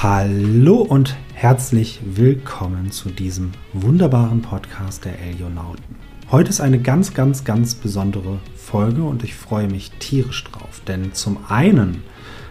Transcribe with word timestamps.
Hallo 0.00 0.76
und 0.76 1.16
herzlich 1.34 1.98
willkommen 2.04 2.92
zu 2.92 3.10
diesem 3.10 3.50
wunderbaren 3.72 4.42
Podcast 4.42 5.04
der 5.04 5.18
Elionauten. 5.18 5.96
Heute 6.30 6.50
ist 6.50 6.60
eine 6.60 6.78
ganz, 6.78 7.14
ganz, 7.14 7.42
ganz 7.42 7.74
besondere 7.74 8.38
Folge 8.54 9.02
und 9.02 9.24
ich 9.24 9.34
freue 9.34 9.66
mich 9.66 9.90
tierisch 9.98 10.44
drauf, 10.44 10.82
denn 10.86 11.14
zum 11.14 11.38
einen 11.48 12.04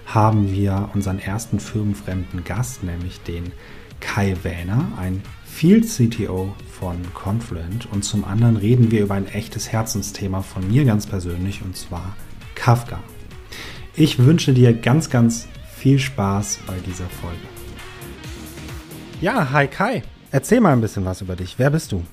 haben 0.05 0.52
wir 0.52 0.89
unseren 0.94 1.20
ersten 1.20 1.62
firmenfremden 1.62 2.44
Gast, 2.44 2.83
nämlich 2.83 3.21
den 3.21 3.53
Kai 4.01 4.35
Wähner, 4.43 4.85
ein 4.97 5.21
Field 5.45 5.85
CTO 5.85 6.53
von 6.69 6.97
Confluent 7.13 7.87
und 7.93 8.03
zum 8.03 8.25
anderen 8.25 8.57
reden 8.57 8.91
wir 8.91 9.03
über 9.03 9.13
ein 9.13 9.27
echtes 9.27 9.71
Herzensthema 9.71 10.41
von 10.41 10.67
mir 10.67 10.83
ganz 10.83 11.07
persönlich 11.07 11.61
und 11.63 11.77
zwar 11.77 12.13
Kafka. 12.55 12.99
Ich 13.95 14.19
wünsche 14.19 14.51
dir 14.51 14.73
ganz, 14.73 15.09
ganz 15.09 15.47
viel 15.78 15.99
Spaß 15.99 16.59
bei 16.66 16.73
dieser 16.85 17.05
Folge. 17.05 17.38
Ja, 19.21 19.52
hi 19.52 19.67
Kai. 19.67 20.03
Erzähl 20.31 20.59
mal 20.59 20.73
ein 20.73 20.81
bisschen 20.81 21.05
was 21.05 21.21
über 21.21 21.35
dich. 21.35 21.55
Wer 21.57 21.69
bist 21.69 21.91
du? 21.91 22.03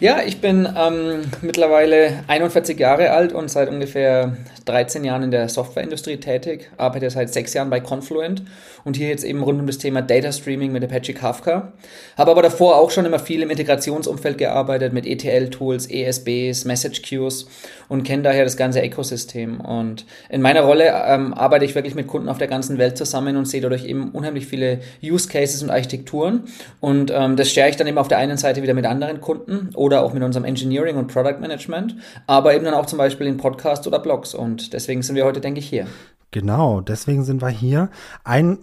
Ja, 0.00 0.22
ich 0.26 0.40
bin 0.40 0.68
ähm, 0.76 1.20
mittlerweile 1.40 2.24
41 2.26 2.78
Jahre 2.80 3.12
alt 3.12 3.32
und 3.32 3.48
seit 3.48 3.68
ungefähr 3.68 4.36
13 4.64 5.04
Jahren 5.04 5.22
in 5.22 5.30
der 5.30 5.48
Softwareindustrie 5.48 6.16
tätig, 6.16 6.70
arbeite 6.76 7.08
seit 7.10 7.32
sechs 7.32 7.54
Jahren 7.54 7.70
bei 7.70 7.78
Confluent 7.78 8.42
und 8.84 8.96
hier 8.96 9.08
jetzt 9.08 9.24
eben 9.24 9.42
rund 9.42 9.60
um 9.60 9.66
das 9.66 9.78
Thema 9.78 10.02
Data 10.02 10.32
Streaming 10.32 10.72
mit 10.72 10.82
Apache 10.82 11.14
Kafka. 11.14 11.72
Habe 12.16 12.30
aber 12.30 12.42
davor 12.42 12.76
auch 12.76 12.90
schon 12.90 13.04
immer 13.04 13.18
viel 13.18 13.42
im 13.42 13.50
Integrationsumfeld 13.50 14.38
gearbeitet 14.38 14.92
mit 14.92 15.06
ETL-Tools, 15.06 15.86
ESBs, 15.86 16.64
Message 16.64 17.02
Queues 17.02 17.46
und 17.88 18.02
kenne 18.02 18.22
daher 18.22 18.44
das 18.44 18.56
ganze 18.56 18.84
Ökosystem. 18.84 19.60
Und 19.60 20.06
in 20.28 20.42
meiner 20.42 20.62
Rolle 20.62 20.92
ähm, 21.06 21.34
arbeite 21.34 21.64
ich 21.64 21.74
wirklich 21.74 21.94
mit 21.94 22.06
Kunden 22.06 22.28
auf 22.28 22.38
der 22.38 22.48
ganzen 22.48 22.78
Welt 22.78 22.98
zusammen 22.98 23.36
und 23.36 23.46
sehe 23.46 23.60
dadurch 23.60 23.84
eben 23.84 24.10
unheimlich 24.10 24.46
viele 24.46 24.80
Use 25.02 25.28
Cases 25.28 25.62
und 25.62 25.70
Architekturen. 25.70 26.44
Und 26.80 27.12
ähm, 27.14 27.36
das 27.36 27.50
share 27.50 27.68
ich 27.68 27.76
dann 27.76 27.86
eben 27.86 27.98
auf 27.98 28.08
der 28.08 28.18
einen 28.18 28.38
Seite 28.38 28.62
wieder 28.62 28.74
mit 28.74 28.86
anderen 28.86 29.20
Kunden 29.20 29.70
oder 29.84 30.02
auch 30.02 30.14
mit 30.14 30.22
unserem 30.22 30.46
Engineering 30.46 30.96
und 30.96 31.12
Product 31.12 31.40
Management, 31.40 31.96
aber 32.26 32.54
eben 32.54 32.64
dann 32.64 32.72
auch 32.72 32.86
zum 32.86 32.96
Beispiel 32.96 33.26
in 33.26 33.36
Podcasts 33.36 33.86
oder 33.86 33.98
Blogs. 33.98 34.34
Und 34.34 34.72
deswegen 34.72 35.02
sind 35.02 35.14
wir 35.14 35.26
heute, 35.26 35.42
denke 35.42 35.60
ich, 35.60 35.68
hier. 35.68 35.86
Genau, 36.30 36.80
deswegen 36.80 37.22
sind 37.22 37.42
wir 37.42 37.50
hier. 37.50 37.90
Ein 38.24 38.58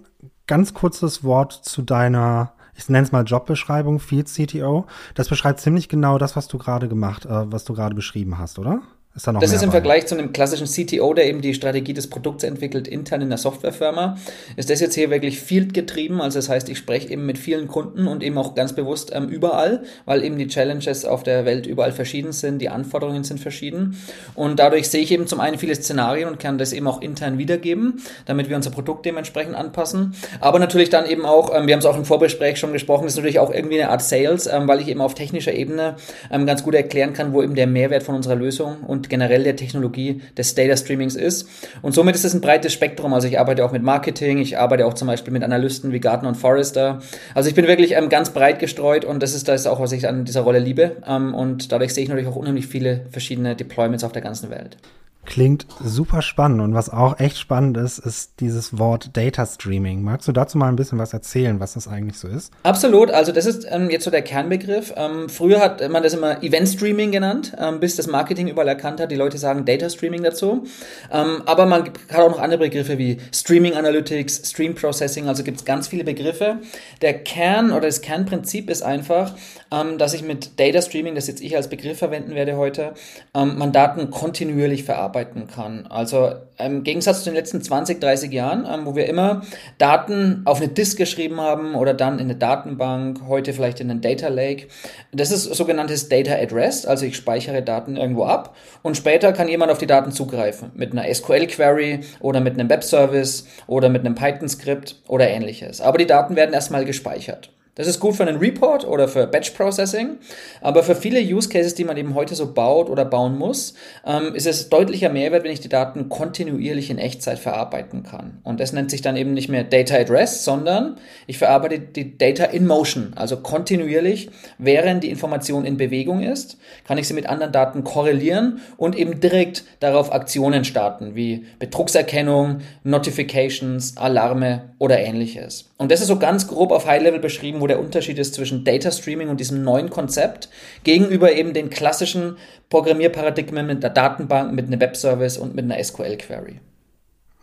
ganz 0.48 0.74
kurzes 0.74 1.24
Wort 1.24 1.54
zu 1.54 1.84
deiner, 1.84 2.54
ich 2.76 2.90
nenne 2.90 3.06
es 3.06 3.12
mal 3.12 3.24
Jobbeschreibung, 3.24 4.00
Field 4.00 4.28
CTO. 4.28 4.88
Das 5.14 5.30
beschreibt 5.30 5.60
ziemlich 5.60 5.90
genau 5.90 6.18
das, 6.18 6.36
was 6.36 6.48
du 6.48 6.58
gerade 6.58 6.88
gemacht, 6.88 7.26
äh, 7.26 7.52
was 7.52 7.66
du 7.66 7.74
gerade 7.74 7.94
beschrieben 7.94 8.40
hast, 8.40 8.58
oder? 8.58 8.82
Ist 9.14 9.28
da 9.28 9.34
noch 9.34 9.42
das 9.42 9.52
ist 9.52 9.62
im 9.62 9.70
bei? 9.70 9.74
Vergleich 9.74 10.06
zu 10.08 10.16
einem 10.16 10.32
klassischen 10.32 10.68
CTO, 10.68 11.14
der 11.14 11.28
eben 11.28 11.42
die 11.42 11.54
Strategie 11.54 11.94
des 11.94 12.08
Produkts 12.08 12.46
entwickelt, 12.46 12.88
intern 12.88 13.22
in 13.22 13.28
der 13.28 13.38
Softwarefirma, 13.38 14.18
ist 14.56 14.70
das 14.70 14.80
jetzt 14.80 14.96
hier 14.96 15.10
wirklich 15.10 15.42
field 15.42 15.74
getrieben. 15.74 16.22
Also 16.22 16.40
das 16.40 16.48
heißt, 16.48 16.70
ich 16.70 16.78
spreche 16.78 17.10
eben 17.10 17.26
mit 17.26 17.38
vielen 17.38 17.68
Kunden 17.68 18.08
und 18.08 18.24
eben 18.24 18.38
auch 18.38 18.56
ganz 18.56 18.72
bewusst 18.72 19.12
ähm, 19.14 19.28
überall, 19.28 19.84
weil 20.06 20.24
eben 20.24 20.38
die 20.38 20.48
Challenges 20.48 21.04
auf 21.04 21.24
der 21.24 21.44
Welt 21.44 21.66
überall 21.66 21.92
verschieden 21.92 22.32
sind, 22.32 22.60
die 22.60 22.70
Anforderungen 22.70 23.26
sind 23.26 23.42
verschieden. 23.42 23.98
Und 24.34 24.60
dadurch 24.60 24.90
sehe 24.90 25.02
ich 25.02 25.12
eben 25.12 25.28
zum 25.28 25.42
einen 25.42 25.58
viele 25.58 25.76
Szenarien 25.76 26.30
und 26.30 26.40
kann 26.40 26.58
das 26.58 26.72
eben 26.72 26.88
auch 26.88 27.02
intern 27.02 27.38
wiedergeben, 27.38 28.02
damit 28.26 28.48
wir 28.48 28.56
unser 28.56 28.72
Produkt 28.72 29.06
dementsprechend 29.06 29.56
anpassen. 29.56 30.16
Aber 30.40 30.58
natürlich 30.58 30.90
dann 30.90 31.06
eben 31.06 31.26
auch, 31.26 31.54
ähm, 31.54 31.68
wir 31.68 31.74
haben 31.74 31.80
es 31.80 31.86
auch 31.86 31.98
im 31.98 32.06
Vorbesprech 32.06 32.58
schon 32.58 32.72
gesprochen, 32.72 33.08
ist 33.08 33.18
natürlich 33.18 33.40
auch 33.40 33.54
irgendwie 33.54 33.82
eine 33.82 33.92
Art 33.92 34.04
Sales, 34.04 34.48
ähm, 34.48 34.70
weil 34.70 34.80
ich 34.80 34.88
eben 34.88 35.02
auf 35.02 35.16
technischer 35.16 35.54
Ebene 35.54 35.98
ähm, 36.32 36.46
ganz 36.46 36.64
gut 36.64 36.76
erklären 36.76 37.12
kann, 37.12 37.34
wo 37.34 37.44
eben 37.44 37.56
der 37.56 37.68
Mehrwert 37.68 38.04
von 38.04 38.16
unserer 38.16 38.36
Lösung 38.36 38.78
und 38.88 39.01
und 39.02 39.10
generell 39.10 39.44
der 39.44 39.56
Technologie 39.56 40.22
des 40.38 40.54
Data 40.54 40.78
Streamings 40.78 41.16
ist. 41.16 41.50
Und 41.82 41.94
somit 41.94 42.14
ist 42.14 42.24
es 42.24 42.36
ein 42.36 42.42
breites 42.42 42.72
Spektrum. 42.72 43.14
Also 43.16 43.28
ich 43.28 43.40
arbeite 43.40 43.66
auch 43.66 43.72
mit 43.72 43.82
Marketing, 43.82 44.38
ich 44.38 44.60
arbeite 44.60 44.86
auch 44.86 44.94
zum 44.94 45.08
Beispiel 45.08 45.34
mit 45.34 45.44
Analysten 45.44 45.92
wie 45.92 46.00
Gartner 46.00 46.30
und 46.30 46.36
Forrester. 46.36 47.02
Also 47.34 47.50
ich 47.50 47.56
bin 47.56 47.66
wirklich 47.66 47.94
ähm, 47.94 48.10
ganz 48.10 48.30
breit 48.30 48.60
gestreut 48.60 49.04
und 49.04 49.24
das 49.24 49.34
ist 49.34 49.48
das 49.48 49.66
auch, 49.66 49.80
was 49.80 49.92
ich 49.92 50.08
an 50.08 50.24
dieser 50.24 50.42
Rolle 50.42 50.60
liebe. 50.60 50.98
Ähm, 51.08 51.34
und 51.34 51.72
dadurch 51.72 51.96
sehe 51.96 52.04
ich 52.04 52.10
natürlich 52.10 52.30
auch 52.30 52.36
unheimlich 52.36 52.68
viele 52.68 53.06
verschiedene 53.10 53.56
Deployments 53.56 54.04
auf 54.04 54.12
der 54.12 54.22
ganzen 54.22 54.52
Welt. 54.52 54.78
Klingt 55.26 55.68
super 55.84 56.22
spannend 56.22 56.62
und 56.62 56.74
was 56.74 56.90
auch 56.90 57.20
echt 57.20 57.38
spannend 57.38 57.78
ist, 57.78 58.00
ist 58.00 58.40
dieses 58.40 58.80
Wort 58.80 59.16
Data 59.16 59.46
Streaming. 59.46 60.02
Magst 60.02 60.28
du 60.28 60.32
dazu 60.32 60.58
mal 60.58 60.68
ein 60.68 60.76
bisschen 60.76 60.98
was 60.98 61.14
erzählen, 61.14 61.60
was 61.60 61.74
das 61.74 61.88
eigentlich 61.88 62.18
so 62.18 62.28
ist? 62.28 62.52
Absolut, 62.64 63.12
also 63.12 63.32
das 63.32 63.46
ist 63.46 63.68
ähm, 63.70 63.90
jetzt 63.90 64.04
so 64.04 64.12
der 64.12 64.24
Kernbegriff. 64.24 64.94
Ähm, 64.98 65.30
früher 65.30 65.60
hat 65.60 65.88
man 65.90 66.02
das 66.02 66.14
immer 66.14 66.44
Event 66.44 66.68
Streaming 66.70 67.12
genannt, 67.12 67.54
ähm, 67.60 67.80
bis 67.80 67.96
das 67.96 68.08
Marketing 68.08 68.48
überall 68.48 68.68
erkannt 68.68 69.00
hat. 69.00 69.12
Die 69.12 69.16
Leute 69.16 69.38
sagen 69.38 69.64
Data 69.64 69.90
Streaming 69.90 70.24
dazu. 70.24 70.64
Ähm, 71.12 71.44
aber 71.46 71.66
man 71.66 71.84
hat 72.10 72.20
auch 72.20 72.32
noch 72.32 72.40
andere 72.40 72.62
Begriffe 72.62 72.98
wie 72.98 73.18
Streaming 73.32 73.76
Analytics, 73.76 74.50
Stream 74.50 74.74
Processing, 74.76 75.28
also 75.28 75.44
gibt 75.44 75.60
es 75.60 75.66
ganz 75.66 75.88
viele 75.88 76.04
Begriffe. 76.04 76.58
Der 77.02 77.14
Kern 77.14 77.72
oder 77.72 77.88
das 77.88 78.02
Kernprinzip 78.02 78.70
ist 78.70 78.82
einfach, 78.82 79.36
ähm, 79.72 79.98
dass 79.98 80.14
ich 80.14 80.24
mit 80.24 80.60
Data 80.60 80.82
Streaming, 80.82 81.16
das 81.16 81.28
jetzt 81.28 81.42
ich 81.42 81.56
als 81.56 81.70
Begriff 81.70 82.00
verwenden 82.00 82.36
werde 82.36 82.58
heute, 82.58 82.94
ähm, 83.34 83.58
man 83.58 83.72
Daten 83.72 84.10
kontinuierlich 84.10 84.84
verarbeite 84.84 85.12
arbeiten 85.12 85.48
kann. 85.48 85.88
Also 85.88 86.32
im 86.58 86.84
Gegensatz 86.84 87.20
zu 87.20 87.26
den 87.26 87.36
letzten 87.36 87.62
20, 87.62 88.00
30 88.00 88.32
Jahren, 88.32 88.66
ähm, 88.72 88.86
wo 88.86 88.96
wir 88.96 89.08
immer 89.08 89.42
Daten 89.78 90.42
auf 90.46 90.60
eine 90.60 90.70
Disk 90.70 90.98
geschrieben 90.98 91.42
haben 91.42 91.76
oder 91.76 91.94
dann 91.94 92.20
in 92.20 92.26
eine 92.26 92.36
Datenbank, 92.36 93.22
heute 93.28 93.54
vielleicht 93.54 93.80
in 93.80 93.92
einen 93.92 94.02
Data 94.02 94.28
Lake. 94.28 94.68
Das 95.12 95.32
ist 95.32 95.44
sogenanntes 95.44 96.10
Data 96.10 96.34
at 96.34 96.54
Rest, 96.54 96.88
also 96.88 97.06
ich 97.06 97.16
speichere 97.16 97.62
Daten 97.62 97.98
irgendwo 97.98 98.26
ab 98.26 98.56
und 98.82 98.96
später 98.96 99.34
kann 99.34 99.48
jemand 99.48 99.72
auf 99.72 99.78
die 99.78 99.88
Daten 99.88 100.12
zugreifen 100.12 100.72
mit 100.76 100.92
einer 100.92 101.14
SQL-Query 101.14 102.02
oder 102.20 102.40
mit 102.40 102.54
einem 102.54 102.70
Web-Service 102.70 103.48
oder 103.68 103.90
mit 103.90 104.06
einem 104.06 104.16
Python-Skript 104.16 105.02
oder 105.08 105.28
ähnliches. 105.28 105.82
Aber 105.82 105.98
die 105.98 106.08
Daten 106.08 106.36
werden 106.36 106.54
erstmal 106.54 106.86
gespeichert. 106.86 107.52
Das 107.76 107.88
ist 107.88 108.02
gut 108.02 108.16
für 108.16 108.24
einen 108.24 108.38
Report 108.38 108.86
oder 108.86 109.08
für 109.08 109.28
Batch 109.28 109.52
Processing, 109.52 110.18
aber 110.60 110.84
für 110.84 110.94
viele 110.94 111.22
Use 111.22 111.48
Cases, 111.48 111.74
die 111.74 111.86
man 111.86 111.96
eben 111.96 112.16
heute 112.16 112.36
so 112.36 112.54
baut 112.54 112.90
oder 112.90 113.06
bauen 113.06 113.38
muss, 113.38 113.76
ähm, 114.06 114.36
ist 114.36 114.46
es 114.46 114.68
deutlicher 114.68 115.08
Mehrwert, 115.08 115.46
wenn 115.46 115.54
ich 115.54 115.62
die 115.62 115.70
Daten 115.70 116.10
kontinuierlich 116.10 116.90
in 116.90 116.98
Echtzeit 116.98 117.40
verarbeiten 117.40 118.04
kann. 118.04 118.40
Und 118.44 118.60
das 118.60 118.74
nennt 118.74 118.92
sich 118.92 119.02
dann 119.02 119.16
eben 119.16 119.34
nicht 119.34 119.48
mehr 119.48 119.64
Data 119.64 119.96
at 119.96 120.10
Rest, 120.10 120.44
sondern 120.44 120.98
ich 121.28 121.38
verarbeite 121.38 121.80
die 121.80 122.18
Data 122.18 122.44
in 122.44 122.68
Motion, 122.68 123.14
also 123.16 123.38
kontinuierlich, 123.38 124.30
während 124.58 125.06
die 125.06 125.10
Information 125.10 125.64
in 125.64 125.78
Bewegung 125.78 126.22
ist, 126.24 126.58
kann 126.86 126.98
ich 126.98 127.08
sie 127.08 127.14
mit 127.14 127.28
anderen 127.28 127.54
Daten 127.54 127.86
korrelieren 127.86 128.60
und 128.76 128.98
eben 128.98 129.22
direkt 129.22 129.64
darauf 129.80 130.12
Aktionen 130.12 130.66
starten, 130.66 131.16
wie 131.16 131.46
Betrugserkennung, 131.60 132.60
Notifications, 132.84 133.96
Alarme 133.96 134.74
oder 134.78 135.00
ähnliches. 135.00 135.70
Und 135.78 135.90
das 135.90 136.02
ist 136.02 136.08
so 136.08 136.20
ganz 136.20 136.48
grob 136.48 136.72
auf 136.72 136.86
High 136.86 137.02
Level 137.02 137.20
beschrieben, 137.20 137.61
wo 137.62 137.68
der 137.68 137.80
Unterschied 137.80 138.20
ist 138.20 138.34
zwischen 138.34 138.64
Data 138.64 138.92
Streaming 138.92 139.30
und 139.30 139.40
diesem 139.40 139.64
neuen 139.64 139.90
Konzept 139.90 140.50
gegenüber 140.84 141.32
eben 141.32 141.54
den 141.54 141.70
klassischen 141.70 142.36
Programmierparadigmen 142.70 143.66
mit 143.68 143.84
einer 143.84 143.94
Datenbank, 143.94 144.54
mit 144.54 144.68
einem 144.68 144.82
Webservice 144.82 145.38
und 145.38 145.56
mit 145.56 145.66
einer 145.66 145.82
SQL-Query. 145.82 146.60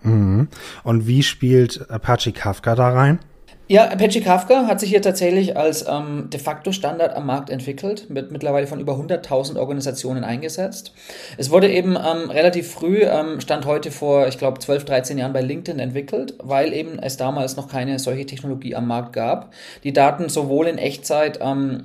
Mhm. 0.03 0.49
Und 0.84 1.07
wie 1.07 1.23
spielt 1.23 1.91
Apache 1.91 2.33
Kafka 2.33 2.75
da 2.75 2.91
rein? 2.91 3.21
Ja, 3.71 3.91
Apache 3.91 4.23
Kafka 4.23 4.67
hat 4.67 4.81
sich 4.81 4.89
hier 4.89 5.03
tatsächlich 5.03 5.55
als 5.55 5.84
ähm, 5.87 6.31
de 6.33 6.41
facto 6.41 6.73
Standard 6.73 7.15
am 7.15 7.27
Markt 7.27 7.51
entwickelt, 7.51 8.06
wird 8.09 8.33
mittlerweile 8.33 8.67
von 8.67 8.81
über 8.81 8.95
100.000 8.95 9.59
Organisationen 9.59 10.25
eingesetzt. 10.25 10.95
Es 11.37 11.51
wurde 11.51 11.71
eben 11.71 11.91
ähm, 11.91 12.31
relativ 12.31 12.73
früh, 12.73 13.03
ähm, 13.03 13.43
stand 13.43 13.67
heute 13.67 13.91
vor, 13.91 14.27
ich 14.27 14.39
glaube, 14.39 14.59
12, 14.59 14.87
13 14.87 15.19
Jahren 15.19 15.34
bei 15.34 15.43
LinkedIn 15.43 15.81
entwickelt, 15.81 16.33
weil 16.39 16.73
eben 16.73 16.99
es 16.99 17.19
damals 17.19 17.59
noch 17.59 17.69
keine 17.69 17.99
solche 17.99 18.25
Technologie 18.25 18.75
am 18.75 18.87
Markt 18.87 19.12
gab, 19.12 19.53
die 19.84 19.93
Daten 19.93 20.31
sowohl 20.31 20.67
in 20.67 20.78
Echtzeit 20.78 21.39
ähm, 21.43 21.84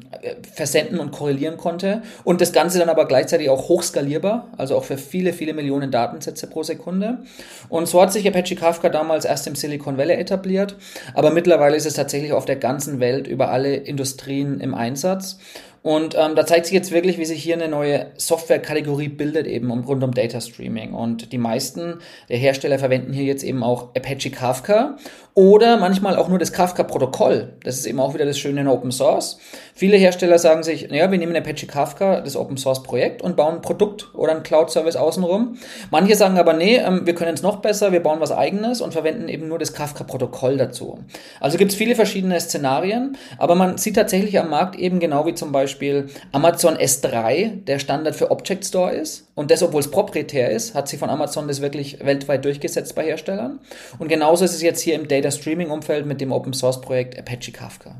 versenden 0.53 1.01
und 1.01 1.11
korrelieren 1.11 1.57
konnte 1.57 2.01
und 2.23 2.39
das 2.39 2.53
Ganze 2.53 2.79
dann 2.79 2.87
aber 2.87 3.09
gleichzeitig 3.09 3.49
auch 3.49 3.67
hochskalierbar, 3.67 4.47
also 4.55 4.77
auch 4.77 4.85
für 4.85 4.97
viele, 4.97 5.33
viele 5.33 5.53
Millionen 5.53 5.91
Datensätze 5.91 6.47
pro 6.47 6.63
Sekunde. 6.63 7.23
Und 7.67 7.89
so 7.89 8.01
hat 8.01 8.13
sich 8.13 8.25
Apache 8.25 8.55
Kafka 8.55 8.87
damals 8.87 9.25
erst 9.25 9.47
im 9.47 9.55
Silicon 9.55 9.97
Valley 9.97 10.15
etabliert, 10.15 10.77
aber 11.13 11.29
mittlerweile 11.29 11.72
mittlerweile 11.73 11.77
ist 11.77 11.85
es 11.85 11.93
tatsächlich 11.93 12.33
auf 12.33 12.45
der 12.45 12.55
ganzen 12.55 12.99
Welt 12.99 13.27
über 13.27 13.49
alle 13.49 13.75
Industrien 13.75 14.59
im 14.59 14.73
Einsatz. 14.73 15.39
Und 15.81 16.15
ähm, 16.17 16.35
da 16.35 16.45
zeigt 16.45 16.67
sich 16.67 16.73
jetzt 16.73 16.91
wirklich, 16.91 17.17
wie 17.17 17.25
sich 17.25 17.43
hier 17.43 17.55
eine 17.55 17.67
neue 17.67 18.11
Softwarekategorie 18.15 19.09
bildet, 19.09 19.47
eben 19.47 19.69
rund 19.69 20.01
um 20.01 20.13
Data 20.13 20.39
Streaming. 20.39 20.93
Und 20.93 21.33
die 21.33 21.37
meisten 21.37 21.99
der 22.29 22.37
Hersteller 22.37 22.79
verwenden 22.79 23.11
hier 23.11 23.25
jetzt 23.25 23.43
eben 23.43 23.63
auch 23.63 23.93
Apache 23.93 24.29
Kafka 24.31 24.97
oder 25.35 25.77
manchmal 25.77 26.15
auch 26.15 26.29
nur 26.29 26.37
das 26.37 26.53
Kafka-Protokoll. 26.53 27.53
Das 27.63 27.79
ist 27.79 27.87
eben 27.87 27.99
auch 27.99 28.13
wieder 28.13 28.25
das 28.25 28.37
Schöne 28.37 28.61
in 28.61 28.67
Open 28.67 28.91
Source. 28.91 29.39
Viele 29.73 29.97
Hersteller 29.97 30.37
sagen 30.37 30.61
sich, 30.61 30.89
naja, 30.89 31.09
wir 31.09 31.17
nehmen 31.17 31.35
Apache 31.35 31.65
Kafka, 31.65 32.21
das 32.21 32.35
Open 32.35 32.57
Source 32.57 32.83
Projekt, 32.83 33.23
und 33.23 33.35
bauen 33.35 33.55
ein 33.55 33.61
Produkt 33.61 34.13
oder 34.13 34.35
ein 34.35 34.43
Cloud-Service 34.43 34.95
außenrum. 34.95 35.57
Manche 35.89 36.15
sagen 36.15 36.37
aber, 36.37 36.53
nee, 36.53 36.75
ähm, 36.75 37.07
wir 37.07 37.15
können 37.15 37.33
es 37.33 37.41
noch 37.41 37.57
besser, 37.57 37.91
wir 37.91 38.01
bauen 38.01 38.19
was 38.19 38.31
eigenes 38.31 38.79
und 38.81 38.93
verwenden 38.93 39.27
eben 39.27 39.47
nur 39.47 39.57
das 39.57 39.73
Kafka-Protokoll 39.73 40.57
dazu. 40.57 40.99
Also 41.39 41.57
gibt 41.57 41.71
es 41.71 41.77
viele 41.77 41.95
verschiedene 41.95 42.39
Szenarien, 42.39 43.17
aber 43.39 43.55
man 43.55 43.79
sieht 43.79 43.95
tatsächlich 43.95 44.39
am 44.39 44.51
Markt 44.51 44.75
eben 44.75 44.99
genau 44.99 45.25
wie 45.25 45.33
zum 45.33 45.51
Beispiel 45.51 46.09
Amazon 46.31 46.77
S3 46.77 47.63
der 47.65 47.79
Standard 47.79 48.15
für 48.15 48.29
Object 48.29 48.65
Store 48.65 48.91
ist. 48.93 49.27
Und 49.35 49.49
das, 49.49 49.63
obwohl 49.63 49.79
es 49.79 49.89
proprietär 49.89 50.51
ist, 50.51 50.75
hat 50.75 50.87
sich 50.87 50.99
von 50.99 51.09
Amazon 51.09 51.47
das 51.47 51.61
wirklich 51.61 52.05
weltweit 52.05 52.45
durchgesetzt 52.45 52.93
bei 52.93 53.03
Herstellern. 53.03 53.59
Und 53.97 54.07
genauso 54.07 54.45
ist 54.45 54.53
es 54.53 54.61
jetzt 54.61 54.81
hier 54.81 54.93
im 54.93 55.07
Data 55.07 55.22
Streaming 55.31 55.69
Umfeld 55.69 56.05
mit 56.05 56.21
dem 56.21 56.31
Open 56.31 56.53
Source 56.53 56.81
Projekt 56.81 57.17
Apache 57.17 57.51
Kafka. 57.51 57.95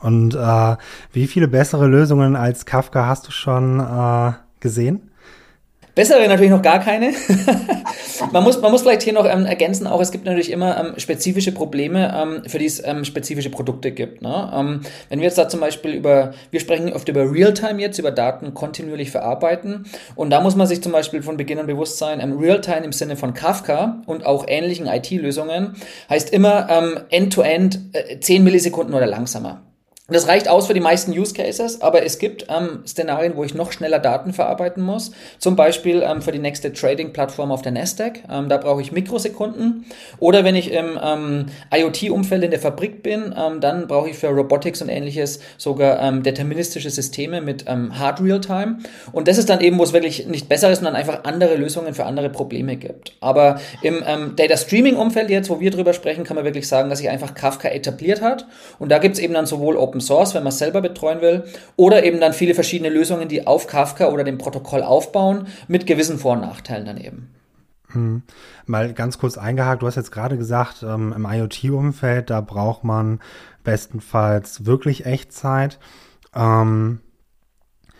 Und 0.00 0.34
äh, 0.34 0.76
wie 1.12 1.26
viele 1.26 1.48
bessere 1.48 1.86
Lösungen 1.86 2.36
als 2.36 2.66
Kafka 2.66 3.06
hast 3.06 3.26
du 3.26 3.30
schon 3.30 3.80
äh, 3.80 4.32
gesehen? 4.60 5.10
Bessere 5.98 6.28
natürlich 6.28 6.52
noch 6.52 6.62
gar 6.62 6.78
keine. 6.78 7.12
man, 8.32 8.44
muss, 8.44 8.60
man 8.60 8.70
muss 8.70 8.82
vielleicht 8.82 9.02
hier 9.02 9.14
noch 9.14 9.26
ähm, 9.28 9.44
ergänzen, 9.46 9.88
auch 9.88 10.00
es 10.00 10.12
gibt 10.12 10.26
natürlich 10.26 10.52
immer 10.52 10.78
ähm, 10.78 10.92
spezifische 10.96 11.50
Probleme, 11.50 12.14
ähm, 12.16 12.48
für 12.48 12.60
die 12.60 12.66
es 12.66 12.80
ähm, 12.86 13.04
spezifische 13.04 13.50
Produkte 13.50 13.90
gibt. 13.90 14.22
Ne? 14.22 14.52
Ähm, 14.54 14.82
wenn 15.08 15.18
wir 15.18 15.24
jetzt 15.24 15.38
da 15.38 15.48
zum 15.48 15.58
Beispiel 15.58 15.94
über, 15.94 16.34
wir 16.52 16.60
sprechen 16.60 16.92
oft 16.92 17.08
über 17.08 17.32
Realtime 17.32 17.80
jetzt, 17.80 17.98
über 17.98 18.12
Daten 18.12 18.54
kontinuierlich 18.54 19.10
verarbeiten. 19.10 19.86
Und 20.14 20.30
da 20.30 20.40
muss 20.40 20.54
man 20.54 20.68
sich 20.68 20.84
zum 20.84 20.92
Beispiel 20.92 21.20
von 21.20 21.36
Beginn 21.36 21.58
an 21.58 21.66
bewusst 21.66 21.98
sein, 21.98 22.20
Realtime 22.38 22.84
im 22.84 22.92
Sinne 22.92 23.16
von 23.16 23.34
Kafka 23.34 24.00
und 24.06 24.24
auch 24.24 24.44
ähnlichen 24.46 24.86
IT-Lösungen 24.86 25.74
heißt 26.08 26.32
immer 26.32 26.92
End-to-End 27.10 27.80
äh, 27.92 28.20
10 28.20 28.44
Millisekunden 28.44 28.94
oder 28.94 29.06
langsamer. 29.06 29.67
Das 30.10 30.26
reicht 30.26 30.48
aus 30.48 30.66
für 30.66 30.72
die 30.72 30.80
meisten 30.80 31.12
Use 31.12 31.34
Cases, 31.34 31.82
aber 31.82 32.02
es 32.02 32.18
gibt 32.18 32.46
ähm, 32.48 32.82
Szenarien, 32.86 33.36
wo 33.36 33.44
ich 33.44 33.54
noch 33.54 33.72
schneller 33.72 33.98
Daten 33.98 34.32
verarbeiten 34.32 34.82
muss. 34.82 35.10
Zum 35.38 35.54
Beispiel 35.54 36.02
ähm, 36.02 36.22
für 36.22 36.32
die 36.32 36.38
nächste 36.38 36.72
Trading-Plattform 36.72 37.52
auf 37.52 37.60
der 37.60 37.72
Nasdaq. 37.72 38.20
Ähm, 38.30 38.48
da 38.48 38.56
brauche 38.56 38.80
ich 38.80 38.90
Mikrosekunden. 38.90 39.84
Oder 40.18 40.44
wenn 40.44 40.56
ich 40.56 40.72
im 40.72 40.98
ähm, 41.02 41.46
IoT-Umfeld 41.70 42.42
in 42.42 42.50
der 42.50 42.58
Fabrik 42.58 43.02
bin, 43.02 43.34
ähm, 43.36 43.60
dann 43.60 43.86
brauche 43.86 44.08
ich 44.08 44.16
für 44.16 44.28
Robotics 44.28 44.80
und 44.80 44.88
ähnliches 44.88 45.40
sogar 45.58 46.00
ähm, 46.00 46.22
deterministische 46.22 46.88
Systeme 46.88 47.42
mit 47.42 47.66
Hard 47.68 48.22
Real-Time. 48.22 48.78
Und 49.12 49.28
das 49.28 49.36
ist 49.36 49.50
dann 49.50 49.60
eben, 49.60 49.78
wo 49.78 49.82
es 49.82 49.92
wirklich 49.92 50.26
nicht 50.26 50.48
besser 50.48 50.70
ist, 50.70 50.78
sondern 50.78 50.96
einfach 50.96 51.24
andere 51.24 51.56
Lösungen 51.56 51.92
für 51.92 52.06
andere 52.06 52.30
Probleme 52.30 52.76
gibt. 52.76 53.12
Aber 53.20 53.60
im 53.82 54.02
Data 54.36 54.56
Streaming-Umfeld 54.56 55.28
jetzt, 55.28 55.50
wo 55.50 55.60
wir 55.60 55.70
drüber 55.70 55.92
sprechen, 55.92 56.24
kann 56.24 56.36
man 56.36 56.46
wirklich 56.46 56.66
sagen, 56.66 56.88
dass 56.88 57.00
sich 57.00 57.10
einfach 57.10 57.34
Kafka 57.34 57.68
etabliert 57.68 58.22
hat. 58.22 58.46
Und 58.78 58.90
da 58.90 58.98
gibt 58.98 59.16
es 59.16 59.20
eben 59.20 59.34
dann 59.34 59.44
sowohl 59.44 59.76
Open 59.76 59.97
Open 59.98 60.00
Source, 60.00 60.34
wenn 60.34 60.44
man 60.44 60.50
es 60.50 60.58
selber 60.58 60.80
betreuen 60.80 61.20
will, 61.20 61.44
oder 61.76 62.04
eben 62.04 62.20
dann 62.20 62.32
viele 62.32 62.54
verschiedene 62.54 62.90
Lösungen, 62.90 63.28
die 63.28 63.46
auf 63.46 63.66
Kafka 63.66 64.08
oder 64.08 64.24
dem 64.24 64.38
Protokoll 64.38 64.82
aufbauen, 64.82 65.46
mit 65.66 65.86
gewissen 65.86 66.18
Vor- 66.18 66.34
und 66.34 66.40
Nachteilen 66.40 66.86
daneben. 66.86 67.34
Hm. 67.90 68.22
Mal 68.66 68.92
ganz 68.92 69.18
kurz 69.18 69.38
eingehakt, 69.38 69.82
du 69.82 69.86
hast 69.86 69.96
jetzt 69.96 70.12
gerade 70.12 70.36
gesagt, 70.36 70.82
ähm, 70.82 71.12
im 71.16 71.26
IoT-Umfeld, 71.26 72.30
da 72.30 72.40
braucht 72.40 72.84
man 72.84 73.20
bestenfalls 73.64 74.66
wirklich 74.66 75.06
Echtzeit. 75.06 75.78
Ähm, 76.34 77.00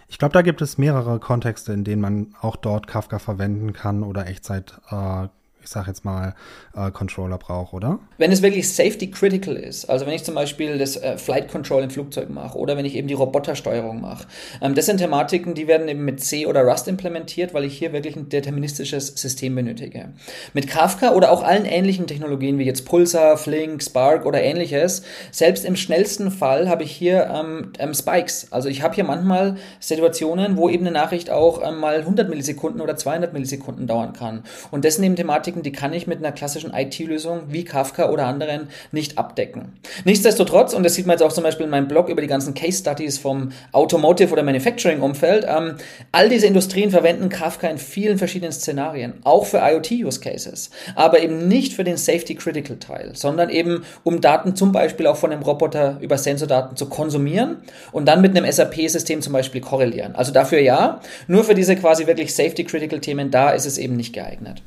ich 0.08 0.18
glaube, 0.18 0.32
da 0.32 0.42
gibt 0.42 0.62
es 0.62 0.78
mehrere 0.78 1.18
Kontexte, 1.18 1.72
in 1.72 1.84
denen 1.84 2.02
man 2.02 2.34
auch 2.40 2.56
dort 2.56 2.86
Kafka 2.86 3.18
verwenden 3.18 3.72
kann 3.72 4.02
oder 4.02 4.26
Echtzeit 4.26 4.78
äh, 4.90 5.28
sag 5.68 5.86
jetzt 5.86 6.04
mal, 6.04 6.34
äh, 6.74 6.90
Controller 6.90 7.38
brauche, 7.38 7.76
oder? 7.76 7.98
Wenn 8.16 8.32
es 8.32 8.42
wirklich 8.42 8.72
safety 8.72 9.10
critical 9.10 9.56
ist, 9.56 9.84
also 9.86 10.06
wenn 10.06 10.14
ich 10.14 10.24
zum 10.24 10.34
Beispiel 10.34 10.78
das 10.78 10.96
äh, 10.96 11.18
Flight 11.18 11.48
Control 11.50 11.82
im 11.82 11.90
Flugzeug 11.90 12.30
mache 12.30 12.56
oder 12.58 12.76
wenn 12.76 12.84
ich 12.84 12.94
eben 12.94 13.08
die 13.08 13.14
Robotersteuerung 13.14 14.00
mache, 14.00 14.26
ähm, 14.60 14.74
das 14.74 14.86
sind 14.86 14.98
Thematiken, 14.98 15.54
die 15.54 15.66
werden 15.68 15.88
eben 15.88 16.04
mit 16.04 16.20
C 16.22 16.46
oder 16.46 16.62
Rust 16.62 16.88
implementiert, 16.88 17.54
weil 17.54 17.64
ich 17.64 17.76
hier 17.76 17.92
wirklich 17.92 18.16
ein 18.16 18.28
deterministisches 18.28 19.08
System 19.08 19.54
benötige. 19.54 20.10
Mit 20.54 20.68
Kafka 20.68 21.12
oder 21.12 21.30
auch 21.30 21.42
allen 21.42 21.64
ähnlichen 21.64 22.06
Technologien 22.06 22.58
wie 22.58 22.64
jetzt 22.64 22.84
Pulsar, 22.84 23.36
Flink, 23.36 23.82
Spark 23.82 24.26
oder 24.26 24.42
ähnliches, 24.42 25.02
selbst 25.30 25.64
im 25.64 25.76
schnellsten 25.76 26.30
Fall 26.30 26.68
habe 26.68 26.82
ich 26.82 26.92
hier 26.92 27.28
ähm, 27.32 27.72
ähm, 27.78 27.94
Spikes. 27.94 28.48
Also 28.50 28.68
ich 28.68 28.82
habe 28.82 28.94
hier 28.94 29.04
manchmal 29.04 29.56
Situationen, 29.80 30.56
wo 30.56 30.68
eben 30.68 30.86
eine 30.86 30.92
Nachricht 30.92 31.30
auch 31.30 31.62
ähm, 31.66 31.78
mal 31.78 31.98
100 31.98 32.28
Millisekunden 32.28 32.80
oder 32.80 32.96
200 32.96 33.32
Millisekunden 33.32 33.86
dauern 33.86 34.12
kann. 34.12 34.44
Und 34.70 34.84
das 34.84 34.98
nehmen 34.98 35.16
Thematiken 35.16 35.57
Thematiken, 35.58 35.62
die 35.62 35.72
kann 35.72 35.92
ich 35.92 36.06
mit 36.06 36.18
einer 36.18 36.32
klassischen 36.32 36.72
IT-Lösung 36.72 37.42
wie 37.48 37.64
Kafka 37.64 38.10
oder 38.10 38.26
anderen 38.26 38.68
nicht 38.92 39.18
abdecken. 39.18 39.72
Nichtsdestotrotz, 40.04 40.74
und 40.74 40.82
das 40.82 40.94
sieht 40.94 41.06
man 41.06 41.14
jetzt 41.14 41.22
auch 41.22 41.32
zum 41.32 41.44
Beispiel 41.44 41.64
in 41.64 41.70
meinem 41.70 41.88
Blog 41.88 42.08
über 42.08 42.20
die 42.20 42.26
ganzen 42.26 42.54
Case 42.54 42.78
Studies 42.78 43.18
vom 43.18 43.50
Automotive- 43.72 44.32
oder 44.32 44.42
Manufacturing-Umfeld, 44.42 45.46
ähm, 45.48 45.76
all 46.12 46.28
diese 46.28 46.46
Industrien 46.46 46.90
verwenden 46.90 47.28
Kafka 47.28 47.68
in 47.68 47.78
vielen 47.78 48.18
verschiedenen 48.18 48.52
Szenarien, 48.52 49.14
auch 49.24 49.46
für 49.46 49.58
IoT-Use-Cases, 49.58 50.70
aber 50.94 51.20
eben 51.20 51.48
nicht 51.48 51.74
für 51.74 51.84
den 51.84 51.96
Safety-Critical-Teil, 51.96 53.12
sondern 53.14 53.50
eben 53.50 53.84
um 54.04 54.20
Daten 54.20 54.56
zum 54.56 54.72
Beispiel 54.72 55.06
auch 55.06 55.16
von 55.16 55.32
einem 55.32 55.42
Roboter 55.42 55.98
über 56.00 56.18
Sensordaten 56.18 56.76
zu 56.76 56.86
konsumieren 56.86 57.58
und 57.92 58.06
dann 58.06 58.20
mit 58.20 58.36
einem 58.36 58.50
SAP-System 58.50 59.22
zum 59.22 59.32
Beispiel 59.32 59.60
korrelieren. 59.60 60.14
Also 60.14 60.32
dafür 60.32 60.60
ja, 60.60 61.00
nur 61.26 61.44
für 61.44 61.54
diese 61.54 61.76
quasi 61.76 62.06
wirklich 62.06 62.34
Safety-Critical-Themen, 62.34 63.30
da 63.30 63.50
ist 63.50 63.66
es 63.66 63.78
eben 63.78 63.96
nicht 63.96 64.12
geeignet. 64.12 64.62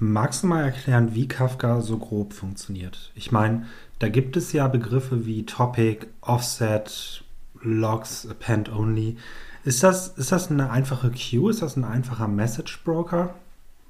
Magst 0.00 0.44
du 0.44 0.46
mal 0.46 0.62
erklären, 0.62 1.16
wie 1.16 1.26
Kafka 1.26 1.80
so 1.80 1.98
grob 1.98 2.32
funktioniert? 2.32 3.10
Ich 3.16 3.32
meine, 3.32 3.66
da 3.98 4.08
gibt 4.08 4.36
es 4.36 4.52
ja 4.52 4.68
Begriffe 4.68 5.26
wie 5.26 5.44
Topic, 5.44 6.06
Offset, 6.20 7.24
Logs, 7.62 8.24
Append 8.30 8.72
Only. 8.72 9.16
Ist 9.64 9.82
das, 9.82 10.06
ist 10.16 10.30
das 10.30 10.52
eine 10.52 10.70
einfache 10.70 11.10
Queue? 11.10 11.50
Ist 11.50 11.62
das 11.62 11.76
ein 11.76 11.82
einfacher 11.82 12.28
Message 12.28 12.84
Broker? 12.84 13.34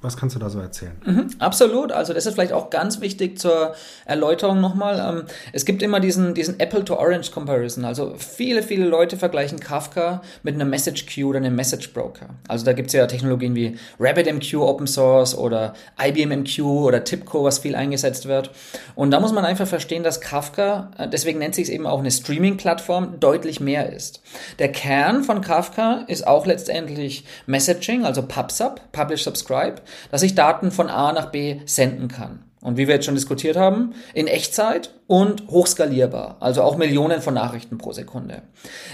Was 0.01 0.17
kannst 0.17 0.37
du 0.37 0.39
da 0.39 0.49
so 0.49 0.61
erzählen? 0.61 0.93
Mhm, 1.05 1.31
absolut. 1.41 1.91
Also 1.91 2.13
das 2.13 2.25
ist 2.25 2.35
vielleicht 2.35 2.53
auch 2.53 2.71
ganz 2.71 3.01
wichtig 3.01 3.37
zur 3.37 3.75
Erläuterung 4.05 4.61
nochmal. 4.61 5.05
Ähm, 5.05 5.25
es 5.53 5.65
gibt 5.65 5.83
immer 5.83 5.99
diesen, 5.99 6.35
diesen 6.35 6.61
Apple-to-Orange-Comparison. 6.61 7.85
Also 7.85 8.15
viele, 8.17 8.63
viele 8.63 8.87
Leute 8.87 9.17
vergleichen 9.17 9.59
Kafka 9.59 10.23
mit 10.45 10.55
einer 10.55 10.67
Message 10.67 11.07
Queue 11.07 11.27
oder 11.27 11.39
einem 11.39 11.57
Message 11.57 11.93
Broker. 11.93 12.29
Also 12.47 12.65
da 12.65 12.75
gibt 12.75 12.89
es 12.89 12.93
ja 12.93 13.09
Technologien 13.09 13.57
wie 13.57 13.77
RabbitMQ 13.99 14.55
Open 14.59 14.87
Source 14.87 15.37
oder 15.37 15.75
IBM 16.01 16.45
oder 16.63 17.03
TIPCO, 17.03 17.43
was 17.43 17.59
viel 17.59 17.75
eingesetzt 17.75 18.27
wird. 18.27 18.53
Und 18.95 19.11
da 19.11 19.19
muss 19.19 19.33
man 19.33 19.45
einfach 19.45 19.67
verstehen, 19.67 20.05
dass 20.05 20.21
Kafka, 20.21 20.93
äh, 20.97 21.09
deswegen 21.09 21.41
nennt 21.41 21.57
sich 21.57 21.65
es 21.65 21.71
eben 21.75 21.89
auch 21.89 21.99
eine 21.99 22.13
Streaming-Plattform, 22.13 23.19
deutlich 23.19 23.59
mehr 23.59 23.93
ist. 23.93 24.23
Der 24.61 24.71
Kern 24.71 25.25
von 25.25 25.41
Kafka 25.41 26.05
ist 26.07 26.25
auch 26.25 26.47
letztendlich 26.47 27.25
Messaging, 27.47 28.05
also 28.05 28.23
PubSub, 28.23 28.81
Publish 28.93 29.25
Subscribe 29.25 29.83
dass 30.11 30.23
ich 30.23 30.35
Daten 30.35 30.71
von 30.71 30.89
A 30.89 31.13
nach 31.13 31.31
B 31.31 31.61
senden 31.67 32.09
kann. 32.09 32.45
Und 32.61 32.77
wie 32.77 32.89
wir 32.89 32.95
jetzt 32.97 33.07
schon 33.07 33.15
diskutiert 33.15 33.57
haben, 33.57 33.95
in 34.15 34.27
Echtzeit 34.27 34.91
und 35.07 35.47
hochskalierbar, 35.49 36.39
also 36.41 36.63
auch 36.63 36.77
Millionen 36.77 37.23
von 37.23 37.35
Nachrichten 37.35 37.79
pro 37.79 37.93
Sekunde. 37.93 38.43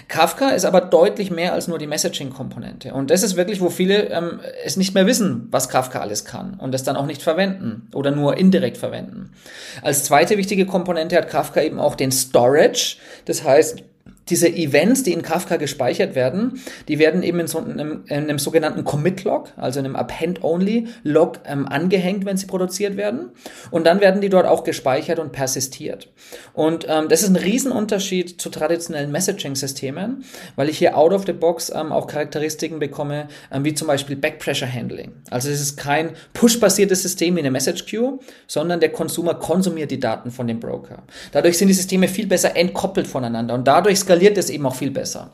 Kafka 0.06 0.50
ist 0.50 0.66
aber 0.66 0.82
deutlich 0.82 1.30
mehr 1.30 1.54
als 1.54 1.66
nur 1.66 1.78
die 1.78 1.86
Messaging-Komponente. 1.86 2.92
Und 2.92 3.10
das 3.10 3.22
ist 3.22 3.36
wirklich, 3.36 3.62
wo 3.62 3.70
viele 3.70 4.10
ähm, 4.10 4.40
es 4.64 4.76
nicht 4.76 4.94
mehr 4.94 5.06
wissen, 5.06 5.48
was 5.50 5.70
Kafka 5.70 6.00
alles 6.00 6.26
kann 6.26 6.54
und 6.60 6.74
es 6.74 6.82
dann 6.82 6.96
auch 6.96 7.06
nicht 7.06 7.22
verwenden 7.22 7.88
oder 7.94 8.10
nur 8.10 8.36
indirekt 8.36 8.76
verwenden. 8.76 9.32
Als 9.80 10.04
zweite 10.04 10.36
wichtige 10.36 10.66
Komponente 10.66 11.16
hat 11.16 11.30
Kafka 11.30 11.62
eben 11.62 11.80
auch 11.80 11.94
den 11.94 12.12
Storage. 12.12 12.96
Das 13.24 13.44
heißt, 13.44 13.82
diese 14.28 14.48
Events, 14.48 15.02
die 15.02 15.12
in 15.12 15.22
Kafka 15.22 15.56
gespeichert 15.56 16.14
werden, 16.14 16.60
die 16.88 16.98
werden 16.98 17.22
eben 17.22 17.40
in 17.40 17.46
so 17.46 17.58
einem, 17.58 18.04
in 18.06 18.16
einem 18.16 18.38
sogenannten 18.38 18.84
Commit-Log, 18.84 19.52
also 19.56 19.80
in 19.80 19.86
einem 19.86 19.96
Append-Only-Log 19.96 21.40
ähm, 21.44 21.66
angehängt, 21.66 22.24
wenn 22.24 22.36
sie 22.36 22.46
produziert 22.46 22.96
werden. 22.96 23.30
Und 23.70 23.86
dann 23.86 24.00
werden 24.00 24.20
die 24.20 24.28
dort 24.28 24.46
auch 24.46 24.64
gespeichert 24.64 25.18
und 25.18 25.32
persistiert. 25.32 26.12
Und 26.52 26.86
ähm, 26.88 27.08
das 27.08 27.22
ist 27.22 27.28
ein 27.28 27.36
Riesenunterschied 27.36 28.40
zu 28.40 28.48
traditionellen 28.48 29.12
Messaging-Systemen, 29.12 30.24
weil 30.56 30.68
ich 30.68 30.78
hier 30.78 30.96
out 30.96 31.12
of 31.12 31.24
the 31.26 31.32
box 31.32 31.70
ähm, 31.74 31.92
auch 31.92 32.06
Charakteristiken 32.06 32.78
bekomme, 32.78 33.28
ähm, 33.52 33.64
wie 33.64 33.74
zum 33.74 33.88
Beispiel 33.88 34.16
Back-Pressure-Handling. 34.16 35.12
Also 35.30 35.50
es 35.50 35.60
ist 35.60 35.76
kein 35.76 36.10
push-basiertes 36.32 37.02
System 37.02 37.36
wie 37.36 37.40
eine 37.40 37.50
Message-Queue, 37.50 38.18
sondern 38.46 38.80
der 38.80 38.90
Consumer 38.90 39.34
konsumiert 39.34 39.90
die 39.90 40.00
Daten 40.00 40.30
von 40.30 40.46
dem 40.46 40.60
Broker. 40.60 41.02
Dadurch 41.32 41.58
sind 41.58 41.68
die 41.68 41.74
Systeme 41.74 42.08
viel 42.08 42.26
besser 42.26 42.56
entkoppelt 42.56 43.06
voneinander 43.06 43.54
und 43.54 43.66
dadurch 43.66 43.98
es 44.22 44.50
eben 44.50 44.66
auch 44.66 44.74
viel 44.74 44.90
besser. 44.90 45.32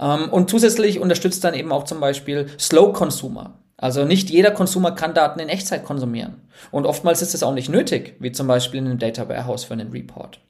Ähm, 0.00 0.28
und 0.30 0.50
zusätzlich 0.50 1.00
unterstützt 1.00 1.44
dann 1.44 1.54
eben 1.54 1.72
auch 1.72 1.84
zum 1.84 2.00
Beispiel 2.00 2.46
Slow 2.58 2.92
Consumer. 2.92 3.58
Also 3.78 4.04
nicht 4.04 4.30
jeder 4.30 4.52
Consumer 4.52 4.92
kann 4.92 5.14
Daten 5.14 5.40
in 5.40 5.48
Echtzeit 5.48 5.84
konsumieren. 5.84 6.42
Und 6.70 6.86
oftmals 6.86 7.20
ist 7.20 7.34
es 7.34 7.42
auch 7.42 7.52
nicht 7.52 7.68
nötig, 7.68 8.14
wie 8.20 8.32
zum 8.32 8.46
Beispiel 8.46 8.80
in 8.80 8.86
einem 8.86 8.98
Data 8.98 9.28
Warehouse 9.28 9.64
für 9.64 9.74
einen 9.74 9.90
Report. 9.90 10.40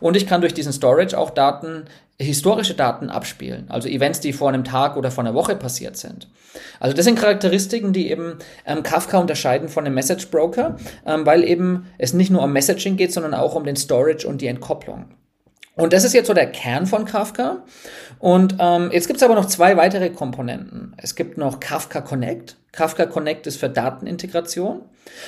Und 0.00 0.16
ich 0.16 0.26
kann 0.26 0.40
durch 0.40 0.54
diesen 0.54 0.72
Storage 0.72 1.16
auch 1.16 1.30
Daten, 1.30 1.84
historische 2.18 2.74
Daten 2.74 3.10
abspielen, 3.10 3.66
also 3.68 3.88
Events, 3.88 4.20
die 4.20 4.32
vor 4.32 4.48
einem 4.48 4.64
Tag 4.64 4.96
oder 4.96 5.10
vor 5.10 5.24
einer 5.24 5.34
Woche 5.34 5.56
passiert 5.56 5.96
sind. 5.96 6.28
Also 6.78 6.94
das 6.94 7.04
sind 7.04 7.18
Charakteristiken, 7.18 7.92
die 7.92 8.10
eben 8.10 8.38
ähm, 8.66 8.82
Kafka 8.82 9.18
unterscheiden 9.18 9.68
von 9.68 9.84
einem 9.84 9.94
Message 9.94 10.30
Broker, 10.30 10.76
ähm, 11.06 11.26
weil 11.26 11.42
eben 11.42 11.86
es 11.98 12.12
nicht 12.12 12.30
nur 12.30 12.42
um 12.42 12.52
Messaging 12.52 12.96
geht, 12.96 13.12
sondern 13.12 13.34
auch 13.34 13.54
um 13.54 13.64
den 13.64 13.76
Storage 13.76 14.26
und 14.26 14.40
die 14.40 14.46
Entkopplung. 14.46 15.06
Und 15.76 15.92
das 15.92 16.04
ist 16.04 16.14
jetzt 16.14 16.28
so 16.28 16.34
der 16.34 16.46
Kern 16.46 16.86
von 16.86 17.04
Kafka. 17.04 17.64
Und 18.18 18.56
ähm, 18.60 18.90
jetzt 18.92 19.08
gibt 19.08 19.16
es 19.16 19.22
aber 19.22 19.34
noch 19.34 19.46
zwei 19.46 19.76
weitere 19.76 20.10
Komponenten. 20.10 20.94
Es 20.96 21.16
gibt 21.16 21.36
noch 21.36 21.60
Kafka 21.60 22.00
Connect. 22.00 22.56
Kafka 22.72 23.06
Connect 23.06 23.46
ist 23.46 23.58
für 23.58 23.68
Datenintegration. 23.68 24.82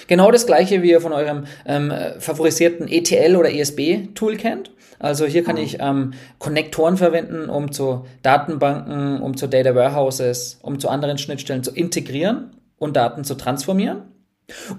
Genau 0.07 0.31
das 0.31 0.47
gleiche, 0.47 0.83
wie 0.83 0.91
ihr 0.91 1.01
von 1.01 1.13
eurem 1.13 1.47
ähm, 1.67 1.93
favorisierten 2.19 2.89
ETL 2.89 3.37
oder 3.37 3.53
ESB-Tool 3.53 4.37
kennt. 4.37 4.71
Also 4.99 5.27
hier 5.27 5.45
kann 5.45 5.57
ich 5.57 5.79
ähm, 5.81 6.15
Konnektoren 6.39 6.97
verwenden, 6.97 7.51
um 7.51 7.73
zu 7.73 8.07
Datenbanken, 8.23 9.21
um 9.21 9.37
zu 9.37 9.47
Data 9.47 9.75
Warehouses, 9.75 10.59
um 10.63 10.79
zu 10.79 10.89
anderen 10.89 11.19
Schnittstellen 11.19 11.63
zu 11.63 11.73
integrieren 11.73 12.57
und 12.79 12.97
Daten 12.97 13.25
zu 13.25 13.35
transformieren. 13.35 14.03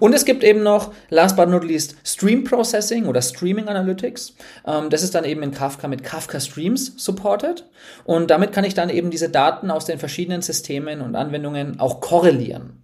Und 0.00 0.14
es 0.14 0.24
gibt 0.24 0.44
eben 0.44 0.62
noch, 0.62 0.94
last 1.10 1.36
but 1.36 1.48
not 1.48 1.62
least, 1.62 1.96
Stream 2.02 2.44
Processing 2.44 3.04
oder 3.04 3.20
Streaming 3.20 3.68
Analytics. 3.68 4.34
Ähm, 4.66 4.88
das 4.88 5.02
ist 5.02 5.14
dann 5.14 5.24
eben 5.24 5.42
in 5.42 5.52
Kafka 5.52 5.88
mit 5.88 6.02
Kafka 6.02 6.40
Streams 6.40 6.94
supported. 6.96 7.66
Und 8.04 8.30
damit 8.30 8.52
kann 8.52 8.64
ich 8.64 8.74
dann 8.74 8.88
eben 8.88 9.10
diese 9.10 9.28
Daten 9.28 9.70
aus 9.70 9.84
den 9.84 9.98
verschiedenen 9.98 10.40
Systemen 10.40 11.02
und 11.02 11.16
Anwendungen 11.16 11.80
auch 11.80 12.00
korrelieren. 12.00 12.82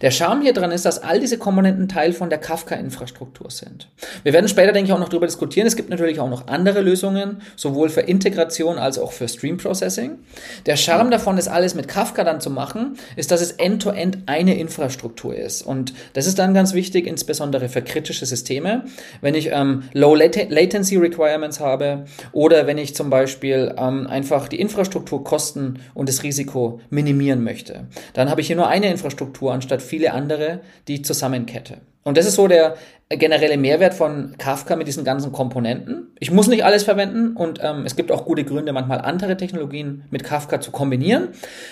Der 0.00 0.10
Charme 0.10 0.42
hier 0.42 0.52
dran 0.52 0.72
ist, 0.72 0.84
dass 0.84 1.02
all 1.02 1.20
diese 1.20 1.38
Komponenten 1.38 1.88
Teil 1.88 2.12
von 2.12 2.30
der 2.30 2.38
Kafka-Infrastruktur 2.38 3.50
sind. 3.50 3.88
Wir 4.22 4.32
werden 4.32 4.48
später, 4.48 4.72
denke 4.72 4.88
ich, 4.88 4.92
auch 4.94 4.98
noch 4.98 5.08
darüber 5.08 5.26
diskutieren. 5.26 5.66
Es 5.66 5.76
gibt 5.76 5.90
natürlich 5.90 6.20
auch 6.20 6.28
noch 6.28 6.48
andere 6.48 6.80
Lösungen, 6.80 7.42
sowohl 7.56 7.88
für 7.88 8.02
Integration 8.02 8.78
als 8.78 8.98
auch 8.98 9.12
für 9.12 9.28
Stream 9.28 9.56
Processing. 9.56 10.18
Der 10.66 10.76
Charme 10.76 11.10
davon, 11.10 11.36
das 11.36 11.48
alles 11.48 11.74
mit 11.74 11.88
Kafka 11.88 12.24
dann 12.24 12.40
zu 12.40 12.50
machen, 12.50 12.96
ist, 13.16 13.30
dass 13.30 13.40
es 13.40 13.52
end-to-end 13.52 14.16
-End 14.16 14.22
eine 14.26 14.58
Infrastruktur 14.58 15.34
ist. 15.34 15.62
Und 15.62 15.94
das 16.14 16.26
ist 16.26 16.38
dann 16.38 16.54
ganz 16.54 16.74
wichtig, 16.74 17.06
insbesondere 17.06 17.68
für 17.68 17.82
kritische 17.82 18.26
Systeme. 18.26 18.84
Wenn 19.20 19.34
ich 19.34 19.50
ähm, 19.52 19.84
Low 19.92 20.14
Latency 20.14 20.96
Requirements 20.96 21.60
habe 21.60 22.04
oder 22.32 22.66
wenn 22.66 22.78
ich 22.78 22.94
zum 22.94 23.10
Beispiel 23.10 23.74
ähm, 23.76 24.06
einfach 24.06 24.48
die 24.48 24.60
Infrastrukturkosten 24.60 25.80
und 25.94 26.08
das 26.08 26.22
Risiko 26.22 26.80
minimieren 26.90 27.42
möchte, 27.42 27.86
dann 28.14 28.30
habe 28.30 28.40
ich 28.40 28.46
hier 28.46 28.56
nur 28.56 28.68
eine 28.68 28.90
Infrastruktur 28.90 29.52
anstatt 29.62 29.82
viele 29.82 30.12
andere, 30.12 30.60
die 30.88 30.94
ich 30.96 31.04
zusammenkette. 31.04 31.78
Und 32.04 32.16
das 32.18 32.26
ist 32.26 32.34
so 32.34 32.48
der 32.48 32.74
generelle 33.08 33.56
Mehrwert 33.56 33.94
von 33.94 34.34
Kafka 34.38 34.74
mit 34.74 34.88
diesen 34.88 35.04
ganzen 35.04 35.32
Komponenten. 35.32 36.08
Ich 36.18 36.30
muss 36.30 36.48
nicht 36.48 36.64
alles 36.64 36.82
verwenden 36.82 37.36
und 37.36 37.60
ähm, 37.62 37.84
es 37.84 37.94
gibt 37.94 38.10
auch 38.10 38.24
gute 38.24 38.44
Gründe, 38.44 38.72
manchmal 38.72 39.00
andere 39.00 39.36
Technologien 39.36 40.04
mit 40.10 40.24
Kafka 40.24 40.60
zu 40.60 40.70
kombinieren. 40.70 41.28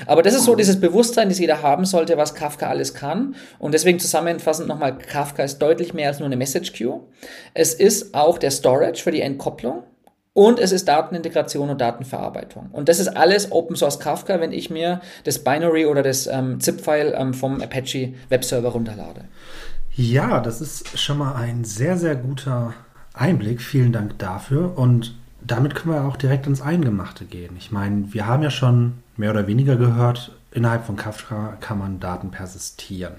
Aber 0.06 0.22
das 0.22 0.34
ist 0.34 0.44
so 0.44 0.54
dieses 0.54 0.78
Bewusstsein, 0.78 1.28
das 1.28 1.38
jeder 1.38 1.62
haben 1.62 1.84
sollte, 1.84 2.16
was 2.16 2.34
Kafka 2.34 2.68
alles 2.68 2.94
kann. 2.94 3.34
Und 3.58 3.74
deswegen 3.74 3.98
zusammenfassend 3.98 4.68
nochmal, 4.68 4.96
Kafka 4.98 5.42
ist 5.42 5.58
deutlich 5.58 5.94
mehr 5.94 6.08
als 6.08 6.20
nur 6.20 6.26
eine 6.26 6.36
Message 6.36 6.72
Queue. 6.72 7.00
Es 7.54 7.74
ist 7.74 8.14
auch 8.14 8.38
der 8.38 8.50
Storage 8.50 9.02
für 9.02 9.10
die 9.10 9.22
Entkopplung. 9.22 9.82
Und 10.32 10.60
es 10.60 10.70
ist 10.70 10.86
Datenintegration 10.86 11.70
und 11.70 11.80
Datenverarbeitung. 11.80 12.68
Und 12.70 12.88
das 12.88 13.00
ist 13.00 13.08
alles 13.08 13.50
Open 13.50 13.74
Source 13.74 13.98
Kafka, 13.98 14.40
wenn 14.40 14.52
ich 14.52 14.70
mir 14.70 15.00
das 15.24 15.42
Binary 15.42 15.86
oder 15.86 16.02
das 16.02 16.28
ähm, 16.28 16.60
ZIP-File 16.60 17.14
ähm, 17.16 17.34
vom 17.34 17.60
Apache 17.60 18.14
Webserver 18.28 18.68
runterlade. 18.68 19.24
Ja, 19.96 20.40
das 20.40 20.60
ist 20.60 20.98
schon 20.98 21.18
mal 21.18 21.34
ein 21.34 21.64
sehr, 21.64 21.96
sehr 21.96 22.14
guter 22.14 22.74
Einblick. 23.12 23.60
Vielen 23.60 23.92
Dank 23.92 24.18
dafür. 24.18 24.78
Und 24.78 25.16
damit 25.40 25.74
können 25.74 25.94
wir 25.94 26.04
auch 26.04 26.16
direkt 26.16 26.46
ins 26.46 26.62
Eingemachte 26.62 27.24
gehen. 27.24 27.56
Ich 27.58 27.72
meine, 27.72 28.12
wir 28.12 28.26
haben 28.26 28.44
ja 28.44 28.50
schon 28.50 29.02
mehr 29.16 29.30
oder 29.30 29.48
weniger 29.48 29.76
gehört, 29.76 30.32
innerhalb 30.52 30.86
von 30.86 30.96
Kafka 30.96 31.56
kann 31.60 31.78
man 31.78 31.98
Daten 31.98 32.30
persistieren. 32.30 33.14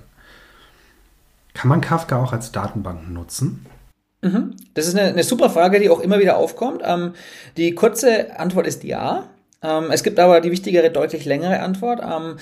Kann 1.53 1.68
man 1.68 1.82
Kafka 1.82 2.18
auch 2.18 2.32
als 2.32 2.51
Datenbank 2.53 3.10
nutzen? 3.10 3.65
Mhm. 4.22 4.56
Das 4.74 4.88
ist 4.88 4.96
eine, 4.96 5.10
eine, 5.10 5.24
super 5.24 5.50
Frage, 5.50 5.80
die 5.80 5.90
auch 5.90 6.00
immer 6.00 6.20
wieder 6.20 6.38
aufkommt. 6.38 6.82
Ähm, 6.86 7.13
die 7.58 7.74
kurze 7.74 8.40
Antwort 8.40 8.68
ist 8.68 8.84
ja. 8.84 9.30
Ähm, 9.63 9.86
es 9.92 10.04
gibt 10.04 10.20
aber 10.20 10.42
die 10.42 10.51
wichtigere, 10.51 10.92
deutlich 10.92 11.25
längere 11.25 11.60
Antwort. 11.60 12.01
Ähm, 12.04 12.38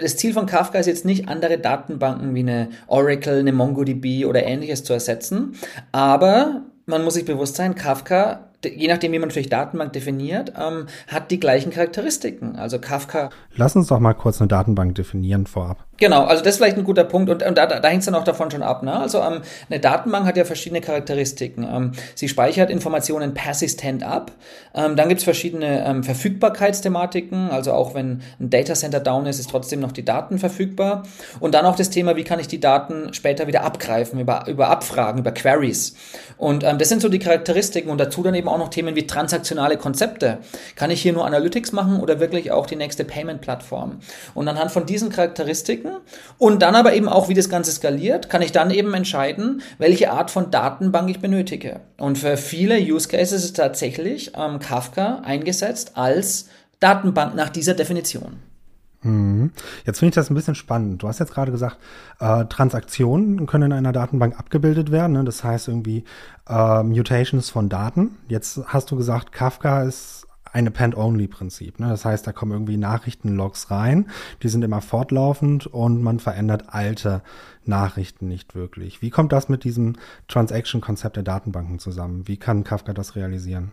das 0.00 0.16
Ziel 0.16 0.32
von 0.32 0.46
Kafka 0.46 0.78
ist 0.78 0.86
jetzt 0.86 1.04
nicht, 1.04 1.28
andere 1.28 1.58
Datenbanken 1.58 2.34
wie 2.34 2.40
eine 2.40 2.68
Oracle, 2.86 3.40
eine 3.40 3.52
MongoDB 3.52 4.24
oder 4.26 4.44
ähnliches 4.44 4.84
zu 4.84 4.92
ersetzen. 4.92 5.54
Aber 5.92 6.62
man 6.86 7.04
muss 7.04 7.14
sich 7.14 7.24
bewusst 7.24 7.56
sein, 7.56 7.74
Kafka 7.74 8.47
je 8.64 8.88
nachdem, 8.88 9.12
wie 9.12 9.18
man 9.18 9.28
natürlich 9.28 9.48
Datenbank 9.48 9.92
definiert, 9.92 10.52
ähm, 10.58 10.86
hat 11.06 11.30
die 11.30 11.38
gleichen 11.38 11.70
Charakteristiken. 11.70 12.56
Also 12.56 12.78
Kafka. 12.78 13.30
Lass 13.54 13.76
uns 13.76 13.88
doch 13.88 14.00
mal 14.00 14.14
kurz 14.14 14.40
eine 14.40 14.48
Datenbank 14.48 14.94
definieren 14.94 15.46
vorab. 15.46 15.84
Genau, 16.00 16.24
also 16.24 16.44
das 16.44 16.54
ist 16.54 16.58
vielleicht 16.58 16.76
ein 16.76 16.84
guter 16.84 17.02
Punkt 17.02 17.28
und, 17.28 17.42
und 17.42 17.58
da, 17.58 17.66
da 17.66 17.88
hängt 17.88 18.00
es 18.00 18.06
dann 18.06 18.14
auch 18.14 18.22
davon 18.22 18.52
schon 18.52 18.62
ab. 18.62 18.84
Ne? 18.84 18.96
Also 18.96 19.18
ähm, 19.18 19.42
eine 19.68 19.80
Datenbank 19.80 20.26
hat 20.26 20.36
ja 20.36 20.44
verschiedene 20.44 20.80
Charakteristiken. 20.80 21.66
Ähm, 21.68 21.92
sie 22.14 22.28
speichert 22.28 22.70
Informationen 22.70 23.34
persistent 23.34 24.04
ab. 24.04 24.30
Ähm, 24.74 24.94
dann 24.94 25.08
gibt 25.08 25.18
es 25.18 25.24
verschiedene 25.24 25.84
ähm, 25.84 26.04
Verfügbarkeitsthematiken. 26.04 27.50
Also 27.50 27.72
auch 27.72 27.94
wenn 27.94 28.22
ein 28.38 28.48
Datacenter 28.50 29.00
down 29.00 29.26
ist, 29.26 29.40
ist 29.40 29.50
trotzdem 29.50 29.80
noch 29.80 29.90
die 29.90 30.04
Daten 30.04 30.38
verfügbar. 30.38 31.02
Und 31.40 31.54
dann 31.54 31.66
auch 31.66 31.74
das 31.74 31.90
Thema, 31.90 32.14
wie 32.14 32.24
kann 32.24 32.38
ich 32.38 32.46
die 32.46 32.60
Daten 32.60 33.12
später 33.12 33.48
wieder 33.48 33.64
abgreifen 33.64 34.20
über, 34.20 34.46
über 34.46 34.70
Abfragen, 34.70 35.18
über 35.18 35.32
Queries. 35.32 35.96
Und 36.36 36.62
ähm, 36.62 36.78
das 36.78 36.88
sind 36.88 37.02
so 37.02 37.08
die 37.08 37.18
Charakteristiken 37.18 37.90
und 37.90 37.98
dazu 37.98 38.22
dann 38.22 38.36
eben 38.36 38.47
auch 38.50 38.58
noch 38.58 38.68
Themen 38.68 38.96
wie 38.96 39.06
transaktionale 39.06 39.76
Konzepte. 39.76 40.38
Kann 40.76 40.90
ich 40.90 41.02
hier 41.02 41.12
nur 41.12 41.26
Analytics 41.26 41.72
machen 41.72 42.00
oder 42.00 42.20
wirklich 42.20 42.52
auch 42.52 42.66
die 42.66 42.76
nächste 42.76 43.04
Payment-Plattform? 43.04 44.00
Und 44.34 44.48
anhand 44.48 44.70
von 44.70 44.86
diesen 44.86 45.10
Charakteristiken 45.10 45.92
und 46.38 46.62
dann 46.62 46.74
aber 46.74 46.94
eben 46.94 47.08
auch, 47.08 47.28
wie 47.28 47.34
das 47.34 47.48
Ganze 47.48 47.72
skaliert, 47.72 48.28
kann 48.28 48.42
ich 48.42 48.52
dann 48.52 48.70
eben 48.70 48.94
entscheiden, 48.94 49.62
welche 49.78 50.10
Art 50.10 50.30
von 50.30 50.50
Datenbank 50.50 51.10
ich 51.10 51.20
benötige. 51.20 51.80
Und 51.98 52.18
für 52.18 52.36
viele 52.36 52.78
Use 52.78 53.08
Cases 53.08 53.44
ist 53.44 53.56
tatsächlich 53.56 54.32
ähm, 54.36 54.58
Kafka 54.58 55.22
eingesetzt 55.24 55.92
als 55.94 56.48
Datenbank 56.80 57.34
nach 57.34 57.48
dieser 57.48 57.74
Definition. 57.74 58.47
Mhm. 59.08 59.52
Jetzt 59.84 59.98
finde 59.98 60.10
ich 60.10 60.14
das 60.14 60.30
ein 60.30 60.34
bisschen 60.34 60.54
spannend. 60.54 61.02
Du 61.02 61.08
hast 61.08 61.18
jetzt 61.18 61.32
gerade 61.32 61.52
gesagt, 61.52 61.78
äh, 62.20 62.44
Transaktionen 62.46 63.46
können 63.46 63.72
in 63.72 63.78
einer 63.78 63.92
Datenbank 63.92 64.38
abgebildet 64.38 64.90
werden. 64.90 65.12
Ne? 65.12 65.24
Das 65.24 65.42
heißt 65.42 65.68
irgendwie 65.68 66.04
äh, 66.48 66.82
Mutations 66.82 67.50
von 67.50 67.68
Daten. 67.68 68.16
Jetzt 68.28 68.60
hast 68.66 68.90
du 68.90 68.96
gesagt, 68.96 69.32
Kafka 69.32 69.82
ist 69.82 70.26
ein 70.52 70.66
Append-Only-Prinzip. 70.66 71.78
Ne? 71.78 71.88
Das 71.88 72.04
heißt, 72.04 72.26
da 72.26 72.32
kommen 72.32 72.52
irgendwie 72.52 72.76
Nachrichtenlogs 72.76 73.70
rein, 73.70 74.08
die 74.42 74.48
sind 74.48 74.62
immer 74.62 74.80
fortlaufend 74.80 75.66
und 75.66 76.02
man 76.02 76.20
verändert 76.20 76.64
alte 76.68 77.22
Nachrichten 77.64 78.28
nicht 78.28 78.54
wirklich. 78.54 79.02
Wie 79.02 79.10
kommt 79.10 79.32
das 79.32 79.48
mit 79.48 79.64
diesem 79.64 79.96
Transaction-Konzept 80.28 81.16
der 81.16 81.22
Datenbanken 81.22 81.78
zusammen? 81.78 82.26
Wie 82.26 82.38
kann 82.38 82.64
Kafka 82.64 82.94
das 82.94 83.14
realisieren? 83.14 83.72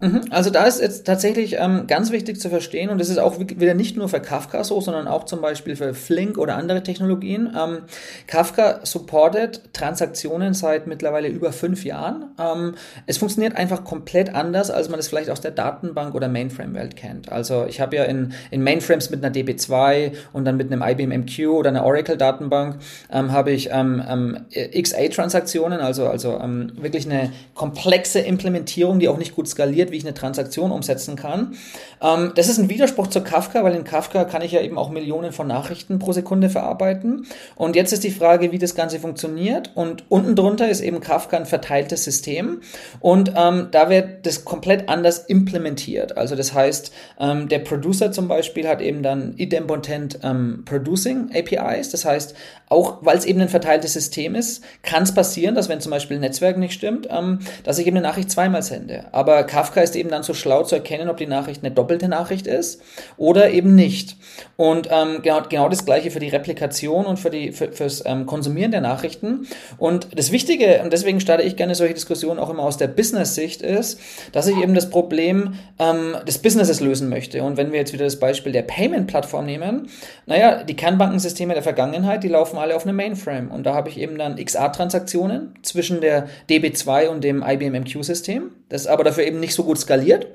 Mhm. 0.00 0.22
Also 0.30 0.48
da 0.48 0.64
ist 0.64 0.80
jetzt 0.80 1.06
tatsächlich 1.06 1.56
ähm, 1.58 1.86
ganz 1.86 2.10
wichtig 2.10 2.40
zu 2.40 2.48
verstehen 2.48 2.88
und 2.88 2.98
das 2.98 3.10
ist 3.10 3.18
auch 3.18 3.38
wieder 3.38 3.74
nicht 3.74 3.98
nur 3.98 4.08
für 4.08 4.20
Kafka 4.20 4.64
so, 4.64 4.80
sondern 4.80 5.06
auch 5.06 5.24
zum 5.24 5.42
Beispiel 5.42 5.76
für 5.76 5.92
Flink 5.92 6.38
oder 6.38 6.56
andere 6.56 6.82
Technologien. 6.82 7.54
Ähm, 7.54 7.80
Kafka 8.26 8.80
supportet 8.82 9.74
Transaktionen 9.74 10.54
seit 10.54 10.86
mittlerweile 10.86 11.28
über 11.28 11.52
fünf 11.52 11.84
Jahren. 11.84 12.30
Ähm, 12.38 12.76
es 13.06 13.18
funktioniert 13.18 13.56
einfach 13.56 13.84
komplett 13.84 14.34
anders, 14.34 14.70
als 14.70 14.88
man 14.88 14.98
es 14.98 15.08
vielleicht 15.08 15.28
aus 15.28 15.42
der 15.42 15.50
Datenbank 15.50 16.14
oder 16.14 16.28
Mainframe-Welt 16.28 16.96
kennt. 16.96 17.30
Also 17.30 17.66
ich 17.68 17.82
habe 17.82 17.96
ja 17.96 18.04
in, 18.04 18.32
in 18.50 18.62
Mainframes 18.62 19.10
mit 19.10 19.22
einer 19.22 19.34
DB2 19.34 20.12
und 20.32 20.46
dann 20.46 20.56
mit 20.56 20.72
einem 20.72 20.82
IBM 20.82 21.10
MQ 21.10 21.40
oder 21.48 21.68
einer 21.68 21.84
Oracle-Datenbank 21.84 22.78
ähm, 23.12 23.32
habe 23.32 23.50
ich 23.50 23.68
ähm, 23.70 24.02
ähm, 24.08 24.46
XA-Transaktionen, 24.50 25.80
also, 25.80 26.06
also 26.06 26.40
wirklich 26.40 27.04
eine 27.04 27.32
komplexe 27.54 28.20
Implementierung, 28.20 28.98
die 28.98 29.08
auch 29.08 29.18
nicht 29.18 29.34
gut 29.34 29.46
skaliert 29.46 29.89
wie 29.90 29.96
ich 29.96 30.04
eine 30.04 30.14
Transaktion 30.14 30.70
umsetzen 30.70 31.16
kann. 31.16 31.54
Ähm, 32.02 32.32
das 32.34 32.48
ist 32.48 32.58
ein 32.58 32.68
Widerspruch 32.68 33.08
zu 33.08 33.22
Kafka, 33.22 33.64
weil 33.64 33.74
in 33.74 33.84
Kafka 33.84 34.24
kann 34.24 34.42
ich 34.42 34.52
ja 34.52 34.60
eben 34.60 34.78
auch 34.78 34.90
Millionen 34.90 35.32
von 35.32 35.46
Nachrichten 35.46 35.98
pro 35.98 36.12
Sekunde 36.12 36.50
verarbeiten. 36.50 37.26
Und 37.56 37.76
jetzt 37.76 37.92
ist 37.92 38.04
die 38.04 38.10
Frage, 38.10 38.52
wie 38.52 38.58
das 38.58 38.74
Ganze 38.74 38.98
funktioniert. 38.98 39.72
Und 39.74 40.04
unten 40.08 40.36
drunter 40.36 40.68
ist 40.68 40.80
eben 40.80 41.00
Kafka 41.00 41.36
ein 41.36 41.46
verteiltes 41.46 42.04
System. 42.04 42.60
Und 43.00 43.32
ähm, 43.36 43.68
da 43.70 43.90
wird 43.90 44.26
das 44.26 44.44
komplett 44.44 44.88
anders 44.88 45.18
implementiert. 45.26 46.16
Also 46.16 46.36
das 46.36 46.54
heißt, 46.54 46.92
ähm, 47.18 47.48
der 47.48 47.60
Producer 47.60 48.12
zum 48.12 48.28
Beispiel 48.28 48.68
hat 48.68 48.80
eben 48.80 49.02
dann 49.02 49.34
idempotent 49.36 50.20
ähm, 50.22 50.64
Producing 50.64 51.30
APIs. 51.34 51.90
Das 51.90 52.04
heißt, 52.04 52.34
auch 52.68 52.98
weil 53.02 53.18
es 53.18 53.24
eben 53.24 53.40
ein 53.40 53.48
verteiltes 53.48 53.92
System 53.92 54.34
ist, 54.34 54.62
kann 54.82 55.02
es 55.02 55.12
passieren, 55.12 55.54
dass 55.54 55.68
wenn 55.68 55.80
zum 55.80 55.90
Beispiel 55.90 56.16
ein 56.16 56.20
Netzwerk 56.20 56.56
nicht 56.56 56.72
stimmt, 56.72 57.08
ähm, 57.10 57.40
dass 57.64 57.78
ich 57.78 57.86
eben 57.86 57.96
eine 57.96 58.06
Nachricht 58.06 58.30
zweimal 58.30 58.62
sende. 58.62 59.06
Aber 59.12 59.42
Kafka 59.44 59.79
Kafka 59.80 59.82
ist 59.82 59.96
eben 59.96 60.10
dann 60.10 60.22
so 60.22 60.34
schlau 60.34 60.62
zu 60.62 60.74
erkennen, 60.74 61.08
ob 61.08 61.16
die 61.16 61.26
Nachricht 61.26 61.64
eine 61.64 61.72
doppelte 61.72 62.08
Nachricht 62.08 62.46
ist 62.46 62.82
oder 63.16 63.50
eben 63.50 63.74
nicht. 63.74 64.16
Und 64.56 64.88
ähm, 64.90 65.20
genau, 65.22 65.42
genau 65.48 65.68
das 65.68 65.84
gleiche 65.84 66.10
für 66.10 66.20
die 66.20 66.28
Replikation 66.28 67.06
und 67.06 67.18
für 67.18 67.30
die, 67.30 67.52
für, 67.52 67.72
fürs 67.72 68.02
ähm, 68.06 68.26
Konsumieren 68.26 68.70
der 68.70 68.80
Nachrichten. 68.80 69.46
Und 69.78 70.08
das 70.18 70.32
Wichtige, 70.32 70.80
und 70.82 70.92
deswegen 70.92 71.20
starte 71.20 71.42
ich 71.42 71.56
gerne 71.56 71.74
solche 71.74 71.94
Diskussionen 71.94 72.38
auch 72.38 72.50
immer 72.50 72.62
aus 72.62 72.76
der 72.76 72.88
Business-Sicht, 72.88 73.62
ist, 73.62 74.00
dass 74.32 74.46
ich 74.46 74.56
eben 74.56 74.74
das 74.74 74.90
Problem 74.90 75.54
ähm, 75.78 76.16
des 76.26 76.38
Businesses 76.38 76.80
lösen 76.80 77.08
möchte. 77.08 77.42
Und 77.42 77.56
wenn 77.56 77.72
wir 77.72 77.78
jetzt 77.78 77.92
wieder 77.92 78.04
das 78.04 78.18
Beispiel 78.18 78.52
der 78.52 78.62
Payment-Plattform 78.62 79.46
nehmen, 79.46 79.88
naja, 80.26 80.62
die 80.62 80.76
Kernbankensysteme 80.76 81.54
der 81.54 81.62
Vergangenheit, 81.62 82.22
die 82.22 82.28
laufen 82.28 82.58
alle 82.58 82.76
auf 82.76 82.84
einem 82.84 82.96
Mainframe. 82.96 83.50
Und 83.50 83.64
da 83.64 83.74
habe 83.74 83.88
ich 83.88 83.98
eben 83.98 84.18
dann 84.18 84.36
XA-Transaktionen 84.36 85.54
zwischen 85.62 86.00
der 86.00 86.28
DB2 86.48 87.08
und 87.08 87.24
dem 87.24 87.42
IBM 87.46 87.80
MQ-System. 87.82 88.50
Das 88.68 88.82
ist 88.82 88.86
aber 88.86 89.04
dafür 89.04 89.24
eben 89.24 89.40
nicht 89.40 89.54
so 89.54 89.64
gut 89.64 89.69
skaliert. 89.78 90.26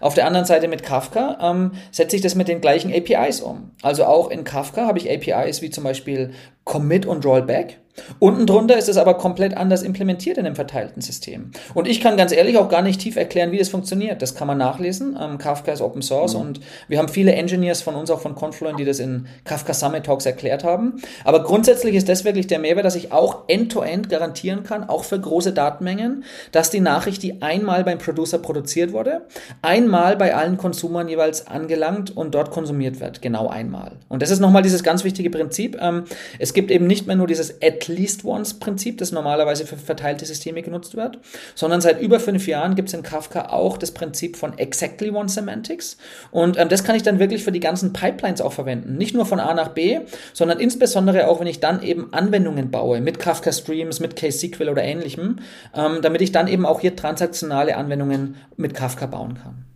Auf 0.00 0.14
der 0.14 0.26
anderen 0.26 0.46
Seite 0.46 0.68
mit 0.68 0.82
Kafka 0.82 1.38
ähm, 1.42 1.72
setze 1.90 2.16
ich 2.16 2.22
das 2.22 2.34
mit 2.34 2.48
den 2.48 2.60
gleichen 2.60 2.92
APIs 2.92 3.40
um. 3.40 3.70
Also 3.82 4.04
auch 4.04 4.30
in 4.30 4.44
Kafka 4.44 4.86
habe 4.86 4.98
ich 4.98 5.10
APIs 5.10 5.62
wie 5.62 5.70
zum 5.70 5.84
Beispiel 5.84 6.32
Commit 6.64 7.06
und 7.06 7.24
Rollback. 7.24 7.78
Unten 8.18 8.46
drunter 8.46 8.76
ist 8.76 8.88
es 8.88 8.96
aber 8.96 9.14
komplett 9.14 9.56
anders 9.56 9.82
implementiert 9.82 10.38
in 10.38 10.46
einem 10.46 10.56
verteilten 10.56 11.00
System. 11.00 11.50
Und 11.74 11.86
ich 11.86 12.00
kann 12.00 12.16
ganz 12.16 12.32
ehrlich 12.32 12.58
auch 12.58 12.68
gar 12.68 12.82
nicht 12.82 13.00
tief 13.00 13.16
erklären, 13.16 13.52
wie 13.52 13.58
das 13.58 13.68
funktioniert. 13.68 14.22
Das 14.22 14.34
kann 14.34 14.46
man 14.46 14.58
nachlesen. 14.58 15.18
Ähm, 15.20 15.38
Kafka 15.38 15.72
ist 15.72 15.80
Open 15.80 16.02
Source 16.02 16.34
mhm. 16.34 16.40
und 16.40 16.60
wir 16.88 16.98
haben 16.98 17.08
viele 17.08 17.32
Engineers 17.32 17.82
von 17.82 17.94
uns, 17.94 18.10
auch 18.10 18.20
von 18.20 18.34
Confluent, 18.34 18.78
die 18.78 18.84
das 18.84 18.98
in 18.98 19.26
Kafka 19.44 19.74
Summit 19.74 20.04
Talks 20.04 20.26
erklärt 20.26 20.64
haben. 20.64 21.00
Aber 21.24 21.42
grundsätzlich 21.42 21.94
ist 21.94 22.08
das 22.08 22.24
wirklich 22.24 22.46
der 22.46 22.58
Mehrwert, 22.58 22.84
dass 22.84 22.96
ich 22.96 23.12
auch 23.12 23.44
end-to-end 23.48 24.06
-End 24.06 24.10
garantieren 24.10 24.62
kann, 24.62 24.88
auch 24.88 25.04
für 25.04 25.18
große 25.18 25.52
Datenmengen, 25.52 26.24
dass 26.52 26.70
die 26.70 26.80
Nachricht, 26.80 27.22
die 27.22 27.42
einmal 27.42 27.84
beim 27.84 27.98
Producer 27.98 28.38
produziert 28.38 28.92
wurde, 28.92 29.22
einmal 29.62 30.16
bei 30.16 30.34
allen 30.34 30.56
Konsumern 30.56 31.08
jeweils 31.08 31.46
angelangt 31.46 32.16
und 32.16 32.34
dort 32.34 32.50
konsumiert 32.50 33.00
wird. 33.00 33.22
Genau 33.22 33.48
einmal. 33.48 33.92
Und 34.08 34.22
das 34.22 34.30
ist 34.30 34.40
nochmal 34.40 34.62
dieses 34.62 34.82
ganz 34.82 35.04
wichtige 35.04 35.30
Prinzip. 35.30 35.76
Ähm, 35.80 36.04
es 36.38 36.52
gibt 36.52 36.70
eben 36.70 36.86
nicht 36.86 37.06
mehr 37.06 37.16
nur 37.16 37.26
dieses 37.26 37.62
at 37.62 37.87
least 37.88 38.24
once 38.24 38.54
Prinzip, 38.54 38.98
das 38.98 39.12
normalerweise 39.12 39.66
für 39.66 39.76
verteilte 39.76 40.26
Systeme 40.26 40.62
genutzt 40.62 40.96
wird, 40.96 41.18
sondern 41.54 41.80
seit 41.80 42.00
über 42.00 42.20
fünf 42.20 42.46
Jahren 42.46 42.74
gibt 42.74 42.88
es 42.88 42.94
in 42.94 43.02
Kafka 43.02 43.50
auch 43.50 43.78
das 43.78 43.92
Prinzip 43.92 44.36
von 44.36 44.56
exactly 44.58 45.10
one 45.10 45.28
Semantics. 45.28 45.96
Und 46.30 46.58
ähm, 46.58 46.68
das 46.68 46.84
kann 46.84 46.96
ich 46.96 47.02
dann 47.02 47.18
wirklich 47.18 47.44
für 47.44 47.52
die 47.52 47.60
ganzen 47.60 47.92
Pipelines 47.92 48.40
auch 48.40 48.52
verwenden. 48.52 48.96
Nicht 48.96 49.14
nur 49.14 49.26
von 49.26 49.40
A 49.40 49.54
nach 49.54 49.68
B, 49.68 50.00
sondern 50.32 50.60
insbesondere 50.60 51.28
auch, 51.28 51.40
wenn 51.40 51.46
ich 51.46 51.60
dann 51.60 51.82
eben 51.82 52.12
Anwendungen 52.12 52.70
baue 52.70 53.00
mit 53.00 53.18
Kafka 53.18 53.52
Streams, 53.52 54.00
mit 54.00 54.16
KSQL 54.16 54.68
oder 54.68 54.82
ähnlichem, 54.82 55.40
ähm, 55.74 55.98
damit 56.02 56.22
ich 56.22 56.32
dann 56.32 56.48
eben 56.48 56.66
auch 56.66 56.80
hier 56.80 56.96
transaktionale 56.96 57.76
Anwendungen 57.76 58.36
mit 58.56 58.74
Kafka 58.74 59.06
bauen 59.06 59.34
kann. 59.34 59.67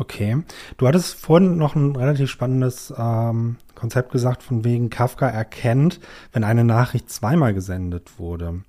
Okay. 0.00 0.42
Du 0.78 0.88
hattest 0.88 1.20
vorhin 1.20 1.58
noch 1.58 1.74
ein 1.74 1.94
relativ 1.94 2.30
spannendes 2.30 2.90
ähm, 2.96 3.58
Konzept 3.74 4.12
gesagt, 4.12 4.42
von 4.42 4.64
wegen 4.64 4.88
Kafka 4.88 5.28
erkennt, 5.28 6.00
wenn 6.32 6.42
eine 6.42 6.64
Nachricht 6.64 7.10
zweimal 7.10 7.52
gesendet 7.52 8.18
wurde. 8.18 8.62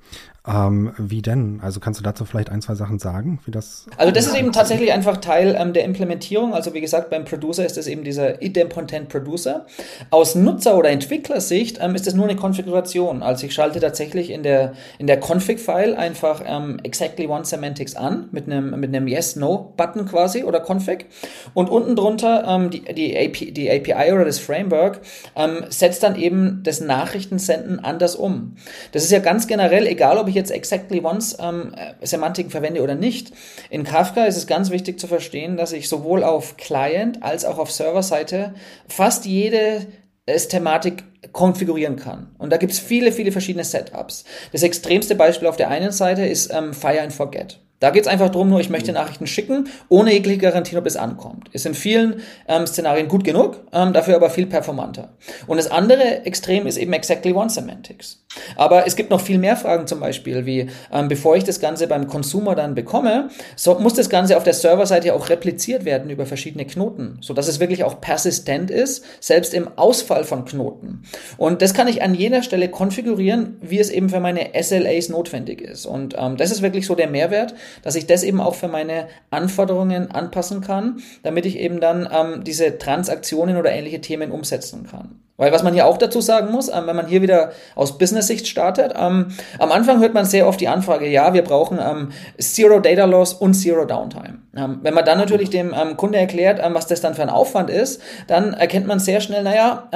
Ähm, 0.48 0.94
wie 0.98 1.22
denn? 1.22 1.60
Also 1.62 1.80
kannst 1.80 2.00
du 2.00 2.04
dazu 2.04 2.26
vielleicht 2.26 2.50
ein, 2.50 2.64
zwei 2.64 2.74
Sachen 2.74 2.98
sagen, 2.98 3.40
wie 3.46 3.52
das? 3.52 3.86
Also 3.98 4.12
das 4.12 4.26
ist 4.26 4.36
eben 4.36 4.52
tatsächlich 4.52 4.92
einfach 4.92 5.18
Teil 5.18 5.56
ähm, 5.56 5.74
der 5.74 5.84
Implementierung. 5.84 6.56
Also 6.56 6.74
wie 6.74 6.82
gesagt, 6.82 7.12
beim 7.12 7.26
Producer 7.26 7.64
ist 7.64 7.78
es 7.78 7.86
eben 7.86 8.04
dieser 8.04 8.42
idempotent 8.42 9.10
Producer. 9.10 9.68
Aus 10.10 10.34
Nutzer- 10.34 10.76
oder 10.76 10.90
Entwicklersicht 10.90 11.78
ähm, 11.80 11.94
ist 11.94 12.08
es 12.08 12.16
nur 12.16 12.26
eine 12.26 12.36
Konfiguration. 12.36 13.22
Also 13.22 13.46
ich 13.46 13.54
schalte 13.54 13.80
tatsächlich 13.80 14.32
in 14.32 14.42
der, 14.42 14.74
in 14.98 15.06
der 15.06 15.20
Config-File 15.20 15.96
einfach 15.96 16.42
ähm, 16.44 16.80
exactly 16.82 17.28
one 17.28 17.46
semantics 17.46 17.96
an 17.96 18.28
mit 18.32 18.48
einem, 18.48 18.80
mit 18.80 18.96
einem 18.96 19.08
Yes-No-Button 19.08 20.08
quasi 20.08 20.44
oder 20.44 20.66
Config. 20.68 21.06
Und 21.54 21.70
unten 21.70 21.96
drunter 21.96 22.46
ähm, 22.48 22.72
die, 22.72 22.82
die, 22.82 23.16
AP, 23.16 23.54
die 23.54 23.70
API 23.70 24.12
oder 24.12 24.26
das 24.26 24.40
Framework 24.40 25.02
ähm, 25.36 25.66
setzt 25.70 26.02
dann 26.02 26.16
eben 26.16 26.62
das 26.64 26.82
Nachrichtensenden 26.82 27.80
anders 27.80 28.16
um. 28.16 28.56
Das 28.92 29.04
ist 29.04 29.12
ja 29.12 29.20
ganz 29.20 29.46
generell, 29.46 29.86
egal 29.86 30.18
ob 30.18 30.31
ich 30.31 30.31
jetzt 30.36 30.52
exactly 30.52 31.02
once 31.04 31.38
ähm, 31.40 31.74
äh, 31.76 32.06
Semantiken 32.06 32.52
verwende 32.52 32.82
oder 32.82 32.96
nicht. 32.96 33.32
In 33.70 33.84
Kafka 33.84 34.26
ist 34.26 34.38
es 34.38 34.48
ganz 34.48 34.70
wichtig 34.70 35.00
zu 35.00 35.08
verstehen, 35.08 35.58
dass 35.58 35.72
ich 35.72 35.90
sowohl 35.90 36.24
auf 36.24 36.58
Client 36.58 37.24
als 37.24 37.46
auch 37.46 37.58
auf 37.58 37.72
Serverseite 37.72 38.54
fast 38.88 39.26
jede 39.26 39.88
äh, 40.26 40.38
Thematik 40.38 41.04
konfigurieren 41.32 41.96
kann. 41.96 42.36
Und 42.38 42.52
da 42.52 42.58
gibt 42.58 42.74
es 42.74 42.80
viele, 42.80 43.12
viele 43.12 43.32
verschiedene 43.32 43.64
Setups. 43.64 44.26
Das 44.52 44.64
extremste 44.64 45.16
Beispiel 45.16 45.48
auf 45.48 45.58
der 45.58 45.70
einen 45.70 45.92
Seite 45.92 46.26
ist 46.26 46.52
ähm, 46.52 46.74
Fire 46.74 47.02
and 47.02 47.14
Forget. 47.14 47.60
Da 47.82 47.90
geht 47.90 48.04
es 48.04 48.08
einfach 48.08 48.30
darum, 48.30 48.50
nur 48.50 48.60
ich 48.60 48.70
möchte 48.70 48.94
Nachrichten 48.94 49.26
schicken, 49.26 49.68
ohne 49.90 50.14
jegliche 50.14 50.38
Garantie, 50.38 50.78
ob 50.78 50.86
es 50.86 50.96
ankommt. 50.96 51.50
Ist 51.52 51.66
in 51.66 51.74
vielen 51.74 52.22
ähm, 52.48 52.68
Szenarien 52.68 53.08
gut 53.08 53.24
genug, 53.24 53.60
ähm, 53.74 53.92
dafür 53.92 54.16
aber 54.16 54.30
viel 54.30 54.46
performanter. 54.46 55.10
Und 55.48 55.58
das 55.58 55.70
andere 55.70 56.24
Extrem 56.26 56.68
ist 56.68 56.78
eben 56.78 56.94
Exactly 56.94 57.34
One 57.34 57.50
Semantics. 57.50 58.24
Aber 58.56 58.86
es 58.86 58.96
gibt 58.96 59.10
noch 59.10 59.20
viel 59.20 59.40
mehr 59.40 59.58
Fragen 59.58 59.88
zum 59.88 60.00
Beispiel, 60.00 60.46
wie 60.46 60.70
ähm, 60.94 61.08
bevor 61.08 61.36
ich 61.36 61.44
das 61.44 61.60
Ganze 61.60 61.88
beim 61.88 62.08
Consumer 62.08 62.54
dann 62.54 62.76
bekomme, 62.76 63.30
so 63.56 63.78
muss 63.80 63.96
das 63.96 64.12
Ganze 64.12 64.38
auf 64.38 64.44
der 64.44 64.54
Serverseite 64.54 65.16
auch 65.16 65.30
repliziert 65.30 65.84
werden 65.84 66.12
über 66.12 66.28
verschiedene 66.28 66.66
Knoten, 66.66 67.18
sodass 67.22 67.48
es 67.48 67.60
wirklich 67.60 67.84
auch 67.84 68.00
persistent 68.00 68.70
ist, 68.70 69.04
selbst 69.20 69.56
im 69.56 69.68
Ausfall 69.76 70.24
von 70.24 70.46
Knoten. 70.46 71.02
Und 71.38 71.62
das 71.62 71.74
kann 71.74 71.88
ich 71.88 72.02
an 72.02 72.14
jener 72.14 72.44
Stelle 72.44 72.70
konfigurieren, 72.70 73.58
wie 73.62 73.80
es 73.80 73.90
eben 73.90 74.10
für 74.10 74.20
meine 74.20 74.50
SLAs 74.62 75.10
notwendig 75.10 75.62
ist. 75.62 75.86
Und 75.86 76.16
ähm, 76.18 76.38
das 76.38 76.52
ist 76.52 76.62
wirklich 76.62 76.86
so 76.86 76.96
der 76.96 77.10
Mehrwert, 77.10 77.54
dass 77.84 77.96
ich 77.96 78.08
das 78.08 78.24
eben 78.24 78.42
auch 78.42 78.56
für 78.56 78.68
meine 78.68 79.08
Anforderungen 79.30 80.12
anpassen 80.12 80.62
kann, 80.62 81.02
damit 81.24 81.46
ich 81.46 81.58
eben 81.58 81.80
dann 81.80 82.08
ähm, 82.12 82.44
diese 82.44 82.78
Transaktionen 82.78 83.58
oder 83.58 83.72
ähnliche 83.72 84.02
Themen 84.02 84.32
umsetzen 84.32 84.88
kann. 84.90 85.20
Weil 85.42 85.52
was 85.52 85.64
man 85.64 85.74
hier 85.74 85.88
auch 85.88 85.98
dazu 85.98 86.22
sagen 86.22 86.52
muss, 86.52 86.68
ähm, 86.68 86.84
wenn 86.86 86.96
man 86.96 87.08
hier 87.08 87.24
wieder 87.24 87.52
aus 87.74 87.98
Business-Sicht 87.98 88.48
startet, 88.48 88.94
ähm, 88.96 89.30
am 89.58 89.72
Anfang 89.72 90.00
hört 90.00 90.14
man 90.14 90.24
sehr 90.24 90.48
oft 90.48 90.62
die 90.62 90.68
Anfrage, 90.68 91.08
ja, 91.08 91.34
wir 91.34 91.42
brauchen 91.42 91.80
ähm, 91.82 92.10
Zero 92.38 92.80
Data 92.80 93.06
Loss 93.06 93.34
und 93.34 93.56
Zero 93.56 93.86
Downtime. 93.86 94.38
Ähm, 94.56 94.82
wenn 94.84 94.94
man 94.94 95.04
dann 95.04 95.18
natürlich 95.18 95.50
dem 95.50 95.74
ähm, 95.74 95.98
Kunde 95.98 96.20
erklärt, 96.20 96.62
was 96.76 96.86
das 96.86 97.02
dann 97.02 97.16
für 97.16 97.24
ein 97.24 97.32
Aufwand 97.32 97.72
ist, 97.72 98.04
dann 98.28 98.54
erkennt 98.54 98.86
man 98.86 99.00
sehr 99.00 99.20
schnell, 99.20 99.42
naja, 99.42 99.90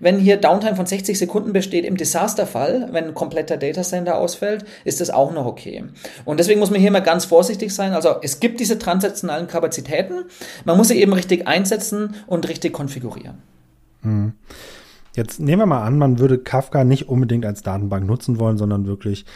wenn 0.00 0.18
hier 0.18 0.38
Downtime 0.38 0.74
von 0.74 0.86
60 0.86 1.16
Sekunden 1.16 1.52
besteht 1.52 1.84
im 1.84 1.96
Desasterfall, 1.96 2.88
wenn 2.90 3.04
ein 3.04 3.14
kompletter 3.14 3.56
Data 3.56 3.82
Center 3.82 4.18
ausfällt, 4.18 4.64
ist 4.84 5.00
das 5.00 5.10
auch 5.10 5.32
noch 5.32 5.46
okay. 5.46 5.84
Und 6.24 6.40
deswegen 6.40 6.58
muss 6.58 6.70
man 6.70 6.80
hier 6.80 6.90
mal 6.90 7.00
ganz 7.00 7.26
vorsichtig 7.26 7.72
sein. 7.72 7.92
Also 7.92 8.16
es 8.22 8.40
gibt 8.40 8.58
diese 8.58 8.78
transaktionalen 8.78 9.46
Kapazitäten, 9.46 10.24
man 10.64 10.76
muss 10.76 10.88
sie 10.88 11.00
eben 11.00 11.12
richtig 11.12 11.46
einsetzen 11.46 12.16
und 12.26 12.48
richtig 12.48 12.72
konfigurieren. 12.72 13.42
Mhm. 14.02 14.32
Jetzt 15.14 15.40
nehmen 15.40 15.62
wir 15.62 15.66
mal 15.66 15.82
an, 15.82 15.98
man 15.98 16.18
würde 16.18 16.38
Kafka 16.38 16.84
nicht 16.84 17.08
unbedingt 17.08 17.44
als 17.44 17.62
Datenbank 17.62 18.06
nutzen 18.06 18.38
wollen, 18.38 18.58
sondern 18.58 18.86
wirklich 18.86 19.26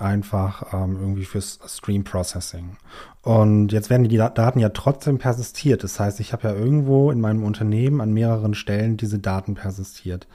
einfach 0.00 0.72
ähm, 0.72 0.96
irgendwie 1.00 1.24
fürs 1.24 1.60
Stream 1.66 2.04
Processing. 2.04 2.76
Und 3.22 3.72
jetzt 3.72 3.90
werden 3.90 4.08
die 4.08 4.16
Daten 4.16 4.58
ja 4.58 4.68
trotzdem 4.70 5.18
persistiert. 5.18 5.82
Das 5.84 5.98
heißt, 5.98 6.20
ich 6.20 6.32
habe 6.32 6.48
ja 6.48 6.54
irgendwo 6.54 7.10
in 7.10 7.20
meinem 7.20 7.44
Unternehmen 7.44 8.00
an 8.00 8.12
mehreren 8.12 8.54
Stellen 8.54 8.96
diese 8.96 9.18
Daten 9.18 9.54
persistiert. 9.54 10.26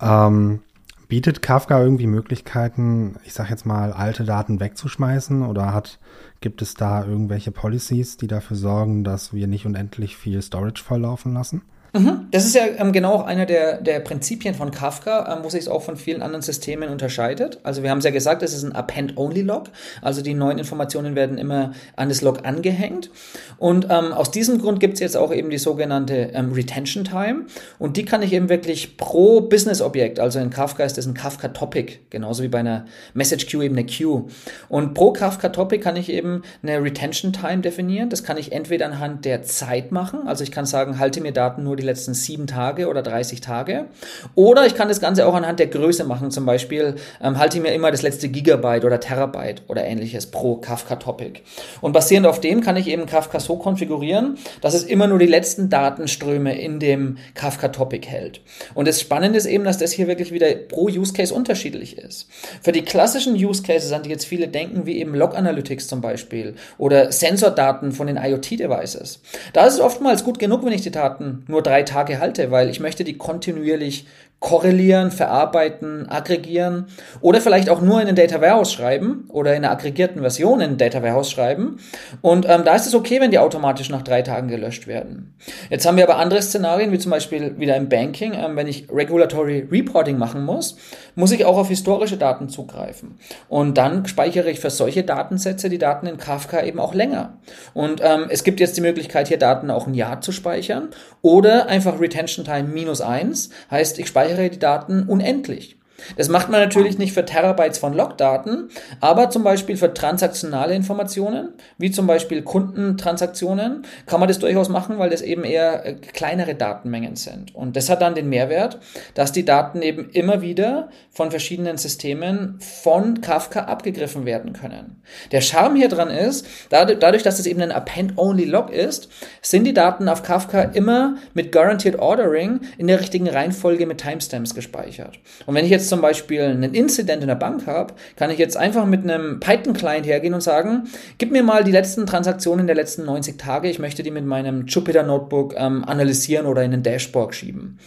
Ähm, 0.00 0.60
bietet 1.08 1.42
Kafka 1.42 1.80
irgendwie 1.80 2.06
Möglichkeiten, 2.06 3.16
ich 3.24 3.34
sage 3.34 3.50
jetzt 3.50 3.66
mal, 3.66 3.92
alte 3.92 4.24
Daten 4.24 4.58
wegzuschmeißen 4.58 5.42
oder 5.42 5.72
hat, 5.72 6.00
gibt 6.40 6.62
es 6.62 6.74
da 6.74 7.04
irgendwelche 7.04 7.52
Policies, 7.52 8.16
die 8.16 8.26
dafür 8.26 8.56
sorgen, 8.56 9.04
dass 9.04 9.32
wir 9.32 9.46
nicht 9.46 9.66
unendlich 9.66 10.16
viel 10.16 10.42
Storage 10.42 10.82
volllaufen 10.82 11.34
lassen? 11.34 11.62
Mhm. 11.94 12.26
Das 12.32 12.44
ist 12.44 12.56
ja 12.56 12.62
ähm, 12.78 12.92
genau 12.92 13.12
auch 13.12 13.26
einer 13.26 13.46
der, 13.46 13.80
der 13.80 14.00
Prinzipien 14.00 14.54
von 14.54 14.72
Kafka, 14.72 15.32
ähm, 15.32 15.44
wo 15.44 15.48
sich 15.48 15.60
es 15.60 15.68
auch 15.68 15.82
von 15.82 15.96
vielen 15.96 16.22
anderen 16.22 16.42
Systemen 16.42 16.88
unterscheidet. 16.88 17.60
Also 17.62 17.84
wir 17.84 17.90
haben 17.90 17.98
es 17.98 18.04
ja 18.04 18.10
gesagt, 18.10 18.42
es 18.42 18.52
ist 18.52 18.64
ein 18.64 18.72
Append-Only-Log, 18.72 19.70
also 20.02 20.20
die 20.20 20.34
neuen 20.34 20.58
Informationen 20.58 21.14
werden 21.14 21.38
immer 21.38 21.72
an 21.94 22.08
das 22.08 22.20
Log 22.20 22.44
angehängt. 22.44 23.10
Und 23.58 23.86
ähm, 23.90 24.12
aus 24.12 24.32
diesem 24.32 24.60
Grund 24.60 24.80
gibt 24.80 24.94
es 24.94 25.00
jetzt 25.00 25.16
auch 25.16 25.32
eben 25.32 25.50
die 25.50 25.58
sogenannte 25.58 26.30
ähm, 26.34 26.52
Retention 26.52 27.04
Time 27.04 27.46
und 27.78 27.96
die 27.96 28.04
kann 28.04 28.22
ich 28.22 28.32
eben 28.32 28.48
wirklich 28.48 28.96
pro 28.96 29.42
Business-Objekt, 29.42 30.18
also 30.18 30.40
in 30.40 30.50
Kafka 30.50 30.82
ist 30.82 30.98
das 30.98 31.06
ein 31.06 31.14
Kafka-Topic, 31.14 32.00
genauso 32.10 32.42
wie 32.42 32.48
bei 32.48 32.58
einer 32.58 32.86
Message-Queue 33.14 33.66
eben 33.66 33.76
eine 33.76 33.86
Queue. 33.86 34.24
Und 34.68 34.94
pro 34.94 35.12
Kafka-Topic 35.12 35.80
kann 35.80 35.94
ich 35.94 36.10
eben 36.10 36.42
eine 36.64 36.82
Retention 36.82 37.32
Time 37.32 37.58
definieren. 37.58 38.10
Das 38.10 38.24
kann 38.24 38.36
ich 38.36 38.50
entweder 38.50 38.86
anhand 38.86 39.24
der 39.24 39.42
Zeit 39.42 39.92
machen, 39.92 40.26
also 40.26 40.42
ich 40.42 40.50
kann 40.50 40.66
sagen, 40.66 40.98
halte 40.98 41.20
mir 41.20 41.30
Daten 41.30 41.62
nur 41.62 41.76
die 41.76 41.83
die 41.84 41.90
letzten 41.90 42.14
sieben 42.14 42.46
Tage 42.46 42.88
oder 42.88 43.02
30 43.02 43.40
Tage. 43.40 43.86
Oder 44.34 44.66
ich 44.66 44.74
kann 44.74 44.88
das 44.88 45.00
Ganze 45.00 45.26
auch 45.26 45.34
anhand 45.34 45.58
der 45.58 45.66
Größe 45.66 46.04
machen. 46.04 46.30
Zum 46.30 46.46
Beispiel 46.46 46.96
ähm, 47.22 47.38
halte 47.38 47.58
ich 47.58 47.62
mir 47.62 47.72
immer 47.74 47.90
das 47.90 48.02
letzte 48.02 48.28
Gigabyte 48.28 48.84
oder 48.84 49.00
Terabyte 49.00 49.62
oder 49.68 49.84
ähnliches 49.84 50.26
pro 50.26 50.56
Kafka-Topic. 50.56 51.40
Und 51.80 51.92
basierend 51.92 52.26
auf 52.26 52.40
dem 52.40 52.62
kann 52.62 52.76
ich 52.76 52.88
eben 52.88 53.06
Kafka 53.06 53.38
so 53.38 53.56
konfigurieren, 53.56 54.38
dass 54.62 54.74
es 54.74 54.84
immer 54.84 55.06
nur 55.06 55.18
die 55.18 55.26
letzten 55.26 55.68
Datenströme 55.68 56.58
in 56.58 56.80
dem 56.80 57.18
Kafka-Topic 57.34 58.08
hält. 58.08 58.40
Und 58.74 58.88
das 58.88 59.00
Spannende 59.00 59.38
ist 59.38 59.46
eben, 59.46 59.64
dass 59.64 59.78
das 59.78 59.92
hier 59.92 60.06
wirklich 60.06 60.32
wieder 60.32 60.46
pro 60.54 60.86
Use 60.86 61.12
Case 61.12 61.34
unterschiedlich 61.34 61.98
ist. 61.98 62.28
Für 62.62 62.72
die 62.72 62.82
klassischen 62.82 63.34
Use 63.34 63.62
Cases, 63.62 63.92
an 63.92 64.02
die 64.02 64.10
jetzt 64.10 64.24
viele 64.24 64.48
denken, 64.48 64.86
wie 64.86 64.98
eben 64.98 65.14
Log 65.14 65.36
Analytics 65.36 65.86
zum 65.88 66.00
Beispiel 66.00 66.54
oder 66.78 67.12
Sensordaten 67.12 67.92
von 67.92 68.06
den 68.06 68.16
IoT-Devices, 68.16 69.20
da 69.52 69.66
ist 69.66 69.74
es 69.74 69.80
oftmals 69.80 70.24
gut 70.24 70.38
genug, 70.38 70.64
wenn 70.64 70.72
ich 70.72 70.82
die 70.82 70.90
Daten 70.90 71.44
nur 71.48 71.62
drei 71.62 71.73
drei 71.74 71.82
Tage 71.82 72.20
halte, 72.20 72.52
weil 72.52 72.70
ich 72.70 72.78
möchte 72.78 73.02
die 73.02 73.18
kontinuierlich 73.18 74.06
korrelieren, 74.44 75.10
verarbeiten, 75.10 76.06
aggregieren 76.06 76.88
oder 77.22 77.40
vielleicht 77.40 77.70
auch 77.70 77.80
nur 77.80 78.02
in 78.02 78.08
ein 78.08 78.14
Data 78.14 78.42
Warehouse 78.42 78.74
schreiben 78.74 79.24
oder 79.30 79.56
in 79.56 79.64
einer 79.64 79.72
aggregierten 79.72 80.20
Version 80.20 80.60
in 80.60 80.72
ein 80.72 80.76
Data 80.76 81.02
Warehouse 81.02 81.30
schreiben. 81.30 81.78
Und 82.20 82.46
ähm, 82.46 82.62
da 82.62 82.74
ist 82.74 82.86
es 82.86 82.94
okay, 82.94 83.22
wenn 83.22 83.30
die 83.30 83.38
automatisch 83.38 83.88
nach 83.88 84.02
drei 84.02 84.20
Tagen 84.20 84.48
gelöscht 84.48 84.86
werden. 84.86 85.34
Jetzt 85.70 85.86
haben 85.86 85.96
wir 85.96 86.04
aber 86.04 86.18
andere 86.18 86.42
Szenarien, 86.42 86.92
wie 86.92 86.98
zum 86.98 87.10
Beispiel 87.10 87.58
wieder 87.58 87.74
im 87.76 87.88
Banking. 87.88 88.34
Ähm, 88.34 88.54
wenn 88.54 88.66
ich 88.66 88.86
Regulatory 88.92 89.66
Reporting 89.72 90.18
machen 90.18 90.44
muss, 90.44 90.76
muss 91.14 91.32
ich 91.32 91.46
auch 91.46 91.56
auf 91.56 91.68
historische 91.68 92.18
Daten 92.18 92.50
zugreifen. 92.50 93.18
Und 93.48 93.78
dann 93.78 94.04
speichere 94.04 94.50
ich 94.50 94.60
für 94.60 94.68
solche 94.68 95.04
Datensätze 95.04 95.70
die 95.70 95.78
Daten 95.78 96.06
in 96.06 96.18
Kafka 96.18 96.62
eben 96.62 96.80
auch 96.80 96.92
länger. 96.92 97.38
Und 97.72 98.02
ähm, 98.04 98.26
es 98.28 98.44
gibt 98.44 98.60
jetzt 98.60 98.76
die 98.76 98.82
Möglichkeit, 98.82 99.28
hier 99.28 99.38
Daten 99.38 99.70
auch 99.70 99.86
ein 99.86 99.94
Jahr 99.94 100.20
zu 100.20 100.32
speichern 100.32 100.90
oder 101.22 101.66
einfach 101.68 101.98
Retention 101.98 102.44
Time 102.44 102.64
minus 102.64 103.00
eins, 103.00 103.48
heißt, 103.70 103.98
ich 103.98 104.08
speichere 104.08 104.33
die 104.36 104.58
Daten 104.58 105.04
unendlich. 105.04 105.76
Das 106.16 106.28
macht 106.28 106.50
man 106.50 106.60
natürlich 106.60 106.98
nicht 106.98 107.12
für 107.12 107.24
Terabytes 107.24 107.78
von 107.78 107.94
Logdaten, 107.94 108.68
aber 109.00 109.30
zum 109.30 109.44
Beispiel 109.44 109.76
für 109.76 109.94
transaktionale 109.94 110.74
Informationen, 110.74 111.50
wie 111.78 111.90
zum 111.90 112.06
Beispiel 112.06 112.42
Kundentransaktionen, 112.42 113.84
kann 114.06 114.20
man 114.20 114.28
das 114.28 114.38
durchaus 114.38 114.68
machen, 114.68 114.98
weil 114.98 115.10
das 115.10 115.22
eben 115.22 115.44
eher 115.44 115.86
äh, 115.86 115.94
kleinere 115.94 116.54
Datenmengen 116.54 117.16
sind. 117.16 117.54
Und 117.54 117.76
das 117.76 117.88
hat 117.88 118.02
dann 118.02 118.14
den 118.14 118.28
Mehrwert, 118.28 118.78
dass 119.14 119.32
die 119.32 119.44
Daten 119.44 119.82
eben 119.82 120.10
immer 120.10 120.42
wieder 120.42 120.88
von 121.10 121.30
verschiedenen 121.30 121.78
Systemen 121.78 122.58
von 122.60 123.20
Kafka 123.20 123.60
abgegriffen 123.60 124.26
werden 124.26 124.52
können. 124.52 125.02
Der 125.32 125.40
Charme 125.40 125.76
hier 125.76 125.88
dran 125.88 126.10
ist, 126.10 126.46
dadurch, 126.70 127.22
dass 127.22 127.38
es 127.38 127.46
eben 127.46 127.60
ein 127.62 127.72
Append-Only-Log 127.72 128.70
ist, 128.70 129.08
sind 129.42 129.64
die 129.64 129.74
Daten 129.74 130.08
auf 130.08 130.22
Kafka 130.22 130.62
immer 130.62 131.16
mit 131.34 131.52
Guaranteed 131.52 131.98
Ordering 131.98 132.60
in 132.78 132.86
der 132.88 133.00
richtigen 133.00 133.28
Reihenfolge 133.28 133.86
mit 133.86 133.98
Timestamps 133.98 134.54
gespeichert. 134.54 135.18
Und 135.46 135.54
wenn 135.54 135.64
ich 135.64 135.70
jetzt 135.70 135.83
zum 135.88 136.00
Beispiel 136.00 136.42
einen 136.42 136.74
Incident 136.74 137.22
in 137.22 137.28
der 137.28 137.34
Bank 137.34 137.66
habe, 137.66 137.94
kann 138.16 138.30
ich 138.30 138.38
jetzt 138.38 138.56
einfach 138.56 138.86
mit 138.86 139.02
einem 139.02 139.40
Python-Client 139.40 140.06
hergehen 140.06 140.34
und 140.34 140.42
sagen, 140.42 140.84
gib 141.18 141.30
mir 141.30 141.42
mal 141.42 141.64
die 141.64 141.72
letzten 141.72 142.06
Transaktionen 142.06 142.66
der 142.66 142.76
letzten 142.76 143.04
90 143.04 143.38
Tage, 143.38 143.68
ich 143.68 143.78
möchte 143.78 144.02
die 144.02 144.10
mit 144.10 144.24
meinem 144.24 144.66
Jupyter 144.66 145.02
Notebook 145.02 145.54
ähm, 145.56 145.84
analysieren 145.84 146.46
oder 146.46 146.62
in 146.62 146.72
ein 146.72 146.82
Dashboard 146.82 147.34
schieben. 147.34 147.78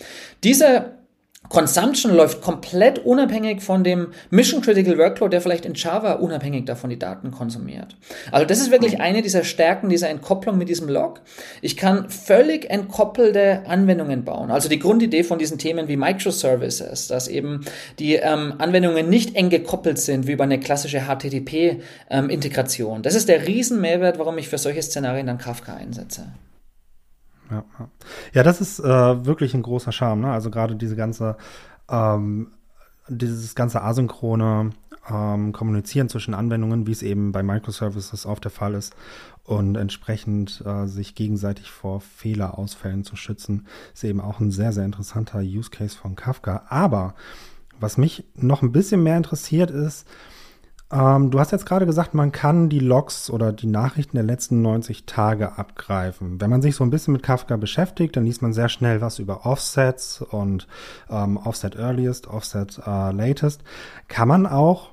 Diese 0.43 0.97
Consumption 1.49 2.15
läuft 2.15 2.41
komplett 2.41 2.99
unabhängig 2.99 3.61
von 3.61 3.83
dem 3.83 4.07
Mission 4.29 4.61
Critical 4.61 4.97
Workload, 4.97 5.31
der 5.31 5.41
vielleicht 5.41 5.65
in 5.65 5.73
Java 5.75 6.13
unabhängig 6.13 6.65
davon 6.65 6.89
die 6.89 6.99
Daten 6.99 7.31
konsumiert. 7.31 7.95
Also 8.31 8.45
das 8.45 8.59
ist 8.59 8.71
wirklich 8.71 8.99
eine 8.99 9.21
dieser 9.21 9.43
Stärken 9.43 9.89
dieser 9.89 10.09
Entkopplung 10.09 10.57
mit 10.57 10.69
diesem 10.69 10.89
Log. 10.89 11.21
Ich 11.61 11.77
kann 11.77 12.09
völlig 12.09 12.69
entkoppelte 12.69 13.63
Anwendungen 13.67 14.25
bauen. 14.25 14.51
Also 14.51 14.69
die 14.69 14.79
Grundidee 14.79 15.23
von 15.23 15.39
diesen 15.39 15.57
Themen 15.57 15.87
wie 15.87 15.97
Microservices, 15.97 17.07
dass 17.07 17.27
eben 17.27 17.65
die 17.99 18.15
ähm, 18.15 18.55
Anwendungen 18.57 19.09
nicht 19.09 19.35
eng 19.35 19.49
gekoppelt 19.49 19.99
sind 19.99 20.27
wie 20.27 20.33
über 20.33 20.43
eine 20.43 20.59
klassische 20.59 21.03
HTTP-Integration. 21.07 22.97
Ähm, 22.97 23.03
das 23.03 23.15
ist 23.15 23.29
der 23.29 23.47
Riesenmehrwert, 23.47 24.19
warum 24.19 24.37
ich 24.37 24.49
für 24.49 24.57
solche 24.57 24.81
Szenarien 24.81 25.27
dann 25.27 25.37
Kafka 25.37 25.75
einsetze 25.75 26.27
ja, 27.51 27.63
ja. 28.33 28.43
das 28.43 28.61
ist 28.61 28.79
äh, 28.79 29.25
wirklich 29.25 29.53
ein 29.53 29.63
großer 29.63 29.91
Charme. 29.91 30.21
Ne? 30.21 30.31
Also 30.31 30.49
gerade 30.49 30.75
diese 30.75 30.95
ganze, 30.95 31.37
ähm, 31.89 32.51
dieses 33.07 33.55
ganze 33.55 33.81
asynchrone 33.81 34.71
ähm, 35.09 35.53
Kommunizieren 35.53 36.09
zwischen 36.09 36.33
Anwendungen, 36.33 36.87
wie 36.87 36.91
es 36.91 37.01
eben 37.01 37.31
bei 37.31 37.43
Microservices 37.43 38.25
oft 38.25 38.43
der 38.43 38.51
Fall 38.51 38.73
ist, 38.73 38.95
und 39.43 39.77
entsprechend 39.77 40.61
äh, 40.65 40.87
sich 40.87 41.15
gegenseitig 41.15 41.71
vor 41.71 42.01
Fehlerausfällen 42.01 43.05
zu 43.05 43.15
schützen, 43.15 43.65
ist 43.93 44.03
eben 44.03 44.19
auch 44.19 44.41
ein 44.41 44.51
sehr, 44.51 44.73
sehr 44.73 44.83
interessanter 44.83 45.39
Use 45.39 45.69
Case 45.69 45.97
von 45.97 46.17
Kafka. 46.17 46.65
Aber 46.67 47.15
was 47.79 47.97
mich 47.97 48.25
noch 48.35 48.61
ein 48.61 48.73
bisschen 48.73 49.03
mehr 49.03 49.15
interessiert 49.15 49.71
ist, 49.71 50.05
ähm, 50.91 51.31
du 51.31 51.39
hast 51.39 51.51
jetzt 51.51 51.65
gerade 51.65 51.85
gesagt, 51.85 52.13
man 52.13 52.31
kann 52.31 52.69
die 52.69 52.79
Logs 52.79 53.29
oder 53.29 53.51
die 53.51 53.67
Nachrichten 53.67 54.15
der 54.15 54.23
letzten 54.23 54.61
90 54.61 55.05
Tage 55.05 55.57
abgreifen. 55.57 56.39
Wenn 56.39 56.49
man 56.49 56.61
sich 56.61 56.75
so 56.75 56.83
ein 56.83 56.89
bisschen 56.89 57.11
mit 57.11 57.23
Kafka 57.23 57.57
beschäftigt, 57.57 58.15
dann 58.15 58.23
liest 58.23 58.41
man 58.41 58.53
sehr 58.53 58.69
schnell 58.69 59.01
was 59.01 59.19
über 59.19 59.45
Offsets 59.45 60.21
und 60.21 60.67
ähm, 61.09 61.35
Offset 61.37 61.75
Earliest, 61.75 62.27
Offset 62.27 62.79
äh, 62.85 63.11
Latest. 63.11 63.63
Kann 64.07 64.29
man 64.29 64.45
auch 64.45 64.91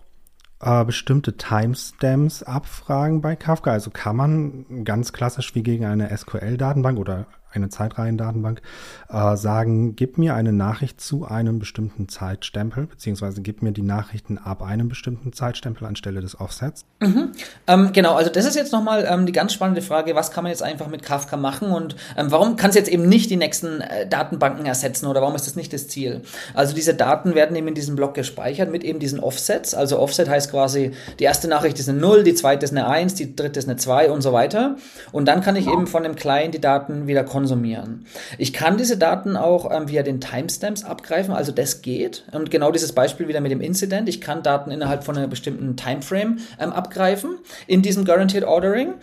äh, 0.61 0.85
bestimmte 0.85 1.37
Timestamps 1.37 2.43
abfragen 2.43 3.21
bei 3.21 3.37
Kafka? 3.37 3.71
Also 3.71 3.91
kann 3.91 4.17
man 4.17 4.85
ganz 4.85 5.13
klassisch 5.13 5.55
wie 5.55 5.63
gegen 5.63 5.85
eine 5.85 6.17
SQL-Datenbank 6.17 6.99
oder 6.99 7.27
eine 7.55 7.69
Zeitreihendatenbank, 7.69 8.61
äh, 9.09 9.37
sagen, 9.37 9.95
gib 9.97 10.19
mir 10.19 10.35
eine 10.35 10.53
Nachricht 10.53 11.01
zu 11.01 11.25
einem 11.25 11.59
bestimmten 11.59 12.09
Zeitstempel, 12.09 12.87
beziehungsweise 12.87 13.43
gib 13.43 13.63
mir 13.63 13.73
die 13.73 13.83
Nachrichten 13.83 14.39
ab 14.39 14.63
einem 14.63 14.89
bestimmten 14.89 15.33
Zeitstempel 15.33 15.87
anstelle 15.87 16.21
des 16.21 16.41
Offsets? 16.41 16.85
Mhm. 17.01 17.33
Ähm, 17.67 17.93
genau, 17.93 18.15
also 18.15 18.31
das 18.31 18.45
ist 18.45 18.57
jetzt 18.57 18.73
nochmal 18.73 19.07
ähm, 19.09 19.27
die 19.27 19.33
ganz 19.33 19.53
spannende 19.53 19.83
Frage, 19.83 20.15
was 20.15 20.31
kann 20.31 20.45
man 20.45 20.51
jetzt 20.51 20.63
einfach 20.63 20.89
mit 20.89 21.03
Kafka 21.03 21.37
machen 21.37 21.71
und 21.71 21.97
ähm, 22.17 22.31
warum 22.31 22.57
kann 22.57 22.71
es 22.71 22.77
jetzt 22.77 22.89
eben 22.89 23.09
nicht 23.09 23.31
die 23.31 23.37
nächsten 23.37 23.81
äh, 23.81 24.09
Datenbanken 24.09 24.67
ersetzen 24.67 25.07
oder 25.07 25.21
warum 25.21 25.35
ist 25.35 25.47
das 25.47 25.57
nicht 25.57 25.73
das 25.73 25.89
Ziel? 25.89 26.23
Also 26.55 26.75
diese 26.75 26.95
Daten 26.95 27.35
werden 27.35 27.57
eben 27.57 27.69
in 27.69 27.75
diesem 27.75 27.97
Block 27.97 28.15
gespeichert 28.15 28.71
mit 28.71 28.85
eben 28.85 28.99
diesen 28.99 29.21
Offsets. 29.21 29.75
Also 29.75 29.99
Offset 29.99 30.29
heißt 30.29 30.51
quasi, 30.51 30.93
die 31.19 31.25
erste 31.25 31.49
Nachricht 31.49 31.79
ist 31.79 31.89
eine 31.89 31.99
0, 31.99 32.25
die 32.25 32.35
zweite 32.35 32.65
ist 32.65 32.73
eine 32.73 32.89
1, 32.89 33.15
die 33.15 33.37
dritte 33.37 33.59
ist 33.59 33.69
eine 33.69 33.77
2 33.77 34.11
und 34.11 34.23
so 34.23 34.33
weiter. 34.33 34.77
Und 35.13 35.27
dann 35.27 35.41
kann 35.41 35.57
ich 35.57 35.67
eben 35.67 35.87
von 35.87 36.03
dem 36.03 36.17
Client 36.17 36.55
die 36.55 36.61
Daten 36.61 37.07
wieder 37.07 37.25
konsumieren 37.25 37.44
konsumieren. 37.45 38.07
Ich 38.39 38.55
kann 38.55 38.79
diese 38.79 38.97
Daten 38.97 39.37
auch 39.37 39.71
ähm, 39.71 39.89
via 39.89 40.03
den 40.03 40.19
Timestamps 40.19 40.83
abgreifen, 40.83 41.35
also 41.35 41.53
das 41.53 41.83
geht. 41.83 42.25
Und 42.33 42.51
genau 42.51 42.73
dieses 42.73 42.93
Beispiel 42.93 43.29
wieder 43.29 43.43
mit 43.43 43.53
dem 43.53 43.61
Incident. 43.61 44.09
Ich 44.09 44.23
kann 44.23 44.43
Daten 44.43 44.71
innerhalb 44.71 45.05
von 45.05 45.19
einer 45.19 45.29
bestimmten 45.29 45.77
Timeframe 45.77 46.39
ähm, 46.59 46.73
abgreifen 46.73 47.37
in 47.67 47.83
diesem 47.83 48.07
Guaranteed 48.07 48.45
Ordering. 48.45 48.95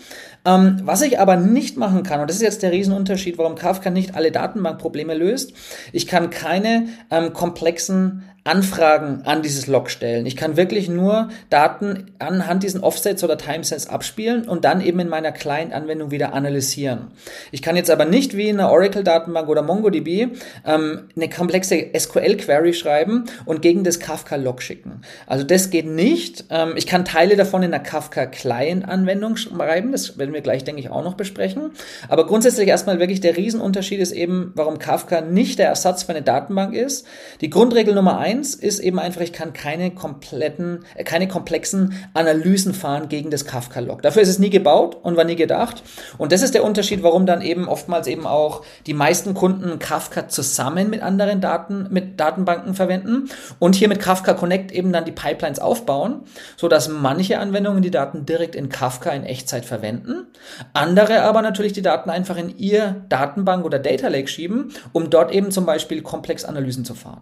Ähm, 0.43 0.81
was 0.83 1.03
ich 1.03 1.19
aber 1.19 1.35
nicht 1.35 1.77
machen 1.77 2.01
kann, 2.01 2.19
und 2.19 2.29
das 2.29 2.37
ist 2.37 2.41
jetzt 2.41 2.63
der 2.63 2.71
Riesenunterschied, 2.71 3.37
warum 3.37 3.53
Kafka 3.53 3.91
nicht 3.91 4.15
alle 4.15 4.31
Datenbankprobleme 4.31 5.13
löst, 5.13 5.53
ich 5.91 6.07
kann 6.07 6.31
keine 6.31 6.87
ähm, 7.11 7.33
komplexen 7.33 8.23
Anfragen 8.43 9.21
an 9.25 9.43
dieses 9.43 9.67
Log 9.67 9.91
stellen. 9.91 10.25
Ich 10.25 10.35
kann 10.35 10.57
wirklich 10.57 10.89
nur 10.89 11.29
Daten 11.51 12.07
anhand 12.17 12.63
diesen 12.63 12.81
Offsets 12.81 13.23
oder 13.23 13.37
Timesets 13.37 13.87
abspielen 13.87 14.47
und 14.47 14.65
dann 14.65 14.81
eben 14.81 14.99
in 14.99 15.09
meiner 15.09 15.31
Client-Anwendung 15.31 16.09
wieder 16.09 16.33
analysieren. 16.33 17.11
Ich 17.51 17.61
kann 17.61 17.75
jetzt 17.75 17.91
aber 17.91 18.05
nicht 18.05 18.35
wie 18.35 18.49
in 18.49 18.59
einer 18.59 18.71
Oracle-Datenbank 18.71 19.47
oder 19.47 19.61
MongoDB 19.61 20.29
ähm, 20.65 21.01
eine 21.15 21.29
komplexe 21.29 21.91
SQL-Query 21.95 22.73
schreiben 22.73 23.25
und 23.45 23.61
gegen 23.61 23.83
das 23.83 23.99
Kafka-Log 23.99 24.63
schicken. 24.63 25.01
Also 25.27 25.43
das 25.43 25.69
geht 25.69 25.85
nicht. 25.85 26.45
Ähm, 26.49 26.73
ich 26.75 26.87
kann 26.87 27.05
Teile 27.05 27.35
davon 27.35 27.61
in 27.61 27.71
einer 27.71 27.83
Kafka-Client-Anwendung 27.83 29.37
schreiben. 29.37 29.91
Das 29.91 30.17
werden 30.17 30.33
wir 30.33 30.41
gleich, 30.41 30.63
denke 30.63 30.81
ich, 30.81 30.89
auch 30.89 31.03
noch 31.03 31.13
besprechen. 31.13 31.73
Aber 32.09 32.25
grundsätzlich 32.25 32.67
erstmal 32.67 32.97
wirklich 32.97 33.21
der 33.21 33.37
Riesenunterschied 33.37 33.99
ist 33.99 34.13
eben, 34.13 34.51
warum 34.55 34.79
Kafka 34.79 35.21
nicht 35.21 35.59
der 35.59 35.67
Ersatz 35.67 36.01
für 36.01 36.09
eine 36.09 36.23
Datenbank 36.23 36.73
ist. 36.73 37.05
Die 37.41 37.51
Grundregel 37.51 37.93
Nummer 37.93 38.17
eins 38.17 38.30
eins 38.31 38.55
ist 38.55 38.79
eben 38.79 38.99
einfach, 38.99 39.21
ich 39.21 39.33
kann 39.33 39.53
keine 39.53 39.91
kompletten, 39.91 40.85
äh, 40.95 41.03
keine 41.03 41.27
komplexen 41.27 41.93
Analysen 42.13 42.73
fahren 42.73 43.09
gegen 43.09 43.29
das 43.29 43.45
Kafka-Log. 43.45 44.01
Dafür 44.01 44.21
ist 44.21 44.29
es 44.29 44.39
nie 44.39 44.49
gebaut 44.49 44.97
und 45.01 45.17
war 45.17 45.23
nie 45.23 45.35
gedacht. 45.35 45.83
Und 46.17 46.31
das 46.31 46.41
ist 46.41 46.53
der 46.53 46.63
Unterschied, 46.63 47.03
warum 47.03 47.25
dann 47.25 47.41
eben 47.41 47.67
oftmals 47.67 48.07
eben 48.07 48.25
auch 48.25 48.63
die 48.87 48.93
meisten 48.93 49.33
Kunden 49.33 49.79
Kafka 49.79 50.29
zusammen 50.29 50.89
mit 50.89 51.01
anderen 51.01 51.41
Daten, 51.41 51.87
mit 51.89 52.19
Datenbanken 52.19 52.73
verwenden 52.73 53.29
und 53.59 53.75
hier 53.75 53.87
mit 53.87 53.99
Kafka 53.99 54.33
Connect 54.33 54.71
eben 54.71 54.93
dann 54.93 55.05
die 55.05 55.11
Pipelines 55.11 55.59
aufbauen, 55.59 56.21
so 56.57 56.67
dass 56.67 56.87
manche 56.87 57.39
Anwendungen 57.39 57.81
die 57.81 57.91
Daten 57.91 58.25
direkt 58.25 58.55
in 58.55 58.69
Kafka 58.69 59.11
in 59.11 59.23
Echtzeit 59.23 59.65
verwenden, 59.65 60.27
andere 60.73 61.23
aber 61.23 61.41
natürlich 61.41 61.73
die 61.73 61.81
Daten 61.81 62.09
einfach 62.09 62.37
in 62.37 62.57
ihr 62.57 63.03
Datenbank 63.09 63.65
oder 63.65 63.79
Data 63.79 64.07
Lake 64.07 64.27
schieben, 64.27 64.71
um 64.93 65.09
dort 65.09 65.31
eben 65.31 65.51
zum 65.51 65.65
Beispiel 65.65 66.01
komplex 66.01 66.45
Analysen 66.45 66.85
zu 66.85 66.95
fahren. 66.95 67.21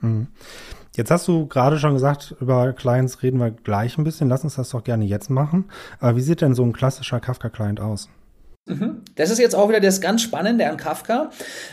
Mhm. 0.00 0.28
Jetzt 0.96 1.10
hast 1.10 1.28
du 1.28 1.46
gerade 1.46 1.78
schon 1.78 1.94
gesagt, 1.94 2.34
über 2.40 2.72
Clients 2.72 3.22
reden 3.22 3.38
wir 3.38 3.50
gleich 3.50 3.96
ein 3.96 4.04
bisschen. 4.04 4.28
Lass 4.28 4.44
uns 4.44 4.56
das 4.56 4.70
doch 4.70 4.82
gerne 4.82 5.04
jetzt 5.04 5.30
machen. 5.30 5.66
Aber 6.00 6.16
wie 6.16 6.20
sieht 6.20 6.40
denn 6.40 6.54
so 6.54 6.64
ein 6.64 6.72
klassischer 6.72 7.20
Kafka-Client 7.20 7.80
aus? 7.80 8.08
Mhm. 8.66 9.02
Das 9.14 9.30
ist 9.30 9.38
jetzt 9.38 9.54
auch 9.54 9.68
wieder 9.68 9.80
das 9.80 10.00
ganz 10.00 10.22
Spannende 10.22 10.68
an 10.68 10.76
Kafka. 10.76 11.30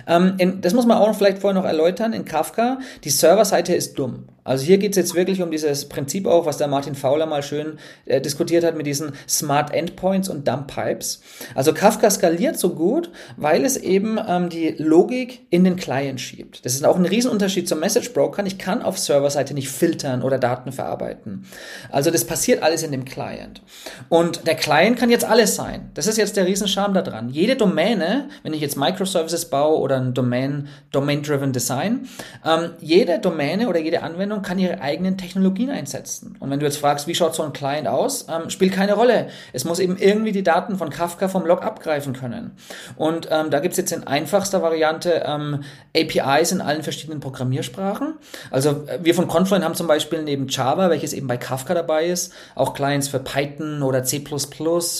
Ähm, 0.08 0.36
in, 0.38 0.62
das 0.62 0.74
muss 0.74 0.86
man 0.86 0.98
auch 0.98 1.16
vielleicht 1.16 1.40
vorher 1.40 1.60
noch 1.60 1.68
erläutern. 1.68 2.14
In 2.14 2.26
Kafka, 2.26 2.80
die 3.04 3.10
Serverseite 3.10 3.76
ist 3.76 3.98
dumm. 4.00 4.26
Also 4.48 4.64
hier 4.64 4.78
geht 4.78 4.92
es 4.92 4.98
jetzt 4.98 5.14
wirklich 5.14 5.42
um 5.42 5.52
dieses 5.52 5.90
Prinzip 5.90 6.26
auch, 6.26 6.46
was 6.46 6.58
der 6.58 6.70
Martin 6.70 6.96
Fowler 6.96 7.26
mal 7.26 7.44
schön 7.44 7.78
äh, 8.06 8.22
diskutiert 8.22 8.64
hat 8.64 8.78
mit 8.78 8.88
diesen 8.88 9.12
Smart 9.28 9.74
Endpoints 9.74 10.30
und 10.30 10.48
Dump 10.48 10.74
Pipes. 10.74 11.22
Also 11.54 11.74
Kafka 11.74 12.10
skaliert 12.10 12.58
so 12.58 12.74
gut, 12.74 13.12
weil 13.36 13.66
es 13.66 13.76
eben 13.76 14.18
ähm, 14.26 14.48
die 14.48 14.76
Logik 14.78 15.46
in 15.50 15.66
den 15.66 15.76
Client 15.76 16.22
schiebt. 16.22 16.66
Das 16.66 16.76
ist 16.76 16.86
auch 16.86 16.96
ein 16.96 17.06
Riesenunterschied 17.06 17.68
zum 17.68 17.82
Message 17.82 18.14
Broker. 18.14 18.46
Ich 18.46 18.58
kann 18.58 18.82
auf 18.82 18.98
Serverseite 18.98 19.54
nicht 19.54 19.70
filtern 19.70 20.24
oder 20.24 20.40
Daten 20.40 20.72
verarbeiten. 20.72 21.46
Also 21.92 22.10
das 22.10 22.24
passiert 22.24 22.64
alles 22.64 22.84
in 22.84 22.92
dem 22.92 23.04
Client. 23.04 23.62
Und 24.08 24.48
der 24.48 24.56
Client 24.56 24.98
kann 24.98 25.10
jetzt 25.10 25.26
alles 25.26 25.56
sein. 25.56 25.92
Das 25.94 26.08
ist 26.08 26.18
jetzt 26.18 26.38
der 26.38 26.46
Riesenscharme 26.46 27.04
daran. 27.04 27.30
Jede 27.30 27.58
Domäne, 27.58 28.30
wenn 28.44 28.54
ich 28.54 28.62
jetzt 28.62 28.78
Microservices 28.78 29.50
baue 29.50 29.80
oder 29.80 29.98
ein 29.98 30.14
Domain, 30.14 30.70
Domain-Driven 30.92 31.52
Design, 31.52 32.08
ähm, 32.46 32.72
jede 32.80 33.20
Domäne 33.20 33.68
oder 33.68 33.80
jede 33.80 34.04
Anwendung 34.04 34.37
und 34.38 34.44
kann 34.44 34.60
ihre 34.60 34.82
eigenen 34.82 35.18
Technologien 35.18 35.70
einsetzen. 35.70 36.36
Und 36.40 36.50
wenn 36.50 36.60
du 36.60 36.66
jetzt 36.66 36.78
fragst, 36.78 37.08
wie 37.08 37.16
schaut 37.16 37.36
so 37.36 37.44
ein 37.44 37.54
Client 37.54 37.88
aus, 37.88 38.28
ähm, 38.30 38.50
spielt 38.50 38.72
keine 38.72 38.94
Rolle. 38.94 39.28
Es 39.52 39.66
muss 39.66 39.80
eben 39.80 39.98
irgendwie 39.98 40.32
die 40.32 40.44
Daten 40.44 40.78
von 40.78 40.90
Kafka 40.90 41.28
vom 41.28 41.46
Log 41.46 41.64
abgreifen 41.64 42.14
können. 42.14 42.52
Und 42.96 43.28
ähm, 43.32 43.50
da 43.50 43.60
gibt's 43.60 43.78
jetzt 43.78 43.92
in 43.92 44.06
einfachster 44.06 44.62
Variante 44.62 45.24
ähm, 45.26 45.64
APIs 45.96 46.52
in 46.52 46.62
allen 46.62 46.84
verschiedenen 46.84 47.20
Programmiersprachen. 47.20 48.14
Also 48.52 48.70
äh, 48.88 49.00
wir 49.02 49.16
von 49.16 49.28
Confluent 49.28 49.66
haben 49.66 49.76
zum 49.76 49.88
Beispiel 49.88 50.22
neben 50.22 50.48
Java, 50.48 50.90
welches 50.90 51.14
eben 51.14 51.28
bei 51.28 51.38
Kafka 51.38 51.74
dabei 51.74 52.06
ist, 52.06 52.32
auch 52.56 52.74
Clients 52.74 53.08
für 53.08 53.20
Python 53.20 53.82
oder 53.82 54.04
C++ 54.04 54.24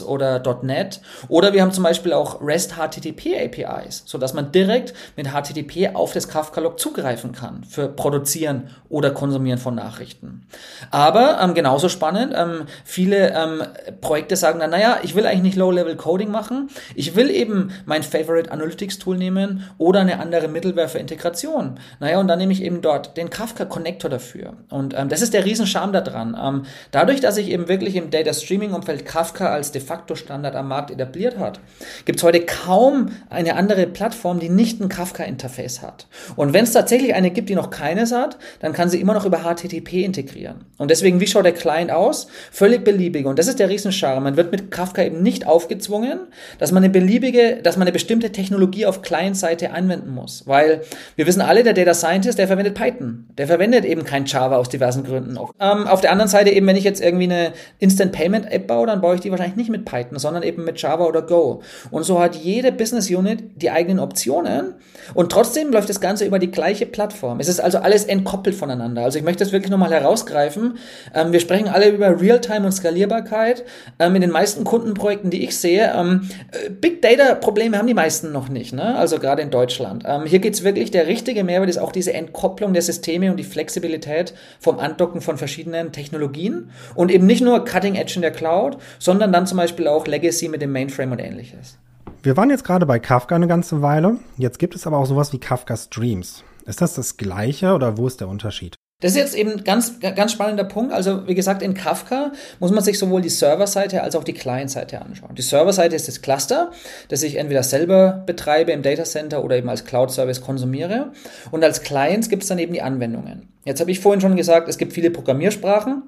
oder 0.06 0.62
.NET. 0.64 1.02
Oder 1.28 1.54
wir 1.54 1.62
haben 1.62 1.72
zum 1.72 1.84
Beispiel 1.84 2.14
auch 2.14 2.42
REST 2.42 2.74
HTTP 2.76 3.36
APIs, 3.46 4.04
sodass 4.06 4.34
man 4.34 4.52
direkt 4.52 4.94
mit 5.16 5.28
HTTP 5.28 5.96
auf 5.96 6.14
das 6.14 6.28
Kafka-Log 6.28 6.80
zugreifen 6.80 7.34
kann 7.34 7.64
für 7.64 7.88
Produzieren 7.88 8.70
oder 8.90 9.12
Konsumieren 9.12 9.27
von 9.58 9.76
Nachrichten. 9.76 10.48
Aber 10.92 11.40
ähm, 11.42 11.54
genauso 11.54 11.90
spannend, 11.90 12.34
ähm, 12.36 12.64
viele 12.84 13.34
ähm, 13.34 13.64
Projekte 14.02 14.36
sagen 14.36 14.60
dann, 14.60 14.72
naja, 14.72 15.00
ich 15.04 15.16
will 15.16 15.26
eigentlich 15.26 15.44
nicht 15.44 15.58
Low-Level-Coding 15.58 16.30
machen, 16.30 16.70
ich 16.96 17.16
will 17.16 17.30
eben 17.30 17.72
mein 17.86 18.04
Favorite 18.04 18.52
Analytics-Tool 18.52 19.18
nehmen 19.18 19.64
oder 19.78 20.02
eine 20.02 20.20
andere 20.20 20.48
Mittelware 20.48 20.90
für 20.90 21.00
Integration. 21.00 21.80
Naja, 22.00 22.20
und 22.20 22.28
dann 22.28 22.40
nehme 22.40 22.54
ich 22.54 22.64
eben 22.64 22.82
dort 22.82 23.18
den 23.18 23.30
Kafka-Connector 23.30 24.10
dafür. 24.10 24.54
Und 24.70 24.94
ähm, 24.98 25.10
das 25.10 25.22
ist 25.22 25.34
der 25.34 25.46
Riesenscharme 25.46 26.02
daran. 26.02 26.38
Ähm, 26.42 26.64
dadurch, 26.92 27.20
dass 27.20 27.36
sich 27.36 27.50
eben 27.50 27.68
wirklich 27.68 27.96
im 27.96 28.10
Data 28.10 28.34
Streaming-Umfeld 28.34 29.06
Kafka 29.06 29.48
als 29.48 29.72
de 29.72 29.82
facto 29.82 30.16
Standard 30.16 30.56
am 30.56 30.68
Markt 30.68 30.92
etabliert 30.92 31.38
hat, 31.38 31.60
gibt 32.06 32.20
es 32.20 32.24
heute 32.24 32.42
kaum 32.42 33.10
eine 33.30 33.56
andere 33.56 33.88
Plattform, 33.88 34.40
die 34.40 34.50
nicht 34.50 34.82
ein 34.82 34.90
Kafka-Interface 34.90 35.82
hat. 35.82 36.08
Und 36.36 36.54
wenn 36.54 36.64
es 36.64 36.74
tatsächlich 36.74 37.14
eine 37.14 37.32
gibt, 37.32 37.50
die 37.50 37.56
noch 37.56 37.70
keines 37.70 38.12
hat, 38.12 38.38
dann 38.60 38.74
kann 38.74 38.90
sie 38.90 39.00
immer 39.08 39.14
noch 39.14 39.26
über 39.26 39.38
HTTP 39.38 40.04
integrieren. 40.04 40.66
Und 40.78 40.92
deswegen, 40.92 41.22
wie 41.22 41.28
schaut 41.28 41.46
der 41.46 41.54
Client 41.54 41.92
aus? 41.92 42.28
Völlig 42.52 42.84
beliebig. 42.84 43.26
Und 43.26 43.40
das 43.40 43.48
ist 43.48 43.58
der 43.58 43.70
Riesenscharme. 43.70 44.20
Man 44.20 44.36
wird 44.36 44.52
mit 44.52 44.70
Kafka 44.70 45.02
eben 45.02 45.24
nicht 45.24 45.48
aufgezwungen, 45.48 46.20
dass 46.60 46.74
man 46.74 46.84
eine 46.84 46.92
beliebige, 46.92 47.62
dass 47.64 47.78
man 47.78 47.84
eine 47.84 47.94
bestimmte 47.94 48.34
Technologie 48.34 48.86
auf 48.86 49.02
Client-Seite 49.02 49.72
anwenden 49.72 50.14
muss. 50.14 50.46
Weil 50.46 50.82
wir 51.16 51.26
wissen 51.26 51.40
alle, 51.40 51.64
der 51.64 51.72
Data 51.72 51.94
Scientist, 51.94 52.38
der 52.38 52.48
verwendet 52.48 52.74
Python. 52.74 53.28
Der 53.38 53.48
verwendet 53.48 53.86
eben 53.86 54.04
kein 54.04 54.26
Java 54.26 54.58
aus 54.58 54.68
diversen 54.68 55.06
Gründen. 55.06 55.38
Ähm, 55.62 55.88
auf 55.88 56.02
der 56.02 56.12
anderen 56.12 56.30
Seite 56.30 56.50
eben, 56.50 56.68
wenn 56.68 56.76
ich 56.76 56.84
jetzt 56.84 57.02
irgendwie 57.02 57.32
eine 57.32 57.54
Instant 57.80 58.12
Payment 58.12 58.52
App 58.52 58.68
baue, 58.68 58.88
dann 58.88 59.00
baue 59.00 59.16
ich 59.16 59.22
die 59.22 59.32
wahrscheinlich 59.32 59.56
nicht 59.56 59.70
mit 59.70 59.86
Python, 59.86 60.20
sondern 60.20 60.44
eben 60.44 60.66
mit 60.66 60.82
Java 60.82 61.06
oder 61.06 61.22
Go. 61.22 61.62
Und 61.92 62.04
so 62.04 62.20
hat 62.20 62.36
jede 62.36 62.74
Business 62.74 63.10
Unit 63.10 63.40
die 63.56 63.72
eigenen 63.72 64.00
Optionen 64.00 64.74
und 65.14 65.32
trotzdem 65.32 65.72
läuft 65.72 65.88
das 65.88 66.02
Ganze 66.02 66.26
über 66.26 66.40
die 66.40 66.52
gleiche 66.52 66.86
Plattform. 66.86 67.40
Es 67.40 67.48
ist 67.48 67.62
also 67.62 67.78
alles 67.78 68.04
entkoppelt 68.04 68.56
voneinander. 68.56 68.97
Also 69.04 69.18
ich 69.18 69.24
möchte 69.24 69.44
das 69.44 69.52
wirklich 69.52 69.72
nochmal 69.72 69.92
herausgreifen. 69.92 70.78
Ähm, 71.14 71.32
wir 71.32 71.40
sprechen 71.40 71.68
alle 71.68 71.90
über 71.90 72.20
Realtime 72.20 72.66
und 72.66 72.72
Skalierbarkeit. 72.72 73.64
Ähm, 74.00 74.16
in 74.16 74.22
den 74.22 74.32
meisten 74.32 74.64
Kundenprojekten, 74.64 75.30
die 75.30 75.44
ich 75.44 75.58
sehe, 75.58 75.94
ähm, 75.96 76.30
äh, 76.52 76.70
Big 76.70 77.02
Data 77.02 77.36
Probleme 77.36 77.78
haben 77.78 77.88
die 77.88 77.94
meisten 77.94 78.32
noch 78.32 78.50
nicht. 78.50 78.74
Ne? 78.74 78.96
Also 78.96 79.20
gerade 79.20 79.42
in 79.42 79.50
Deutschland. 79.50 80.04
Ähm, 80.06 80.26
hier 80.26 80.40
geht's 80.40 80.64
wirklich, 80.64 80.92
der 80.92 81.08
richtige 81.08 81.44
Mehrwert 81.44 81.70
ist 81.70 81.78
auch 81.78 81.92
diese 81.92 82.14
Entkopplung 82.14 82.74
der 82.74 82.82
Systeme 82.82 83.32
und 83.32 83.38
die 83.38 83.44
Flexibilität 83.44 84.34
vom 84.60 84.80
Andocken 84.80 85.22
von 85.22 85.38
verschiedenen 85.38 85.92
Technologien 85.92 86.72
und 86.96 87.12
eben 87.12 87.26
nicht 87.26 87.42
nur 87.42 87.64
Cutting 87.66 87.96
Edge 87.96 88.14
in 88.16 88.22
der 88.22 88.32
Cloud, 88.32 88.78
sondern 89.00 89.32
dann 89.32 89.48
zum 89.48 89.58
Beispiel 89.58 89.88
auch 89.88 90.08
Legacy 90.08 90.50
mit 90.50 90.62
dem 90.62 90.72
Mainframe 90.72 91.12
und 91.12 91.20
ähnliches. 91.20 91.78
Wir 92.24 92.36
waren 92.36 92.50
jetzt 92.50 92.64
gerade 92.64 92.86
bei 92.86 93.00
Kafka 93.00 93.36
eine 93.36 93.48
ganze 93.48 93.82
Weile. 93.82 94.18
Jetzt 94.38 94.60
gibt 94.60 94.76
es 94.76 94.88
aber 94.88 94.98
auch 94.98 95.06
sowas 95.06 95.32
wie 95.34 95.40
Kafka 95.40 95.78
Streams. 95.78 96.44
Ist 96.66 96.82
das 96.82 96.96
das 96.96 97.16
gleiche 97.16 97.74
oder 97.74 97.98
wo 97.98 98.08
ist 98.08 98.20
der 98.20 98.28
Unterschied? 98.28 98.76
Das 99.00 99.12
ist 99.12 99.18
jetzt 99.18 99.36
eben 99.36 99.64
ganz, 99.64 100.00
ganz 100.00 100.32
spannender 100.32 100.64
Punkt. 100.64 100.92
Also, 100.92 101.28
wie 101.28 101.36
gesagt, 101.36 101.62
in 101.62 101.76
Kafka 101.76 102.32
muss 102.60 102.72
man 102.72 102.84
sich 102.84 102.98
sowohl 102.98 103.22
die 103.22 103.30
Serverseite 103.30 104.02
als 104.02 104.16
auch 104.16 104.24
die 104.24 104.34
Client-Seite 104.34 105.00
anschauen. 105.00 105.36
Die 105.36 105.44
Serverseite 105.44 105.96
ist 105.96 106.08
das 106.08 106.24
Cluster, 106.24 106.72
das 107.10 107.22
ich 107.22 107.36
entweder 107.36 107.62
selber 107.62 108.24
betreibe 108.26 108.72
im 108.72 108.82
Datacenter 108.82 109.44
oder 109.44 109.56
eben 109.56 109.70
als 109.70 109.86
Cloud-Service 109.86 110.42
konsumiere. 110.42 111.12
Und 111.52 111.64
als 111.64 111.84
Clients 111.84 112.28
gibt 112.28 112.42
es 112.42 112.50
dann 112.50 112.58
eben 112.58 112.74
die 112.74 112.82
Anwendungen. 112.82 113.50
Jetzt 113.66 113.82
habe 113.82 113.92
ich 113.92 114.00
vorhin 114.00 114.20
schon 114.20 114.36
gesagt, 114.36 114.68
es 114.68 114.80
gibt 114.80 114.94
viele 114.94 115.12
Programmiersprachen. 115.12 116.04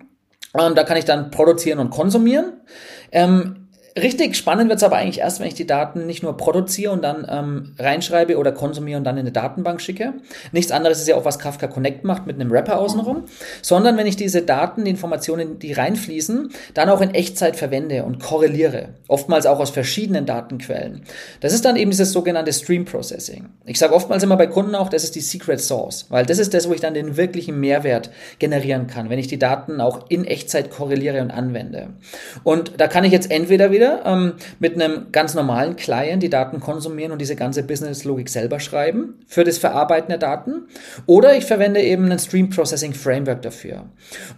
Ähm, 0.59 0.73
da 0.73 0.83
kann 0.83 0.97
ich 0.97 1.05
dann 1.05 1.29
produzieren 1.29 1.77
und 1.77 1.91
konsumieren. 1.91 2.53
Ähm, 3.11 3.58
Richtig 4.01 4.35
spannend 4.35 4.69
wird 4.69 4.77
es 4.77 4.83
aber 4.83 4.95
eigentlich 4.95 5.19
erst, 5.19 5.39
wenn 5.39 5.47
ich 5.47 5.55
die 5.55 5.67
Daten 5.67 6.05
nicht 6.05 6.23
nur 6.23 6.37
produziere 6.37 6.93
und 6.93 7.03
dann 7.03 7.27
ähm, 7.29 7.75
reinschreibe 7.77 8.37
oder 8.37 8.51
konsumiere 8.51 8.97
und 8.97 9.03
dann 9.03 9.17
in 9.17 9.21
eine 9.21 9.31
Datenbank 9.31 9.81
schicke. 9.81 10.13
Nichts 10.51 10.71
anderes 10.71 10.99
ist 10.99 11.07
ja 11.07 11.15
auch, 11.15 11.25
was 11.25 11.37
Kafka 11.37 11.67
Connect 11.67 12.05
macht 12.05 12.25
mit 12.25 12.39
einem 12.39 12.49
Wrapper 12.51 12.79
außenrum, 12.79 13.25
sondern 13.61 13.97
wenn 13.97 14.07
ich 14.07 14.15
diese 14.15 14.41
Daten, 14.41 14.85
die 14.85 14.91
Informationen, 14.91 15.59
die 15.59 15.73
reinfließen, 15.73 16.51
dann 16.73 16.89
auch 16.89 17.01
in 17.01 17.13
Echtzeit 17.13 17.55
verwende 17.55 18.03
und 18.03 18.19
korreliere. 18.19 18.89
Oftmals 19.07 19.45
auch 19.45 19.59
aus 19.59 19.71
verschiedenen 19.71 20.25
Datenquellen. 20.25 21.01
Das 21.41 21.53
ist 21.53 21.65
dann 21.65 21.75
eben 21.75 21.91
dieses 21.91 22.13
sogenannte 22.13 22.53
Stream 22.53 22.85
Processing. 22.85 23.49
Ich 23.65 23.79
sage 23.79 23.93
oftmals 23.93 24.23
immer 24.23 24.37
bei 24.37 24.47
Kunden 24.47 24.75
auch, 24.75 24.89
das 24.89 25.03
ist 25.03 25.15
die 25.15 25.21
Secret 25.21 25.59
Source, 25.59 26.05
weil 26.09 26.25
das 26.25 26.39
ist 26.39 26.53
das, 26.53 26.69
wo 26.69 26.73
ich 26.73 26.81
dann 26.81 26.93
den 26.93 27.17
wirklichen 27.17 27.59
Mehrwert 27.59 28.11
generieren 28.39 28.87
kann, 28.87 29.09
wenn 29.09 29.19
ich 29.19 29.27
die 29.27 29.39
Daten 29.39 29.81
auch 29.81 30.09
in 30.09 30.25
Echtzeit 30.25 30.69
korreliere 30.69 31.21
und 31.21 31.31
anwende. 31.31 31.89
Und 32.43 32.73
da 32.77 32.87
kann 32.87 33.03
ich 33.03 33.11
jetzt 33.11 33.29
entweder 33.29 33.71
wieder 33.71 33.88
ähm, 34.05 34.33
mit 34.59 34.75
einem 34.75 35.07
ganz 35.11 35.33
normalen 35.33 35.75
Client 35.75 36.23
die 36.23 36.29
Daten 36.29 36.59
konsumieren 36.59 37.11
und 37.11 37.19
diese 37.19 37.35
ganze 37.35 37.63
Business-Logik 37.63 38.29
selber 38.29 38.59
schreiben 38.59 39.15
für 39.27 39.43
das 39.43 39.57
Verarbeiten 39.57 40.09
der 40.09 40.17
Daten. 40.17 40.67
Oder 41.05 41.35
ich 41.35 41.45
verwende 41.45 41.81
eben 41.81 42.11
ein 42.11 42.19
Stream 42.19 42.49
Processing 42.49 42.93
Framework 42.93 43.41
dafür. 43.41 43.85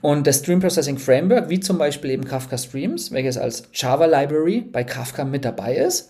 Und 0.01 0.27
das 0.27 0.39
Stream 0.39 0.59
Processing 0.59 0.97
Framework, 0.97 1.49
wie 1.49 1.59
zum 1.59 1.77
Beispiel 1.77 2.11
eben 2.11 2.25
Kafka 2.25 2.57
Streams, 2.57 3.11
welches 3.11 3.37
als 3.37 3.63
Java 3.73 4.05
Library 4.05 4.61
bei 4.61 4.83
Kafka 4.83 5.23
mit 5.23 5.45
dabei 5.45 5.75
ist, 5.75 6.09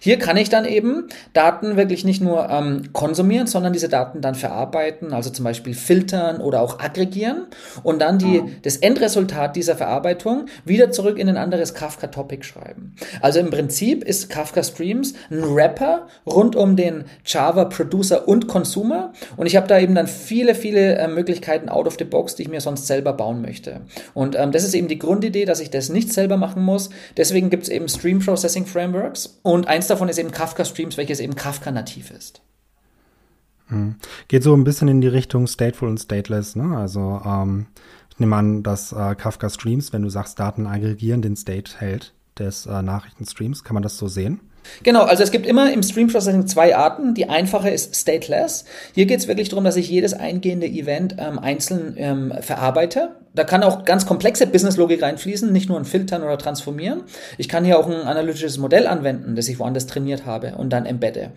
hier 0.00 0.18
kann 0.18 0.36
ich 0.36 0.48
dann 0.48 0.64
eben 0.64 1.06
Daten 1.32 1.76
wirklich 1.76 2.04
nicht 2.04 2.20
nur 2.20 2.48
ähm, 2.50 2.92
konsumieren, 2.92 3.46
sondern 3.46 3.72
diese 3.72 3.88
Daten 3.88 4.20
dann 4.20 4.34
verarbeiten, 4.34 5.12
also 5.12 5.30
zum 5.30 5.44
Beispiel 5.44 5.74
filtern 5.74 6.40
oder 6.40 6.60
auch 6.60 6.80
aggregieren 6.80 7.46
und 7.82 8.00
dann 8.02 8.18
die, 8.18 8.42
das 8.62 8.76
Endresultat 8.76 9.56
dieser 9.56 9.76
Verarbeitung 9.76 10.46
wieder 10.64 10.90
zurück 10.90 11.18
in 11.18 11.28
ein 11.28 11.36
anderes 11.36 11.74
Kafka-Topic 11.74 12.44
schreiben. 12.44 12.71
Also 13.20 13.40
im 13.40 13.50
Prinzip 13.50 14.04
ist 14.04 14.30
Kafka 14.30 14.62
Streams 14.62 15.14
ein 15.30 15.42
Wrapper 15.54 16.06
rund 16.26 16.56
um 16.56 16.76
den 16.76 17.04
Java 17.24 17.64
Producer 17.66 18.28
und 18.28 18.48
Consumer 18.48 19.12
und 19.36 19.46
ich 19.46 19.56
habe 19.56 19.66
da 19.66 19.78
eben 19.78 19.94
dann 19.94 20.06
viele, 20.06 20.54
viele 20.54 20.96
äh, 20.96 21.08
Möglichkeiten 21.08 21.68
out 21.68 21.86
of 21.86 21.96
the 21.98 22.04
box, 22.04 22.34
die 22.34 22.42
ich 22.42 22.48
mir 22.48 22.60
sonst 22.60 22.86
selber 22.86 23.12
bauen 23.12 23.42
möchte. 23.42 23.80
Und 24.14 24.36
ähm, 24.36 24.52
das 24.52 24.64
ist 24.64 24.74
eben 24.74 24.88
die 24.88 24.98
Grundidee, 24.98 25.44
dass 25.44 25.60
ich 25.60 25.70
das 25.70 25.88
nicht 25.88 26.12
selber 26.12 26.36
machen 26.36 26.62
muss. 26.62 26.90
Deswegen 27.16 27.50
gibt 27.50 27.64
es 27.64 27.68
eben 27.68 27.88
Stream 27.88 28.18
Processing 28.20 28.66
Frameworks 28.66 29.38
und 29.42 29.68
eins 29.68 29.86
davon 29.86 30.08
ist 30.08 30.18
eben 30.18 30.30
Kafka 30.30 30.64
Streams, 30.64 30.96
welches 30.96 31.20
eben 31.20 31.34
Kafka 31.34 31.70
nativ 31.70 32.10
ist. 32.10 32.42
Hm. 33.68 33.96
Geht 34.28 34.42
so 34.42 34.54
ein 34.54 34.64
bisschen 34.64 34.88
in 34.88 35.00
die 35.00 35.08
Richtung 35.08 35.46
Stateful 35.46 35.88
und 35.88 35.98
Stateless, 35.98 36.56
ne? 36.56 36.76
Also 36.76 37.20
ähm, 37.24 37.66
ich 38.10 38.18
nehme 38.18 38.36
an, 38.36 38.62
dass 38.62 38.92
äh, 38.92 39.14
Kafka 39.14 39.48
Streams, 39.48 39.92
wenn 39.92 40.02
du 40.02 40.10
sagst, 40.10 40.38
Daten 40.38 40.66
aggregieren, 40.66 41.22
den 41.22 41.36
State 41.36 41.72
hält 41.78 42.12
des 42.38 42.66
äh, 42.66 42.82
Nachrichtenstreams. 42.82 43.64
Kann 43.64 43.74
man 43.74 43.82
das 43.82 43.96
so 43.96 44.08
sehen? 44.08 44.40
Genau, 44.82 45.02
also 45.02 45.22
es 45.22 45.30
gibt 45.30 45.46
immer 45.46 45.72
im 45.72 45.82
Stream 45.82 46.08
Processing 46.08 46.46
zwei 46.46 46.76
Arten. 46.76 47.14
Die 47.14 47.28
einfache 47.28 47.70
ist 47.70 47.96
stateless. 47.96 48.64
Hier 48.94 49.06
geht 49.06 49.18
es 49.20 49.28
wirklich 49.28 49.48
darum, 49.48 49.64
dass 49.64 49.76
ich 49.76 49.88
jedes 49.88 50.14
eingehende 50.14 50.66
Event 50.66 51.16
ähm, 51.18 51.38
einzeln 51.38 51.94
ähm, 51.96 52.32
verarbeite 52.40 53.16
da 53.34 53.44
kann 53.44 53.62
auch 53.62 53.84
ganz 53.84 54.06
komplexe 54.06 54.46
Businesslogik 54.46 55.02
reinfließen, 55.02 55.50
nicht 55.52 55.68
nur 55.68 55.78
ein 55.78 55.84
Filtern 55.84 56.22
oder 56.22 56.36
Transformieren. 56.38 57.02
Ich 57.38 57.48
kann 57.48 57.64
hier 57.64 57.78
auch 57.78 57.86
ein 57.86 57.94
analytisches 57.94 58.58
Modell 58.58 58.86
anwenden, 58.86 59.36
das 59.36 59.48
ich 59.48 59.58
woanders 59.58 59.86
trainiert 59.86 60.26
habe 60.26 60.54
und 60.56 60.70
dann 60.70 60.84
embedde. 60.84 61.30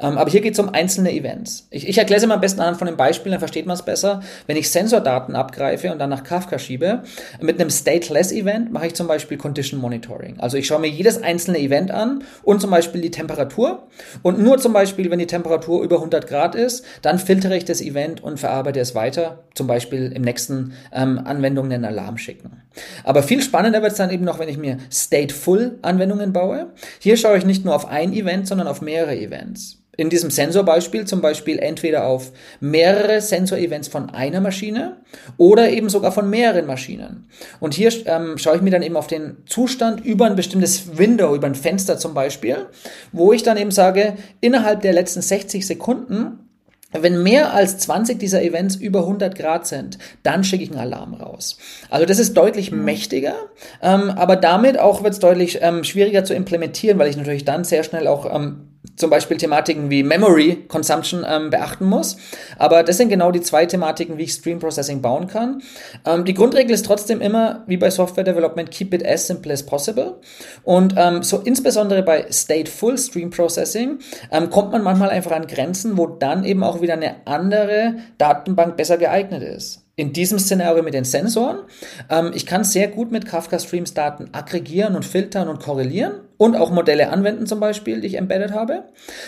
Ähm, 0.00 0.18
aber 0.18 0.30
hier 0.30 0.40
geht 0.40 0.54
es 0.54 0.58
um 0.58 0.70
einzelne 0.70 1.12
Events. 1.12 1.68
Ich, 1.70 1.88
ich 1.88 1.98
erkläre 1.98 2.18
es 2.18 2.24
immer 2.24 2.34
am 2.34 2.40
besten 2.40 2.60
anhand 2.60 2.78
von 2.78 2.88
einem 2.88 2.96
Beispiel, 2.96 3.30
dann 3.30 3.38
versteht 3.38 3.66
man 3.66 3.74
es 3.74 3.82
besser. 3.82 4.22
Wenn 4.46 4.56
ich 4.56 4.70
Sensordaten 4.70 5.36
abgreife 5.36 5.92
und 5.92 5.98
dann 5.98 6.10
nach 6.10 6.24
Kafka 6.24 6.58
schiebe, 6.58 7.02
mit 7.40 7.60
einem 7.60 7.70
Stateless 7.70 8.32
Event 8.32 8.72
mache 8.72 8.88
ich 8.88 8.94
zum 8.94 9.06
Beispiel 9.06 9.38
Condition 9.38 9.80
Monitoring. 9.80 10.40
Also 10.40 10.56
ich 10.56 10.66
schaue 10.66 10.80
mir 10.80 10.88
jedes 10.88 11.22
einzelne 11.22 11.58
Event 11.58 11.90
an 11.90 12.24
und 12.42 12.60
zum 12.60 12.70
Beispiel 12.70 13.00
die 13.00 13.10
Temperatur. 13.10 13.86
Und 14.22 14.40
nur 14.40 14.58
zum 14.58 14.72
Beispiel, 14.72 15.10
wenn 15.10 15.18
die 15.18 15.26
Temperatur 15.26 15.82
über 15.84 15.96
100 15.96 16.26
Grad 16.26 16.54
ist, 16.54 16.84
dann 17.02 17.18
filtere 17.18 17.56
ich 17.56 17.64
das 17.64 17.80
Event 17.80 18.22
und 18.22 18.40
verarbeite 18.40 18.80
es 18.80 18.94
weiter, 18.94 19.44
zum 19.54 19.66
Beispiel 19.66 20.12
im 20.12 20.22
nächsten 20.22 20.72
ähm, 20.92 21.20
Anwendungen 21.36 21.72
einen 21.72 21.84
Alarm 21.84 22.18
schicken. 22.18 22.62
Aber 23.04 23.22
viel 23.22 23.42
spannender 23.42 23.82
wird 23.82 23.92
es 23.92 23.98
dann 23.98 24.10
eben 24.10 24.24
noch, 24.24 24.38
wenn 24.38 24.48
ich 24.48 24.58
mir 24.58 24.78
Stateful-Anwendungen 24.90 26.32
baue. 26.32 26.72
Hier 26.98 27.16
schaue 27.16 27.38
ich 27.38 27.44
nicht 27.44 27.64
nur 27.64 27.74
auf 27.74 27.86
ein 27.86 28.12
Event, 28.12 28.48
sondern 28.48 28.66
auf 28.66 28.80
mehrere 28.80 29.16
Events. 29.16 29.82
In 29.98 30.10
diesem 30.10 30.30
Sensorbeispiel 30.30 31.06
zum 31.06 31.22
Beispiel 31.22 31.58
entweder 31.58 32.04
auf 32.04 32.32
mehrere 32.60 33.22
Sensor-Events 33.22 33.88
von 33.88 34.10
einer 34.10 34.42
Maschine 34.42 34.98
oder 35.38 35.70
eben 35.70 35.88
sogar 35.88 36.12
von 36.12 36.28
mehreren 36.28 36.66
Maschinen. 36.66 37.28
Und 37.60 37.72
hier 37.72 37.90
ähm, 38.06 38.36
schaue 38.36 38.56
ich 38.56 38.62
mir 38.62 38.70
dann 38.70 38.82
eben 38.82 38.96
auf 38.96 39.06
den 39.06 39.38
Zustand 39.46 40.04
über 40.04 40.26
ein 40.26 40.36
bestimmtes 40.36 40.98
Window, 40.98 41.34
über 41.34 41.46
ein 41.46 41.54
Fenster 41.54 41.96
zum 41.96 42.12
Beispiel, 42.12 42.66
wo 43.12 43.32
ich 43.32 43.42
dann 43.42 43.56
eben 43.56 43.70
sage, 43.70 44.16
innerhalb 44.42 44.82
der 44.82 44.92
letzten 44.92 45.22
60 45.22 45.66
Sekunden 45.66 46.45
Wenn 47.02 47.22
mehr 47.22 47.52
als 47.52 47.78
20 47.78 48.18
dieser 48.18 48.42
Events 48.42 48.76
über 48.76 49.00
100 49.00 49.36
Grad 49.36 49.66
sind, 49.66 49.98
dann 50.22 50.44
schicke 50.44 50.64
ich 50.64 50.70
einen 50.70 50.80
Alarm 50.80 51.14
raus. 51.14 51.58
Also 51.90 52.06
das 52.06 52.18
ist 52.18 52.34
deutlich 52.36 52.70
mhm. 52.70 52.84
mächtiger, 52.84 53.34
ähm, 53.82 54.10
aber 54.10 54.36
damit 54.36 54.78
auch 54.78 55.02
wird 55.02 55.14
es 55.14 55.20
deutlich 55.20 55.58
ähm, 55.62 55.84
schwieriger 55.84 56.24
zu 56.24 56.34
implementieren, 56.34 56.98
weil 56.98 57.08
ich 57.08 57.16
natürlich 57.16 57.44
dann 57.44 57.64
sehr 57.64 57.82
schnell 57.82 58.06
auch 58.06 58.32
ähm, 58.34 58.68
zum 58.96 59.10
Beispiel 59.10 59.36
Thematiken 59.36 59.90
wie 59.90 60.02
Memory 60.02 60.64
Consumption 60.68 61.24
ähm, 61.28 61.50
beachten 61.50 61.84
muss. 61.86 62.16
Aber 62.58 62.82
das 62.82 62.96
sind 62.96 63.08
genau 63.08 63.30
die 63.30 63.40
zwei 63.40 63.66
Thematiken, 63.66 64.18
wie 64.18 64.24
ich 64.24 64.32
Stream 64.32 64.58
Processing 64.58 65.02
bauen 65.02 65.26
kann. 65.26 65.62
Ähm, 66.04 66.24
die 66.24 66.34
Grundregel 66.34 66.72
ist 66.72 66.86
trotzdem 66.86 67.20
immer, 67.20 67.64
wie 67.66 67.76
bei 67.76 67.90
Software 67.90 68.24
Development, 68.24 68.70
keep 68.70 68.94
it 68.94 69.06
as 69.06 69.26
simple 69.26 69.52
as 69.52 69.64
possible. 69.64 70.20
Und 70.62 70.94
ähm, 70.96 71.22
so 71.22 71.38
insbesondere 71.38 72.02
bei 72.02 72.26
Stateful 72.30 72.96
Stream 72.98 73.30
Processing 73.30 73.98
ähm, 74.30 74.50
kommt 74.50 74.72
man 74.72 74.82
manchmal 74.82 75.10
einfach 75.10 75.32
an 75.32 75.46
Grenzen, 75.46 75.96
wo 75.98 76.06
dann 76.06 76.44
eben 76.44 76.62
auch 76.62 76.80
wieder 76.80 76.85
eine 76.90 77.26
andere 77.26 77.96
Datenbank 78.18 78.76
besser 78.76 78.98
geeignet 78.98 79.42
ist 79.42 79.86
in 79.96 80.12
diesem 80.12 80.38
Szenario 80.38 80.82
mit 80.82 80.94
den 80.94 81.04
Sensoren. 81.04 81.60
Ähm, 82.10 82.30
ich 82.34 82.44
kann 82.44 82.64
sehr 82.64 82.88
gut 82.88 83.10
mit 83.10 83.26
Kafka 83.26 83.58
Streams 83.58 83.94
Daten 83.94 84.28
aggregieren 84.32 84.94
und 84.94 85.04
filtern 85.04 85.48
und 85.48 85.60
korrelieren 85.60 86.12
und 86.36 86.54
auch 86.54 86.70
Modelle 86.70 87.08
anwenden 87.10 87.46
zum 87.46 87.60
Beispiel, 87.60 88.02
die 88.02 88.08
ich 88.08 88.18
embedded 88.18 88.52
habe. 88.52 88.84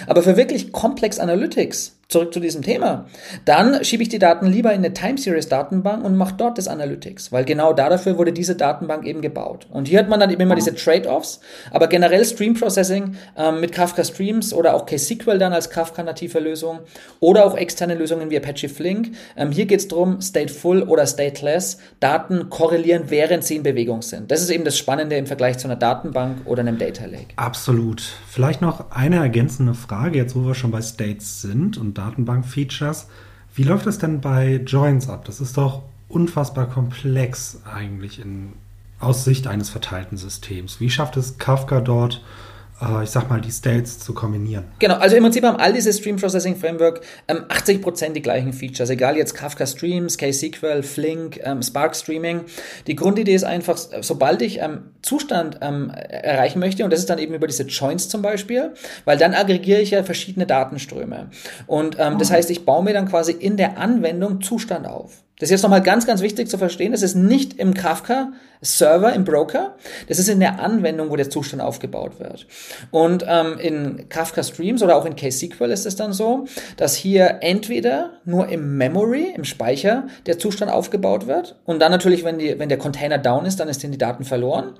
Aber 0.07 0.23
für 0.23 0.37
wirklich 0.37 0.71
Complex 0.71 1.19
Analytics 1.19 1.98
zurück 2.09 2.33
zu 2.33 2.41
diesem 2.41 2.63
Thema, 2.63 3.05
dann 3.45 3.85
schiebe 3.85 4.03
ich 4.03 4.09
die 4.09 4.19
Daten 4.19 4.47
lieber 4.47 4.73
in 4.73 4.79
eine 4.79 4.95
Time 4.95 5.19
Series 5.19 5.51
Datenbank 5.51 6.03
und 6.03 6.17
mache 6.17 6.37
dort 6.39 6.57
das 6.57 6.67
Analytics, 6.67 7.33
weil 7.33 7.45
genau 7.45 7.75
dafür 7.75 8.17
wurde 8.17 8.33
diese 8.33 8.55
Datenbank 8.55 9.05
eben 9.05 9.21
gebaut. 9.21 9.67
Und 9.71 9.89
hier 9.89 9.99
hat 9.99 10.09
man 10.09 10.19
dann 10.19 10.31
eben 10.31 10.41
immer 10.41 10.55
diese 10.55 10.75
Trade-offs, 10.75 11.41
aber 11.71 11.87
generell 11.87 12.25
Stream 12.25 12.55
Processing 12.55 13.17
ähm, 13.37 13.61
mit 13.61 13.73
Kafka 13.73 14.05
Streams 14.05 14.55
oder 14.55 14.75
auch 14.75 14.87
KSQL 14.87 15.39
dann 15.39 15.53
als 15.53 15.69
Kafka 15.69 16.03
native 16.03 16.41
Lösung 16.41 16.79
oder 17.21 17.45
auch 17.45 17.55
externe 17.55 17.95
Lösungen 17.95 18.31
wie 18.31 18.39
Apache 18.39 18.71
Flink. 18.71 19.11
Ähm, 19.37 19.51
hier 19.53 19.67
geht 19.67 19.81
es 19.81 19.89
darum, 19.89 20.23
stateful 20.23 20.85
oder 20.85 21.07
stateless 21.07 21.77
Daten 22.01 22.49
korrelieren, 22.49 23.05
während 23.09 23.45
sie 23.45 23.57
in 23.57 23.63
Bewegung 23.63 24.01
sind. 24.01 24.31
Das 24.31 24.41
ist 24.41 24.49
eben 24.49 24.65
das 24.65 24.79
Spannende 24.79 25.17
im 25.17 25.27
Vergleich 25.27 25.59
zu 25.59 25.69
einer 25.69 25.77
Datenbank 25.77 26.47
oder 26.47 26.61
einem 26.61 26.79
Data 26.79 27.05
Lake. 27.05 27.35
Absolut. 27.37 28.01
Vielleicht 28.27 28.63
noch 28.63 28.93
eine 28.93 29.17
ergänzende 29.17 29.75
Frage, 29.75 30.17
jetzt 30.17 30.35
wo 30.35 30.47
wir 30.47 30.55
schon 30.55 30.71
bei 30.71 30.81
States 30.81 31.43
sind 31.43 31.77
und 31.77 31.98
Datenbank-Features. 31.99 33.09
Wie 33.55 33.65
läuft 33.65 33.87
das 33.87 33.99
denn 33.99 34.21
bei 34.21 34.63
Joins 34.67 35.09
ab? 35.09 35.25
Das 35.25 35.41
ist 35.41 35.57
doch 35.57 35.83
unfassbar 36.09 36.67
komplex 36.67 37.61
eigentlich 37.71 38.21
in, 38.21 38.53
aus 38.99 39.25
Sicht 39.25 39.47
eines 39.47 39.69
verteilten 39.69 40.17
Systems. 40.17 40.81
Wie 40.81 40.91
schafft 40.91 41.17
es 41.17 41.39
Kafka 41.39 41.81
dort, 41.81 42.23
ich 43.03 43.11
sag 43.11 43.29
mal, 43.29 43.41
die 43.41 43.51
States 43.51 43.99
zu 43.99 44.15
kombinieren. 44.15 44.65
Genau, 44.79 44.95
also 44.95 45.17
im 45.17 45.25
Prinzip 45.25 45.45
haben 45.45 45.57
all 45.57 45.73
diese 45.73 45.93
Stream 45.93 46.17
Processing 46.17 46.55
Framework 46.55 47.01
ähm, 47.27 47.45
80% 47.49 48.13
die 48.13 48.23
gleichen 48.23 48.53
Features, 48.53 48.89
egal 48.91 49.17
jetzt 49.17 49.35
Kafka 49.35 49.67
Streams, 49.67 50.17
KSQL, 50.17 50.85
Flink, 50.85 51.41
ähm, 51.43 51.61
Spark 51.61 51.97
Streaming. 51.97 52.43
Die 52.87 52.95
Grundidee 52.95 53.35
ist 53.35 53.43
einfach, 53.43 53.77
sobald 53.77 54.43
ich 54.43 54.61
ähm, 54.61 54.93
Zustand 55.03 55.59
ähm, 55.61 55.91
erreichen 55.91 56.61
möchte, 56.61 56.85
und 56.85 56.93
das 56.93 57.01
ist 57.01 57.11
dann 57.11 57.19
eben 57.19 57.35
über 57.35 57.49
diese 57.49 57.65
Joins 57.65 58.09
zum 58.09 58.23
Beispiel, 58.23 58.75
weil 59.05 59.19
dann 59.19 59.35
aggregiere 59.35 59.81
ich 59.81 59.91
ja 59.91 60.05
verschiedene 60.05 60.47
Datenströme. 60.47 61.31
Und 61.67 61.97
ähm, 61.99 62.19
das 62.19 62.31
ah. 62.31 62.35
heißt, 62.35 62.51
ich 62.51 62.65
baue 62.65 62.85
mir 62.85 62.93
dann 62.93 63.09
quasi 63.09 63.33
in 63.33 63.57
der 63.57 63.79
Anwendung 63.79 64.41
Zustand 64.41 64.87
auf. 64.87 65.25
Das 65.39 65.49
ist 65.49 65.53
jetzt 65.53 65.63
nochmal 65.63 65.83
ganz, 65.83 66.07
ganz 66.07 66.21
wichtig 66.21 66.49
zu 66.49 66.59
verstehen. 66.59 66.93
Das 66.93 67.03
ist 67.03 67.15
nicht 67.15 67.59
im 67.61 67.75
Kafka 67.75 68.33
Server, 68.61 69.13
im 69.13 69.25
Broker. 69.25 69.77
Das 70.09 70.19
ist 70.19 70.29
in 70.29 70.41
der 70.41 70.61
Anwendung, 70.61 71.11
wo 71.11 71.17
der 71.17 71.31
Zustand 71.31 71.63
aufgebaut 71.63 72.19
wird. 72.19 72.47
Und 72.91 73.25
ähm, 73.27 73.59
in 73.59 74.09
Kafka 74.09 74.43
Streams 74.43 74.83
oder 74.83 74.97
auch 74.97 75.05
in 75.05 75.17
KSQL 75.17 75.71
ist 75.71 75.87
es 75.87 75.97
dann 75.97 76.13
so, 76.13 76.47
dass 76.77 76.95
hier 76.95 77.39
entweder 77.41 78.11
nur 78.25 78.49
im 78.49 78.77
Memory, 78.77 79.33
im 79.35 79.45
Speicher, 79.45 80.07
der 80.27 80.39
Zustand 80.39 80.71
aufgebaut 80.71 81.27
wird. 81.27 81.57
Und 81.65 81.81
dann 81.81 81.91
natürlich, 81.91 82.25
wenn, 82.25 82.39
die, 82.39 82.59
wenn 82.59 82.69
der 82.69 82.79
Container 82.79 83.19
down 83.19 83.47
ist, 83.47 83.61
dann 83.61 83.69
ist 83.69 83.83
die 83.83 83.99
Daten 83.99 84.25
verloren. 84.25 84.75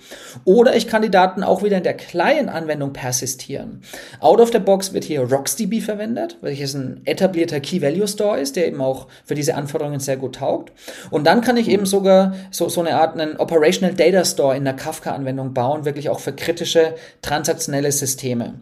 Oder 0.45 0.77
ich 0.77 0.87
kann 0.87 1.03
die 1.03 1.11
Daten 1.11 1.43
auch 1.43 1.63
wieder 1.63 1.79
in 1.79 1.83
der 1.83 1.95
Client-Anwendung 1.95 2.93
persistieren. 2.93 3.83
Out 4.21 4.41
of 4.41 4.51
the 4.53 4.59
box 4.59 4.93
wird 4.93 5.05
hier 5.05 5.23
RocksDB 5.23 5.81
verwendet, 5.81 6.37
welches 6.41 6.75
ein 6.75 7.01
etablierter 7.05 7.61
Key-Value-Store 7.61 8.39
ist, 8.39 8.57
der 8.57 8.67
eben 8.67 8.81
auch 8.81 9.09
für 9.25 9.35
diese 9.35 9.55
Anforderungen 9.55 10.01
sehr 10.01 10.17
gut 10.17 10.37
taugt. 10.37 10.73
Und 11.11 11.27
dann 11.27 11.41
kann 11.41 11.57
ich 11.57 11.69
eben 11.69 11.87
sogar 11.87 12.35
so, 12.51 12.69
so 12.69 12.81
eine 12.81 12.97
Art 12.97 13.19
einen 13.19 13.37
Operational 13.37 13.95
Data 13.95 14.25
Store 14.25 14.57
in 14.57 14.65
der 14.65 14.75
Kafka-Anwendung 14.75 15.55
bauen, 15.55 15.85
wirklich 15.85 16.11
auch 16.11 16.21
für 16.21 16.33
kritische 16.33 16.95
transaktionelle 17.23 17.78
Systeme. 17.93 18.55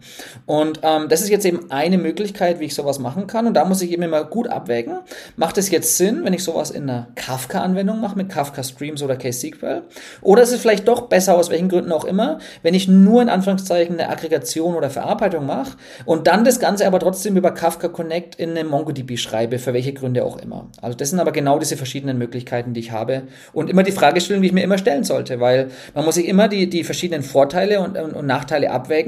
Und 0.46 0.80
ähm, 0.82 1.08
das 1.08 1.22
ist 1.22 1.28
jetzt 1.28 1.44
eben 1.44 1.70
eine 1.70 1.98
Möglichkeit, 1.98 2.60
wie 2.60 2.66
ich 2.66 2.74
sowas 2.74 2.98
machen 2.98 3.26
kann. 3.26 3.46
Und 3.46 3.54
da 3.54 3.64
muss 3.64 3.82
ich 3.82 3.90
eben 3.90 4.02
immer 4.02 4.24
gut 4.24 4.48
abwägen. 4.48 4.98
Macht 5.36 5.58
es 5.58 5.70
jetzt 5.70 5.96
Sinn, 5.96 6.24
wenn 6.24 6.32
ich 6.32 6.44
sowas 6.44 6.70
in 6.70 6.84
einer 6.84 7.08
Kafka-Anwendung 7.14 8.00
mache, 8.00 8.16
mit 8.16 8.28
Kafka 8.28 8.62
Streams 8.62 9.02
oder 9.02 9.16
KSQL? 9.16 9.82
Oder 10.22 10.42
ist 10.42 10.52
es 10.52 10.60
vielleicht 10.60 10.88
doch 10.88 11.02
besser, 11.08 11.36
aus 11.36 11.50
welchen 11.50 11.68
Gründen 11.68 11.92
auch 11.92 12.04
immer, 12.04 12.38
wenn 12.62 12.74
ich 12.74 12.88
nur 12.88 13.22
in 13.22 13.28
Anführungszeichen 13.28 13.98
eine 13.98 14.08
Aggregation 14.08 14.74
oder 14.74 14.90
Verarbeitung 14.90 15.46
mache 15.46 15.76
und 16.04 16.26
dann 16.26 16.44
das 16.44 16.60
Ganze 16.60 16.86
aber 16.86 16.98
trotzdem 16.98 17.36
über 17.36 17.52
Kafka 17.52 17.88
Connect 17.88 18.34
in 18.36 18.50
eine 18.50 18.64
MongoDB 18.64 19.16
schreibe, 19.16 19.58
für 19.58 19.72
welche 19.72 19.92
Gründe 19.92 20.24
auch 20.24 20.38
immer. 20.38 20.68
Also 20.82 20.96
das 20.96 21.10
sind 21.10 21.20
aber 21.20 21.32
genau 21.32 21.58
diese 21.58 21.76
verschiedenen 21.76 22.18
Möglichkeiten, 22.18 22.74
die 22.74 22.80
ich 22.80 22.92
habe. 22.92 23.22
Und 23.52 23.70
immer 23.70 23.82
die 23.82 23.92
Fragestellung, 23.92 24.42
die 24.42 24.48
ich 24.48 24.54
mir 24.54 24.62
immer 24.62 24.78
stellen 24.78 25.04
sollte, 25.04 25.40
weil 25.40 25.68
man 25.94 26.04
muss 26.04 26.16
sich 26.16 26.26
immer 26.26 26.48
die, 26.48 26.68
die 26.68 26.84
verschiedenen 26.84 27.22
Vorteile 27.22 27.80
und, 27.80 27.96
und, 27.96 28.12
und 28.12 28.26
Nachteile 28.26 28.70
abwägen. 28.70 29.05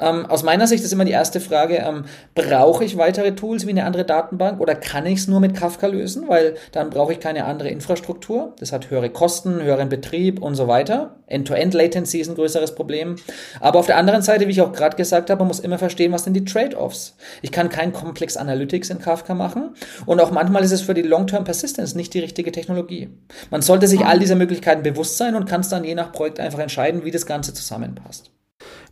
Ähm, 0.00 0.26
aus 0.26 0.42
meiner 0.42 0.66
Sicht 0.66 0.84
ist 0.84 0.92
immer 0.92 1.04
die 1.04 1.12
erste 1.12 1.40
Frage, 1.40 1.76
ähm, 1.76 2.04
brauche 2.34 2.84
ich 2.84 2.96
weitere 2.96 3.34
Tools 3.34 3.66
wie 3.66 3.70
eine 3.70 3.84
andere 3.84 4.04
Datenbank 4.04 4.60
oder 4.60 4.74
kann 4.74 5.06
ich 5.06 5.20
es 5.20 5.28
nur 5.28 5.40
mit 5.40 5.54
Kafka 5.54 5.86
lösen? 5.86 6.28
Weil 6.28 6.54
dann 6.72 6.90
brauche 6.90 7.12
ich 7.12 7.20
keine 7.20 7.44
andere 7.44 7.68
Infrastruktur. 7.68 8.54
Das 8.58 8.72
hat 8.72 8.90
höhere 8.90 9.10
Kosten, 9.10 9.62
höheren 9.62 9.88
Betrieb 9.88 10.42
und 10.42 10.54
so 10.54 10.68
weiter. 10.68 11.16
End-to-End-Latency 11.28 12.20
ist 12.20 12.28
ein 12.28 12.34
größeres 12.34 12.74
Problem. 12.74 13.16
Aber 13.60 13.78
auf 13.78 13.86
der 13.86 13.96
anderen 13.96 14.22
Seite, 14.22 14.46
wie 14.46 14.52
ich 14.52 14.62
auch 14.62 14.72
gerade 14.72 14.96
gesagt 14.96 15.30
habe, 15.30 15.40
man 15.40 15.48
muss 15.48 15.60
immer 15.60 15.78
verstehen, 15.78 16.12
was 16.12 16.24
sind 16.24 16.34
die 16.34 16.44
Trade-offs. 16.44 17.16
Ich 17.42 17.52
kann 17.52 17.68
kein 17.68 17.92
Complex 17.92 18.36
Analytics 18.36 18.90
in 18.90 18.98
Kafka 18.98 19.34
machen. 19.34 19.74
Und 20.06 20.20
auch 20.20 20.30
manchmal 20.30 20.64
ist 20.64 20.72
es 20.72 20.82
für 20.82 20.94
die 20.94 21.02
Long-Term 21.02 21.44
Persistence 21.44 21.94
nicht 21.94 22.14
die 22.14 22.20
richtige 22.20 22.52
Technologie. 22.52 23.10
Man 23.50 23.62
sollte 23.62 23.86
sich 23.86 24.04
all 24.04 24.18
dieser 24.18 24.36
Möglichkeiten 24.36 24.82
bewusst 24.82 25.16
sein 25.16 25.34
und 25.34 25.46
kann 25.46 25.60
es 25.60 25.68
dann 25.68 25.84
je 25.84 25.94
nach 25.94 26.12
Projekt 26.12 26.40
einfach 26.40 26.60
entscheiden, 26.60 27.04
wie 27.04 27.10
das 27.10 27.26
Ganze 27.26 27.52
zusammenpasst. 27.54 28.30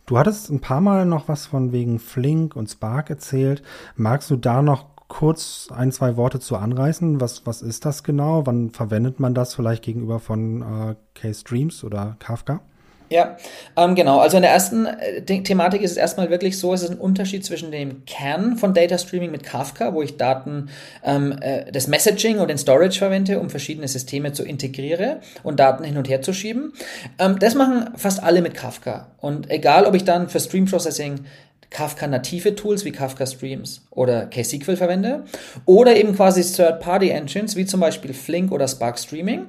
Du 0.07 0.17
hattest 0.17 0.49
ein 0.49 0.61
paar 0.61 0.79
Mal 0.79 1.05
noch 1.05 1.27
was 1.27 1.45
von 1.47 1.73
wegen 1.73 1.99
Flink 1.99 2.55
und 2.55 2.69
Spark 2.69 3.09
erzählt. 3.09 3.61
Magst 3.97 4.31
du 4.31 4.37
da 4.37 4.61
noch 4.61 4.85
kurz 5.09 5.67
ein, 5.69 5.91
zwei 5.91 6.15
Worte 6.15 6.39
zu 6.39 6.55
anreißen? 6.55 7.19
Was, 7.19 7.45
was 7.45 7.61
ist 7.61 7.83
das 7.83 8.03
genau? 8.03 8.45
Wann 8.45 8.69
verwendet 8.69 9.19
man 9.19 9.33
das 9.33 9.53
vielleicht 9.53 9.83
gegenüber 9.83 10.21
von 10.21 10.61
äh, 10.61 10.95
K-Streams 11.13 11.83
oder 11.83 12.15
Kafka? 12.19 12.61
Ja, 13.09 13.37
ähm, 13.77 13.95
genau. 13.95 14.19
Also 14.19 14.37
in 14.37 14.43
der 14.43 14.51
ersten 14.51 14.85
äh, 14.85 15.21
Thematik 15.21 15.81
ist 15.81 15.91
es 15.91 15.97
erstmal 15.97 16.29
wirklich 16.29 16.59
so, 16.59 16.73
es 16.73 16.83
ist 16.83 16.91
ein 16.91 16.97
Unterschied 16.97 17.45
zwischen 17.45 17.71
dem 17.71 18.03
Kern 18.05 18.57
von 18.57 18.73
Data 18.73 18.97
Streaming 18.97 19.31
mit 19.31 19.43
Kafka, 19.43 19.93
wo 19.93 20.01
ich 20.01 20.17
Daten 20.17 20.69
ähm, 21.05 21.37
äh, 21.39 21.71
des 21.71 21.87
Messaging 21.87 22.39
und 22.39 22.49
den 22.49 22.57
Storage 22.57 22.99
verwende, 22.99 23.39
um 23.39 23.49
verschiedene 23.49 23.87
Systeme 23.87 24.33
zu 24.33 24.43
integrieren 24.43 25.19
und 25.43 25.59
Daten 25.59 25.85
hin 25.85 25.97
und 25.97 26.09
her 26.09 26.21
zu 26.21 26.33
schieben. 26.33 26.73
Ähm, 27.17 27.39
das 27.39 27.55
machen 27.55 27.91
fast 27.95 28.21
alle 28.21 28.41
mit 28.41 28.53
Kafka. 28.53 29.07
Und 29.21 29.49
egal, 29.49 29.85
ob 29.85 29.95
ich 29.95 30.03
dann 30.03 30.27
für 30.27 30.39
Stream 30.39 30.65
Processing 30.65 31.21
Kafka 31.69 32.07
native 32.07 32.55
Tools 32.55 32.85
wie 32.85 32.91
Kafka 32.91 33.25
Streams 33.25 33.81
oder 33.91 34.27
KSQL 34.27 34.77
verwende 34.77 35.23
oder 35.65 35.97
eben 35.97 36.15
quasi 36.15 36.41
Third-Party 36.41 37.09
Engines 37.09 37.55
wie 37.57 37.65
zum 37.65 37.81
Beispiel 37.81 38.13
Flink 38.13 38.51
oder 38.51 38.67
Spark 38.67 38.97
Streaming, 38.97 39.47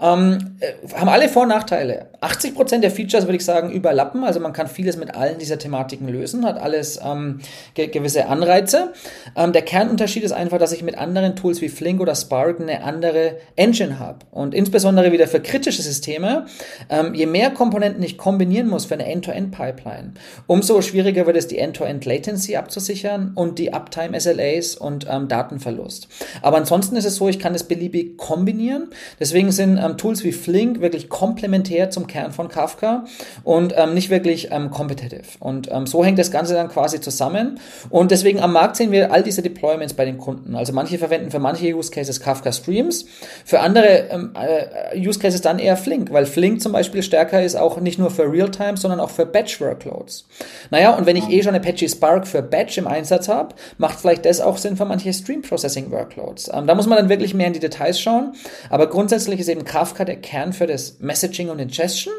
ähm, 0.00 0.56
äh, 0.60 0.72
haben 0.94 1.08
alle 1.08 1.28
Vor- 1.28 1.42
und 1.42 1.50
Nachteile. 1.50 2.06
80% 2.20 2.80
der 2.80 2.90
Features 2.90 3.24
würde 3.24 3.36
ich 3.36 3.44
sagen 3.44 3.70
überlappen, 3.70 4.24
also 4.24 4.40
man 4.40 4.52
kann 4.52 4.66
vieles 4.66 4.96
mit 4.96 5.14
allen 5.14 5.38
dieser 5.38 5.58
Thematiken 5.58 6.08
lösen, 6.08 6.44
hat 6.44 6.58
alles 6.58 6.98
ähm, 7.04 7.40
ge 7.74 7.86
gewisse 7.86 8.26
Anreize. 8.26 8.92
Ähm, 9.36 9.52
der 9.52 9.62
Kernunterschied 9.62 10.24
ist 10.24 10.32
einfach, 10.32 10.58
dass 10.58 10.72
ich 10.72 10.82
mit 10.82 10.98
anderen 10.98 11.36
Tools 11.36 11.60
wie 11.60 11.68
Flink 11.68 12.00
oder 12.00 12.14
Spark 12.14 12.60
eine 12.60 12.82
andere 12.82 13.36
Engine 13.54 13.98
habe 14.00 14.18
und 14.32 14.54
insbesondere 14.54 15.12
wieder 15.12 15.28
für 15.28 15.40
kritische 15.40 15.82
Systeme, 15.82 16.46
ähm, 16.88 17.14
je 17.14 17.26
mehr 17.26 17.50
Komponenten 17.50 18.02
ich 18.02 18.18
kombinieren 18.18 18.68
muss 18.68 18.86
für 18.86 18.94
eine 18.94 19.06
End-to-End-Pipeline, 19.06 20.14
umso 20.46 20.82
schwieriger 20.82 21.26
wird 21.26 21.36
es 21.36 21.46
die 21.46 21.59
End-to-End-Latency 21.60 22.56
abzusichern 22.56 23.32
und 23.34 23.58
die 23.58 23.72
Uptime-SLAs 23.72 24.76
und 24.76 25.06
ähm, 25.10 25.28
Datenverlust. 25.28 26.08
Aber 26.42 26.56
ansonsten 26.56 26.96
ist 26.96 27.04
es 27.04 27.16
so, 27.16 27.28
ich 27.28 27.38
kann 27.38 27.52
das 27.52 27.64
beliebig 27.64 28.16
kombinieren. 28.16 28.90
Deswegen 29.18 29.52
sind 29.52 29.78
ähm, 29.78 29.96
Tools 29.96 30.24
wie 30.24 30.32
Flink 30.32 30.80
wirklich 30.80 31.08
komplementär 31.08 31.90
zum 31.90 32.06
Kern 32.06 32.32
von 32.32 32.48
Kafka 32.48 33.04
und 33.44 33.74
ähm, 33.76 33.94
nicht 33.94 34.10
wirklich 34.10 34.48
ähm, 34.50 34.70
competitive. 34.70 35.22
Und 35.40 35.70
ähm, 35.70 35.86
so 35.86 36.04
hängt 36.04 36.18
das 36.18 36.30
Ganze 36.30 36.54
dann 36.54 36.68
quasi 36.68 37.00
zusammen. 37.00 37.58
Und 37.88 38.10
deswegen 38.10 38.40
am 38.40 38.52
Markt 38.52 38.76
sehen 38.76 38.92
wir 38.92 39.12
all 39.12 39.22
diese 39.22 39.42
Deployments 39.42 39.94
bei 39.94 40.04
den 40.04 40.18
Kunden. 40.18 40.54
Also 40.54 40.72
manche 40.72 40.98
verwenden 40.98 41.30
für 41.30 41.38
manche 41.38 41.74
Use 41.74 41.90
Cases 41.90 42.20
Kafka 42.20 42.52
Streams, 42.52 43.06
für 43.44 43.60
andere 43.60 44.08
ähm, 44.10 44.34
äh, 44.34 44.98
Use 44.98 45.18
Cases 45.18 45.40
dann 45.40 45.58
eher 45.58 45.76
Flink, 45.76 46.12
weil 46.12 46.26
Flink 46.26 46.60
zum 46.60 46.72
Beispiel 46.72 47.02
stärker 47.02 47.42
ist 47.42 47.56
auch 47.56 47.80
nicht 47.80 47.98
nur 47.98 48.10
für 48.10 48.30
Realtime, 48.30 48.76
sondern 48.76 49.00
auch 49.00 49.10
für 49.10 49.26
Batch 49.26 49.60
Workloads. 49.60 50.26
Naja, 50.70 50.96
und 50.96 51.06
wenn 51.06 51.16
ich 51.16 51.28
eben 51.28 51.40
eh 51.40 51.42
schon 51.42 51.49
Apache 51.54 51.88
Spark 51.88 52.26
für 52.26 52.42
Batch 52.42 52.78
im 52.78 52.86
Einsatz 52.86 53.28
habe, 53.28 53.54
macht 53.78 54.00
vielleicht 54.00 54.24
das 54.24 54.40
auch 54.40 54.56
Sinn 54.56 54.76
für 54.76 54.84
manche 54.84 55.12
Stream 55.12 55.42
Processing 55.42 55.90
Workloads. 55.90 56.50
Ähm, 56.52 56.66
da 56.66 56.74
muss 56.74 56.86
man 56.86 56.98
dann 56.98 57.08
wirklich 57.08 57.34
mehr 57.34 57.46
in 57.46 57.52
die 57.52 57.60
Details 57.60 58.00
schauen. 58.00 58.34
Aber 58.68 58.88
grundsätzlich 58.88 59.40
ist 59.40 59.48
eben 59.48 59.64
Kafka 59.64 60.04
der 60.04 60.16
Kern 60.16 60.52
für 60.52 60.66
das 60.66 61.00
Messaging 61.00 61.48
und 61.48 61.58
Ingestion. 61.58 62.14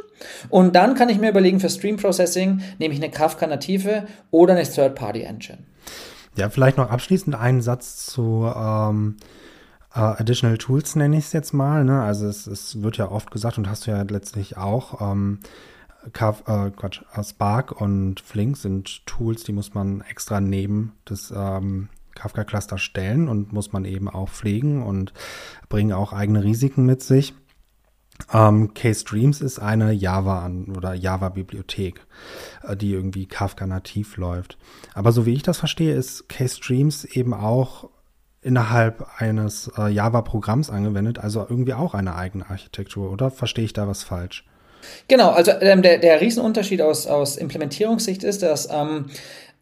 Und 0.49 0.75
dann 0.75 0.95
kann 0.95 1.09
ich 1.09 1.19
mir 1.19 1.29
überlegen, 1.29 1.59
für 1.59 1.69
Stream 1.69 1.97
Processing 1.97 2.61
nehme 2.79 2.93
ich 2.93 3.01
eine 3.01 3.11
Kafka 3.11 3.47
native 3.47 4.05
oder 4.29 4.53
eine 4.53 4.63
Third-Party 4.63 5.21
Engine. 5.21 5.59
Ja, 6.35 6.49
vielleicht 6.49 6.77
noch 6.77 6.89
abschließend 6.89 7.35
einen 7.35 7.61
Satz 7.61 8.05
zu 8.05 8.51
ähm, 8.55 9.17
Uh, 9.93 10.15
Additional 10.17 10.57
Tools 10.57 10.95
nenne 10.95 11.17
ich 11.17 11.25
es 11.25 11.33
jetzt 11.33 11.53
mal. 11.53 11.83
Ne? 11.83 12.01
Also 12.01 12.25
es, 12.25 12.47
es, 12.47 12.81
wird 12.81 12.95
ja 12.95 13.11
oft 13.11 13.29
gesagt 13.29 13.57
und 13.57 13.69
hast 13.69 13.85
du 13.85 13.91
ja 13.91 14.01
letztlich 14.03 14.55
auch, 14.55 15.01
ähm, 15.01 15.39
Kaf, 16.13 16.43
äh, 16.47 16.71
Quatsch, 16.71 17.01
äh, 17.13 17.23
Spark 17.23 17.79
und 17.79 18.19
Flink 18.19 18.57
sind 18.57 19.05
Tools, 19.05 19.43
die 19.43 19.53
muss 19.53 19.73
man 19.73 20.01
extra 20.01 20.41
neben 20.41 20.93
das 21.05 21.33
ähm, 21.35 21.89
Kafka-Cluster 22.15 22.77
stellen 22.77 23.27
und 23.27 23.53
muss 23.53 23.71
man 23.71 23.85
eben 23.85 24.09
auch 24.09 24.29
pflegen 24.29 24.83
und 24.83 25.13
bringen 25.69 25.93
auch 25.93 26.13
eigene 26.13 26.43
Risiken 26.43 26.85
mit 26.85 27.01
sich. 27.01 27.33
Ähm, 28.33 28.73
K-Streams 28.73 29.41
ist 29.41 29.59
eine 29.59 29.91
Java 29.93 30.49
oder 30.75 30.93
Java-Bibliothek, 30.93 32.05
äh, 32.63 32.75
die 32.75 32.93
irgendwie 32.93 33.25
Kafka 33.25 33.65
nativ 33.65 34.17
läuft. 34.17 34.57
Aber 34.93 35.11
so 35.11 35.25
wie 35.25 35.33
ich 35.33 35.43
das 35.43 35.57
verstehe, 35.57 35.95
ist 35.95 36.29
K-Streams 36.29 37.05
eben 37.05 37.33
auch 37.33 37.89
innerhalb 38.41 39.07
eines 39.17 39.71
äh, 39.77 39.89
Java-Programms 39.89 40.69
angewendet, 40.69 41.19
also 41.19 41.45
irgendwie 41.47 41.73
auch 41.73 41.93
eine 41.93 42.15
eigene 42.15 42.49
Architektur, 42.49 43.11
oder 43.11 43.29
verstehe 43.29 43.65
ich 43.65 43.73
da 43.73 43.87
was 43.87 44.03
falsch? 44.03 44.45
Genau, 45.07 45.29
also 45.31 45.51
ähm, 45.61 45.81
der, 45.81 45.97
der 45.97 46.21
Riesenunterschied 46.21 46.81
aus, 46.81 47.07
aus 47.07 47.37
Implementierungssicht 47.37 48.23
ist, 48.23 48.43
dass 48.43 48.69
ähm, 48.71 49.05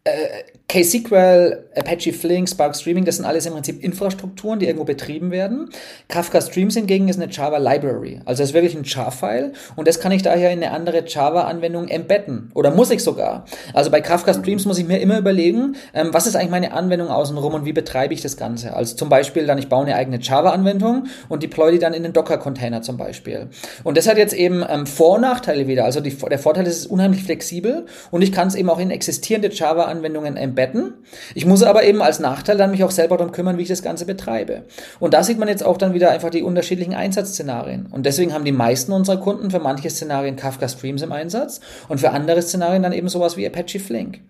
äh, 0.04 0.44
KSQL, 0.70 1.64
Apache 1.74 2.12
Flink, 2.12 2.48
Spark 2.48 2.76
Streaming, 2.76 3.04
das 3.04 3.16
sind 3.16 3.24
alles 3.24 3.44
im 3.44 3.54
Prinzip 3.54 3.82
Infrastrukturen, 3.82 4.60
die 4.60 4.66
irgendwo 4.66 4.84
betrieben 4.84 5.32
werden. 5.32 5.70
Kafka 6.06 6.40
Streams 6.40 6.74
hingegen 6.74 7.08
ist 7.08 7.20
eine 7.20 7.30
Java 7.30 7.58
Library. 7.58 8.20
Also 8.24 8.44
es 8.44 8.50
ist 8.50 8.54
wirklich 8.54 8.76
ein 8.76 8.84
Jar-File 8.84 9.52
und 9.74 9.88
das 9.88 9.98
kann 9.98 10.12
ich 10.12 10.22
daher 10.22 10.52
in 10.52 10.62
eine 10.62 10.70
andere 10.70 11.04
Java-Anwendung 11.04 11.88
embedden. 11.88 12.52
Oder 12.54 12.70
muss 12.70 12.92
ich 12.92 13.02
sogar. 13.02 13.46
Also 13.74 13.90
bei 13.90 14.00
Kafka 14.00 14.32
Streams 14.32 14.64
muss 14.64 14.78
ich 14.78 14.86
mir 14.86 15.00
immer 15.00 15.18
überlegen, 15.18 15.74
ähm, 15.92 16.10
was 16.12 16.28
ist 16.28 16.36
eigentlich 16.36 16.50
meine 16.50 16.72
Anwendung 16.72 17.08
außenrum 17.08 17.52
und 17.54 17.64
wie 17.64 17.72
betreibe 17.72 18.14
ich 18.14 18.20
das 18.20 18.36
Ganze. 18.36 18.74
Also 18.74 18.94
zum 18.94 19.08
Beispiel 19.08 19.46
dann, 19.46 19.58
ich 19.58 19.68
baue 19.68 19.84
eine 19.84 19.96
eigene 19.96 20.20
Java-Anwendung 20.20 21.08
und 21.28 21.42
deploy 21.42 21.72
die 21.72 21.80
dann 21.80 21.94
in 21.94 22.04
den 22.04 22.12
Docker-Container 22.12 22.80
zum 22.82 22.96
Beispiel. 22.96 23.48
Und 23.82 23.96
das 23.96 24.08
hat 24.08 24.18
jetzt 24.18 24.34
eben 24.34 24.64
ähm, 24.68 24.86
Vor- 24.86 25.16
und 25.16 25.22
Nachteile 25.22 25.66
wieder. 25.66 25.84
Also 25.84 26.00
die, 26.00 26.16
der 26.16 26.38
Vorteil 26.38 26.66
ist, 26.68 26.76
es 26.76 26.80
ist 26.82 26.86
unheimlich 26.86 27.24
flexibel 27.24 27.86
und 28.12 28.22
ich 28.22 28.30
kann 28.30 28.46
es 28.46 28.54
eben 28.54 28.70
auch 28.70 28.78
in 28.78 28.92
existierende 28.92 29.48
Java-Anwendungen 29.48 29.89
embedden 29.90 30.54
betten. 30.54 30.94
Ich 31.34 31.46
muss 31.46 31.62
aber 31.62 31.84
eben 31.84 32.02
als 32.02 32.20
Nachteil 32.20 32.56
dann 32.56 32.70
mich 32.70 32.84
auch 32.84 32.90
selber 32.90 33.16
darum 33.16 33.32
kümmern, 33.32 33.58
wie 33.58 33.62
ich 33.62 33.68
das 33.68 33.82
Ganze 33.82 34.06
betreibe. 34.06 34.62
Und 34.98 35.14
da 35.14 35.22
sieht 35.22 35.38
man 35.38 35.48
jetzt 35.48 35.64
auch 35.64 35.78
dann 35.78 35.94
wieder 35.94 36.10
einfach 36.10 36.30
die 36.30 36.42
unterschiedlichen 36.42 36.94
Einsatzszenarien. 36.94 37.86
Und 37.90 38.06
deswegen 38.06 38.32
haben 38.32 38.44
die 38.44 38.52
meisten 38.52 38.92
unserer 38.92 39.18
Kunden 39.18 39.50
für 39.50 39.58
manche 39.58 39.90
Szenarien 39.90 40.36
Kafka 40.36 40.68
Streams 40.68 41.02
im 41.02 41.12
Einsatz 41.12 41.60
und 41.88 41.98
für 42.00 42.10
andere 42.10 42.42
Szenarien 42.42 42.82
dann 42.82 42.92
eben 42.92 43.08
sowas 43.08 43.36
wie 43.36 43.46
Apache 43.46 43.80
Flink. 43.80 44.20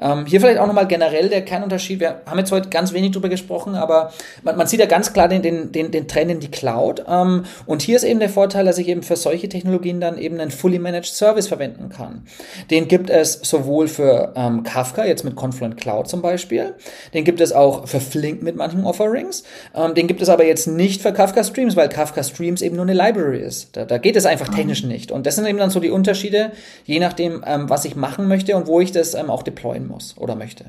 Ähm, 0.00 0.26
hier 0.26 0.40
vielleicht 0.40 0.58
auch 0.58 0.66
nochmal 0.66 0.86
generell 0.86 1.28
der 1.28 1.44
Kernunterschied. 1.44 2.00
Wir 2.00 2.22
haben 2.26 2.38
jetzt 2.38 2.52
heute 2.52 2.68
ganz 2.68 2.92
wenig 2.92 3.12
drüber 3.12 3.28
gesprochen, 3.28 3.74
aber 3.74 4.12
man, 4.42 4.56
man 4.56 4.66
sieht 4.66 4.80
ja 4.80 4.86
ganz 4.86 5.12
klar 5.12 5.28
den, 5.28 5.42
den, 5.42 5.72
den, 5.72 5.90
den 5.90 6.08
Trend 6.08 6.30
in 6.30 6.40
die 6.40 6.50
Cloud. 6.50 7.04
Ähm, 7.08 7.44
und 7.66 7.82
hier 7.82 7.96
ist 7.96 8.04
eben 8.04 8.20
der 8.20 8.28
Vorteil, 8.28 8.64
dass 8.64 8.78
ich 8.78 8.88
eben 8.88 9.02
für 9.02 9.16
solche 9.16 9.48
Technologien 9.48 10.00
dann 10.00 10.18
eben 10.18 10.40
einen 10.40 10.50
Fully 10.50 10.78
Managed 10.78 11.14
Service 11.14 11.48
verwenden 11.48 11.88
kann. 11.88 12.26
Den 12.70 12.88
gibt 12.88 13.10
es 13.10 13.40
sowohl 13.42 13.88
für 13.88 14.32
ähm, 14.36 14.62
Kafka, 14.62 15.04
jetzt 15.08 15.24
mit 15.24 15.36
Confluent 15.36 15.76
Cloud 15.76 16.08
zum 16.08 16.22
Beispiel. 16.22 16.74
Den 17.14 17.24
gibt 17.24 17.40
es 17.40 17.52
auch 17.52 17.86
für 17.86 18.00
Flink 18.00 18.42
mit 18.42 18.56
manchen 18.56 18.84
Offerings. 18.84 19.44
Ähm, 19.74 19.94
den 19.94 20.06
gibt 20.06 20.22
es 20.22 20.28
aber 20.28 20.44
jetzt 20.46 20.66
nicht 20.66 21.02
für 21.02 21.12
Kafka 21.12 21.44
Streams, 21.44 21.76
weil 21.76 21.88
Kafka 21.88 22.22
Streams 22.22 22.62
eben 22.62 22.76
nur 22.76 22.84
eine 22.84 22.94
Library 22.94 23.40
ist. 23.40 23.76
Da, 23.76 23.84
da 23.84 23.98
geht 23.98 24.16
es 24.16 24.26
einfach 24.26 24.48
technisch 24.48 24.82
mhm. 24.82 24.90
nicht. 24.90 25.12
Und 25.12 25.26
das 25.26 25.36
sind 25.36 25.46
eben 25.46 25.58
dann 25.58 25.70
so 25.70 25.80
die 25.80 25.90
Unterschiede, 25.90 26.52
je 26.84 27.00
nachdem, 27.00 27.42
ähm, 27.46 27.68
was 27.68 27.84
ich 27.84 27.96
machen 27.96 28.28
möchte 28.28 28.56
und 28.56 28.66
wo 28.66 28.80
ich 28.80 28.92
das 28.92 29.14
ähm, 29.14 29.30
auch 29.30 29.42
deployen 29.42 29.86
muss 29.86 30.16
oder 30.18 30.34
möchte. 30.34 30.66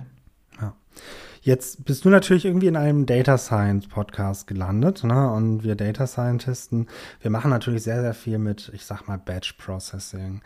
Jetzt 1.48 1.86
bist 1.86 2.04
du 2.04 2.10
natürlich 2.10 2.44
irgendwie 2.44 2.68
in 2.68 2.76
einem 2.76 3.06
Data 3.06 3.38
Science 3.38 3.88
Podcast 3.88 4.48
gelandet, 4.48 5.06
ne? 5.06 5.32
Und 5.32 5.64
wir 5.64 5.76
Data 5.76 6.06
Scientisten, 6.06 6.88
wir 7.22 7.32
machen 7.32 7.50
natürlich 7.50 7.84
sehr, 7.84 8.02
sehr 8.02 8.14
viel 8.14 8.38
mit, 8.38 8.70
ich 8.76 8.86
sag 8.86 9.08
mal, 9.08 9.18
Batch 9.18 9.54
Processing. 9.54 10.42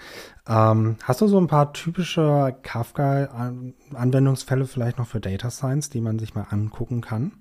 Ähm, 0.48 0.98
hast 1.02 1.22
du 1.22 1.28
so 1.28 1.40
ein 1.40 1.48
paar 1.48 1.74
typische 1.74 2.56
Kafka-Anwendungsfälle 2.62 4.68
vielleicht 4.68 5.00
noch 5.00 5.08
für 5.08 5.20
Data 5.20 5.50
Science, 5.50 5.90
die 5.90 6.02
man 6.02 6.20
sich 6.20 6.36
mal 6.36 6.46
angucken 6.52 7.02
kann? 7.02 7.32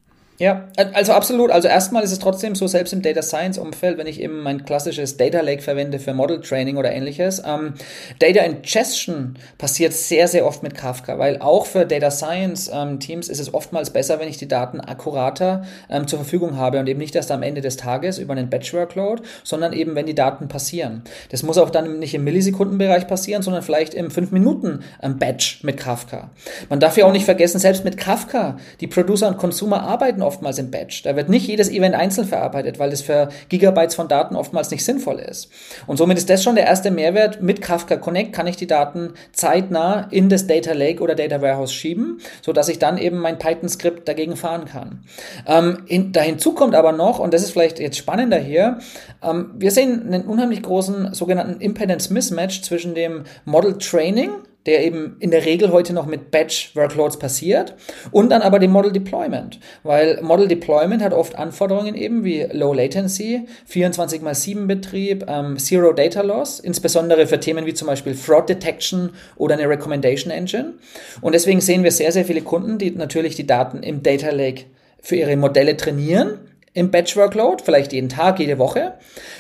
Ja, 0.40 0.68
also 0.94 1.12
absolut. 1.12 1.50
Also 1.50 1.68
erstmal 1.68 2.02
ist 2.02 2.12
es 2.12 2.18
trotzdem 2.18 2.54
so, 2.54 2.66
selbst 2.66 2.94
im 2.94 3.02
Data 3.02 3.20
Science 3.20 3.58
Umfeld, 3.58 3.98
wenn 3.98 4.06
ich 4.06 4.22
eben 4.22 4.42
mein 4.42 4.64
klassisches 4.64 5.18
Data 5.18 5.42
Lake 5.42 5.60
verwende 5.60 5.98
für 5.98 6.14
Model 6.14 6.40
Training 6.40 6.78
oder 6.78 6.90
ähnliches, 6.92 7.42
ähm, 7.44 7.74
Data 8.20 8.40
Ingestion 8.40 9.34
passiert 9.58 9.92
sehr, 9.92 10.28
sehr 10.28 10.46
oft 10.46 10.62
mit 10.62 10.74
Kafka, 10.74 11.18
weil 11.18 11.42
auch 11.42 11.66
für 11.66 11.84
Data 11.84 12.10
Science 12.10 12.70
ähm, 12.72 13.00
Teams 13.00 13.28
ist 13.28 13.38
es 13.38 13.52
oftmals 13.52 13.90
besser, 13.90 14.18
wenn 14.18 14.28
ich 14.28 14.38
die 14.38 14.48
Daten 14.48 14.80
akkurater 14.80 15.64
ähm, 15.90 16.06
zur 16.06 16.20
Verfügung 16.20 16.56
habe 16.56 16.80
und 16.80 16.88
eben 16.88 17.00
nicht 17.00 17.14
erst 17.14 17.30
am 17.32 17.42
Ende 17.42 17.60
des 17.60 17.76
Tages 17.76 18.16
über 18.16 18.32
einen 18.32 18.48
Batch 18.48 18.72
Workload, 18.72 19.20
sondern 19.44 19.74
eben, 19.74 19.94
wenn 19.94 20.06
die 20.06 20.14
Daten 20.14 20.48
passieren. 20.48 21.02
Das 21.28 21.42
muss 21.42 21.58
auch 21.58 21.68
dann 21.68 21.98
nicht 21.98 22.14
im 22.14 22.24
Millisekundenbereich 22.24 23.06
passieren, 23.06 23.42
sondern 23.42 23.62
vielleicht 23.62 23.92
im 23.92 24.10
5 24.10 24.30
Minuten 24.30 24.84
ähm, 25.02 25.18
Batch 25.18 25.62
mit 25.64 25.76
Kafka. 25.76 26.30
Man 26.70 26.80
darf 26.80 26.96
ja 26.96 27.04
auch 27.04 27.12
nicht 27.12 27.26
vergessen, 27.26 27.58
selbst 27.58 27.84
mit 27.84 27.98
Kafka, 27.98 28.56
die 28.80 28.86
Producer 28.86 29.28
und 29.28 29.36
Consumer 29.36 29.82
arbeiten 29.82 30.22
oftmals 30.30 30.58
im 30.58 30.70
Batch. 30.70 31.02
Da 31.02 31.16
wird 31.16 31.28
nicht 31.28 31.48
jedes 31.48 31.68
Event 31.68 31.96
einzeln 31.96 32.28
verarbeitet, 32.28 32.78
weil 32.78 32.90
das 32.90 33.02
für 33.02 33.30
Gigabytes 33.48 33.96
von 33.96 34.06
Daten 34.06 34.36
oftmals 34.36 34.70
nicht 34.70 34.84
sinnvoll 34.84 35.18
ist. 35.18 35.50
Und 35.88 35.96
somit 35.96 36.18
ist 36.18 36.30
das 36.30 36.44
schon 36.44 36.54
der 36.54 36.66
erste 36.66 36.92
Mehrwert. 36.92 37.42
Mit 37.42 37.60
Kafka 37.60 37.96
Connect 37.96 38.32
kann 38.32 38.46
ich 38.46 38.56
die 38.56 38.68
Daten 38.68 39.14
zeitnah 39.32 40.06
in 40.12 40.28
das 40.28 40.46
Data 40.46 40.72
Lake 40.72 41.02
oder 41.02 41.16
Data 41.16 41.42
Warehouse 41.42 41.72
schieben, 41.72 42.20
so 42.42 42.52
dass 42.52 42.68
ich 42.68 42.78
dann 42.78 42.96
eben 42.96 43.18
mein 43.18 43.38
Python-Skript 43.38 44.06
dagegen 44.06 44.36
fahren 44.36 44.66
kann. 44.66 45.02
Ähm, 45.48 45.78
hin, 45.86 46.12
da 46.12 46.20
hinzu 46.20 46.52
kommt 46.52 46.76
aber 46.76 46.92
noch, 46.92 47.18
und 47.18 47.34
das 47.34 47.42
ist 47.42 47.50
vielleicht 47.50 47.80
jetzt 47.80 47.98
spannender 47.98 48.38
hier, 48.38 48.78
ähm, 49.22 49.50
wir 49.56 49.72
sehen 49.72 50.06
einen 50.06 50.26
unheimlich 50.26 50.62
großen 50.62 51.12
sogenannten 51.14 51.60
Impedance 51.60 52.12
Mismatch 52.12 52.62
zwischen 52.62 52.94
dem 52.94 53.24
Model 53.44 53.78
Training, 53.78 54.30
der 54.66 54.84
eben 54.84 55.16
in 55.20 55.30
der 55.30 55.44
Regel 55.44 55.72
heute 55.72 55.92
noch 55.92 56.06
mit 56.06 56.30
Batch-Workloads 56.30 57.18
passiert 57.18 57.74
und 58.10 58.30
dann 58.30 58.42
aber 58.42 58.58
dem 58.58 58.70
Model 58.70 58.92
Deployment, 58.92 59.58
weil 59.82 60.20
Model 60.22 60.48
Deployment 60.48 61.02
hat 61.02 61.14
oft 61.14 61.36
Anforderungen 61.36 61.94
eben 61.94 62.24
wie 62.24 62.46
Low 62.52 62.74
Latency, 62.74 63.46
24 63.66 64.22
x 64.22 64.42
7 64.42 64.66
Betrieb, 64.66 65.24
ähm, 65.28 65.58
Zero 65.58 65.92
Data 65.92 66.20
Loss, 66.20 66.60
insbesondere 66.60 67.26
für 67.26 67.40
Themen 67.40 67.64
wie 67.64 67.74
zum 67.74 67.86
Beispiel 67.86 68.14
Fraud 68.14 68.48
Detection 68.48 69.10
oder 69.36 69.54
eine 69.54 69.68
Recommendation 69.68 70.30
Engine. 70.30 70.74
Und 71.22 71.34
deswegen 71.34 71.60
sehen 71.60 71.82
wir 71.82 71.92
sehr, 71.92 72.12
sehr 72.12 72.24
viele 72.24 72.42
Kunden, 72.42 72.78
die 72.78 72.90
natürlich 72.90 73.36
die 73.36 73.46
Daten 73.46 73.82
im 73.82 74.02
Data 74.02 74.30
Lake 74.30 74.64
für 75.00 75.16
ihre 75.16 75.36
Modelle 75.36 75.76
trainieren 75.76 76.38
im 76.72 76.90
Batch-Workload, 76.90 77.64
vielleicht 77.64 77.92
jeden 77.92 78.08
Tag, 78.08 78.38
jede 78.38 78.58
Woche, 78.58 78.94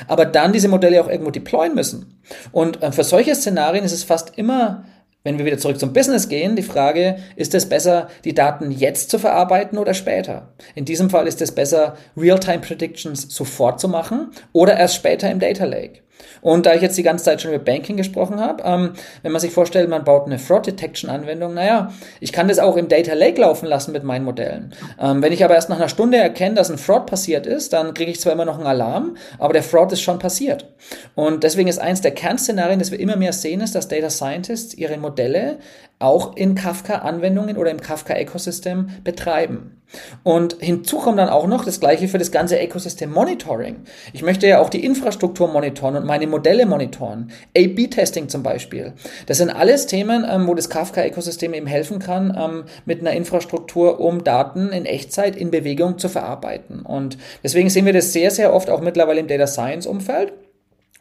aber 0.08 0.24
dann 0.24 0.52
diese 0.52 0.68
Modelle 0.68 1.00
auch 1.02 1.08
irgendwo 1.08 1.30
deployen 1.30 1.74
müssen. 1.74 2.20
Und 2.50 2.82
äh, 2.82 2.90
für 2.90 3.04
solche 3.04 3.34
Szenarien 3.34 3.84
ist 3.84 3.92
es 3.92 4.02
fast 4.02 4.36
immer 4.36 4.84
wenn 5.22 5.38
wir 5.38 5.44
wieder 5.44 5.58
zurück 5.58 5.78
zum 5.78 5.92
Business 5.92 6.28
gehen, 6.28 6.56
die 6.56 6.62
Frage, 6.62 7.16
ist 7.36 7.54
es 7.54 7.68
besser, 7.68 8.08
die 8.24 8.34
Daten 8.34 8.70
jetzt 8.70 9.10
zu 9.10 9.18
verarbeiten 9.18 9.78
oder 9.78 9.92
später? 9.92 10.52
In 10.74 10.86
diesem 10.86 11.10
Fall 11.10 11.26
ist 11.26 11.42
es 11.42 11.52
besser, 11.52 11.96
Real-Time 12.16 12.60
Predictions 12.60 13.26
sofort 13.28 13.80
zu 13.80 13.88
machen 13.88 14.30
oder 14.52 14.78
erst 14.78 14.94
später 14.94 15.30
im 15.30 15.38
Data 15.38 15.64
Lake. 15.64 16.00
Und 16.40 16.66
da 16.66 16.74
ich 16.74 16.82
jetzt 16.82 16.96
die 16.96 17.02
ganze 17.02 17.24
Zeit 17.24 17.40
schon 17.40 17.52
über 17.52 17.62
Banking 17.62 17.96
gesprochen 17.96 18.40
habe, 18.40 18.62
ähm, 18.64 18.92
wenn 19.22 19.32
man 19.32 19.40
sich 19.40 19.52
vorstellt, 19.52 19.88
man 19.88 20.04
baut 20.04 20.26
eine 20.26 20.38
Fraud 20.38 20.66
Detection 20.66 21.10
Anwendung, 21.10 21.54
naja, 21.54 21.92
ich 22.20 22.32
kann 22.32 22.48
das 22.48 22.58
auch 22.58 22.76
im 22.76 22.88
Data 22.88 23.14
Lake 23.14 23.40
laufen 23.40 23.66
lassen 23.66 23.92
mit 23.92 24.04
meinen 24.04 24.24
Modellen. 24.24 24.72
Ähm, 25.00 25.22
wenn 25.22 25.32
ich 25.32 25.44
aber 25.44 25.54
erst 25.54 25.68
nach 25.68 25.76
einer 25.76 25.88
Stunde 25.88 26.18
erkenne, 26.18 26.54
dass 26.54 26.70
ein 26.70 26.78
Fraud 26.78 27.06
passiert 27.06 27.46
ist, 27.46 27.72
dann 27.72 27.94
kriege 27.94 28.10
ich 28.10 28.20
zwar 28.20 28.32
immer 28.32 28.44
noch 28.44 28.58
einen 28.58 28.66
Alarm, 28.66 29.16
aber 29.38 29.52
der 29.52 29.62
Fraud 29.62 29.92
ist 29.92 30.02
schon 30.02 30.18
passiert. 30.18 30.66
Und 31.14 31.44
deswegen 31.44 31.68
ist 31.68 31.78
eins 31.78 32.00
der 32.00 32.12
Kernszenarien, 32.12 32.78
das 32.78 32.90
wir 32.90 33.00
immer 33.00 33.16
mehr 33.16 33.32
sehen, 33.32 33.60
ist, 33.60 33.74
dass 33.74 33.88
Data 33.88 34.10
Scientists 34.10 34.74
ihre 34.74 34.96
Modelle 34.96 35.58
auch 36.00 36.34
in 36.34 36.54
Kafka-Anwendungen 36.54 37.56
oder 37.56 37.70
im 37.70 37.80
Kafka-Ökosystem 37.80 38.88
betreiben. 39.04 39.76
Und 40.22 40.56
hinzu 40.60 40.98
kommt 40.98 41.18
dann 41.18 41.28
auch 41.28 41.46
noch 41.46 41.64
das 41.64 41.80
gleiche 41.80 42.08
für 42.08 42.18
das 42.18 42.30
ganze 42.30 42.62
Ökosystem 42.62 43.12
Monitoring. 43.12 43.76
Ich 44.12 44.22
möchte 44.22 44.46
ja 44.46 44.60
auch 44.60 44.70
die 44.70 44.84
Infrastruktur 44.84 45.48
monitoren 45.48 45.96
und 45.96 46.06
meine 46.06 46.26
Modelle 46.26 46.64
monitoren. 46.64 47.30
A-B-Testing 47.56 48.28
zum 48.28 48.42
Beispiel. 48.42 48.94
Das 49.26 49.38
sind 49.38 49.50
alles 49.50 49.86
Themen, 49.86 50.24
ähm, 50.28 50.46
wo 50.46 50.54
das 50.54 50.70
Kafka-Ökosystem 50.70 51.52
eben 51.54 51.66
helfen 51.66 51.98
kann, 51.98 52.36
ähm, 52.38 52.64
mit 52.86 53.00
einer 53.00 53.12
Infrastruktur, 53.12 54.00
um 54.00 54.24
Daten 54.24 54.70
in 54.70 54.86
Echtzeit 54.86 55.36
in 55.36 55.50
Bewegung 55.50 55.98
zu 55.98 56.08
verarbeiten. 56.08 56.80
Und 56.80 57.18
deswegen 57.42 57.68
sehen 57.68 57.84
wir 57.84 57.92
das 57.92 58.12
sehr, 58.12 58.30
sehr 58.30 58.54
oft 58.54 58.70
auch 58.70 58.80
mittlerweile 58.80 59.20
im 59.20 59.26
Data 59.26 59.46
Science-Umfeld. 59.46 60.32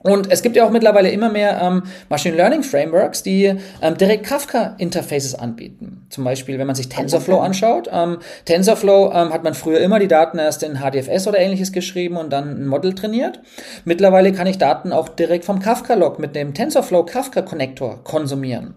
Und 0.01 0.31
es 0.31 0.41
gibt 0.41 0.55
ja 0.55 0.65
auch 0.65 0.69
mittlerweile 0.69 1.09
immer 1.09 1.29
mehr 1.29 1.59
ähm, 1.61 1.83
Machine 2.07 2.35
Learning 2.35 2.63
Frameworks, 2.63 3.21
die 3.21 3.53
ähm, 3.81 3.97
direkt 3.97 4.25
Kafka-Interfaces 4.25 5.35
anbieten. 5.35 6.05
Zum 6.09 6.23
Beispiel, 6.23 6.57
wenn 6.57 6.67
man 6.67 6.75
sich 6.75 6.87
TensorFlow 6.87 7.39
anschaut. 7.39 7.89
Ähm, 7.91 8.19
TensorFlow 8.45 9.11
ähm, 9.13 9.33
hat 9.33 9.43
man 9.43 9.53
früher 9.55 9.81
immer 9.81 9.99
die 9.99 10.07
Daten 10.07 10.39
erst 10.39 10.63
in 10.63 10.79
HDFS 10.79 11.27
oder 11.27 11.39
ähnliches 11.39 11.73
geschrieben 11.73 12.15
und 12.15 12.31
dann 12.31 12.61
ein 12.61 12.67
Model 12.67 12.95
trainiert. 12.95 13.41
Mittlerweile 13.83 14.31
kann 14.31 14.47
ich 14.47 14.57
Daten 14.57 14.93
auch 14.93 15.09
direkt 15.09 15.43
vom 15.43 15.59
Kafka-Log 15.59 16.17
mit 16.17 16.33
dem 16.33 16.53
TensorFlow 16.53 17.03
Kafka-Connector 17.03 18.01
konsumieren. 18.05 18.75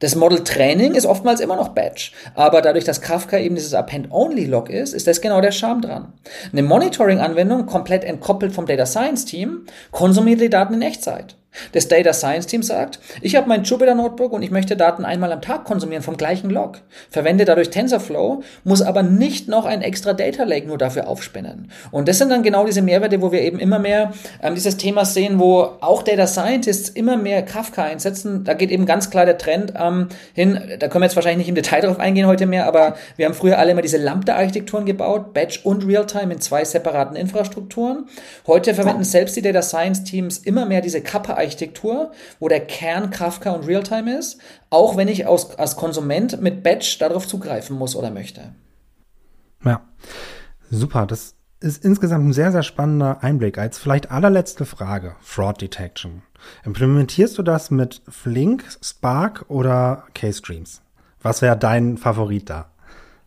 Das 0.00 0.16
Model 0.16 0.42
Training 0.42 0.94
ist 0.94 1.06
oftmals 1.06 1.40
immer 1.40 1.56
noch 1.56 1.68
Batch, 1.68 2.12
aber 2.34 2.60
dadurch, 2.62 2.84
dass 2.84 3.00
Kafka 3.00 3.38
eben 3.38 3.54
dieses 3.54 3.74
Append-Only-Log 3.74 4.68
ist, 4.68 4.92
ist 4.92 5.06
das 5.06 5.20
genau 5.20 5.40
der 5.40 5.52
Charme 5.52 5.82
dran. 5.82 6.12
Eine 6.52 6.64
Monitoring-Anwendung, 6.64 7.66
komplett 7.66 8.02
entkoppelt 8.02 8.52
vom 8.52 8.66
Data 8.66 8.86
Science-Team, 8.86 9.66
konsumiert 9.92 10.40
die 10.40 10.50
Daten 10.50 10.74
in 10.74 10.82
Echtzeit. 10.82 11.36
Das 11.72 11.88
Data 11.88 12.12
Science 12.12 12.46
Team 12.46 12.62
sagt, 12.62 12.98
ich 13.20 13.36
habe 13.36 13.48
mein 13.48 13.64
Jupyter 13.64 13.94
Notebook 13.94 14.32
und 14.32 14.42
ich 14.42 14.50
möchte 14.50 14.76
Daten 14.76 15.04
einmal 15.04 15.32
am 15.32 15.42
Tag 15.42 15.64
konsumieren 15.64 16.02
vom 16.02 16.16
gleichen 16.16 16.50
Log. 16.50 16.80
Verwende 17.10 17.44
dadurch 17.44 17.70
TensorFlow, 17.70 18.42
muss 18.64 18.82
aber 18.82 19.02
nicht 19.02 19.48
noch 19.48 19.64
ein 19.64 19.82
extra 19.82 20.12
Data 20.12 20.44
Lake 20.44 20.66
nur 20.66 20.78
dafür 20.78 21.08
aufspinnen. 21.08 21.70
Und 21.90 22.08
das 22.08 22.18
sind 22.18 22.30
dann 22.30 22.42
genau 22.42 22.66
diese 22.66 22.82
Mehrwerte, 22.82 23.22
wo 23.22 23.32
wir 23.32 23.42
eben 23.42 23.58
immer 23.58 23.78
mehr 23.78 24.12
ähm, 24.42 24.54
dieses 24.54 24.76
Thema 24.76 25.04
sehen, 25.04 25.38
wo 25.38 25.70
auch 25.80 26.02
Data 26.02 26.26
Scientists 26.26 26.88
immer 26.88 27.16
mehr 27.16 27.42
Kafka 27.42 27.84
einsetzen. 27.84 28.44
Da 28.44 28.54
geht 28.54 28.70
eben 28.70 28.86
ganz 28.86 29.10
klar 29.10 29.26
der 29.26 29.38
Trend 29.38 29.74
ähm, 29.78 30.08
hin. 30.34 30.60
Da 30.78 30.88
können 30.88 31.02
wir 31.02 31.06
jetzt 31.06 31.16
wahrscheinlich 31.16 31.38
nicht 31.38 31.48
im 31.48 31.54
Detail 31.54 31.82
drauf 31.82 31.98
eingehen 31.98 32.26
heute 32.26 32.46
mehr, 32.46 32.66
aber 32.66 32.96
wir 33.16 33.26
haben 33.26 33.34
früher 33.34 33.58
alle 33.58 33.72
immer 33.72 33.82
diese 33.82 33.98
Lambda-Architekturen 33.98 34.86
gebaut, 34.86 35.34
Batch 35.34 35.60
und 35.64 35.86
Realtime 35.86 36.32
in 36.32 36.40
zwei 36.40 36.64
separaten 36.64 37.16
Infrastrukturen. 37.16 38.06
Heute 38.46 38.74
verwenden 38.74 39.04
selbst 39.04 39.36
die 39.36 39.42
Data 39.42 39.62
Science 39.62 40.04
Teams 40.04 40.38
immer 40.38 40.66
mehr 40.66 40.80
diese 40.80 41.00
Kappa 41.00 41.34
Architektur, 41.44 42.12
wo 42.40 42.48
der 42.48 42.60
Kern 42.60 43.10
Kafka 43.10 43.52
und 43.52 43.66
Realtime 43.66 44.18
ist, 44.18 44.40
auch 44.70 44.96
wenn 44.96 45.08
ich 45.08 45.26
aus, 45.26 45.56
als 45.58 45.76
Konsument 45.76 46.40
mit 46.40 46.62
Batch 46.62 46.98
darauf 46.98 47.26
zugreifen 47.28 47.76
muss 47.76 47.96
oder 47.96 48.10
möchte. 48.10 48.54
Ja, 49.64 49.82
super. 50.70 51.06
Das 51.06 51.34
ist 51.60 51.84
insgesamt 51.84 52.28
ein 52.28 52.32
sehr, 52.32 52.52
sehr 52.52 52.62
spannender 52.62 53.22
Einblick. 53.22 53.58
Als 53.58 53.78
vielleicht 53.78 54.10
allerletzte 54.10 54.66
Frage, 54.66 55.16
Fraud 55.20 55.60
Detection. 55.60 56.22
Implementierst 56.64 57.38
du 57.38 57.42
das 57.42 57.70
mit 57.70 58.02
Flink, 58.08 58.64
Spark 58.82 59.46
oder 59.48 60.04
K-Streams? 60.14 60.82
Was 61.22 61.40
wäre 61.40 61.56
dein 61.56 61.96
Favorit 61.96 62.50
da? 62.50 62.70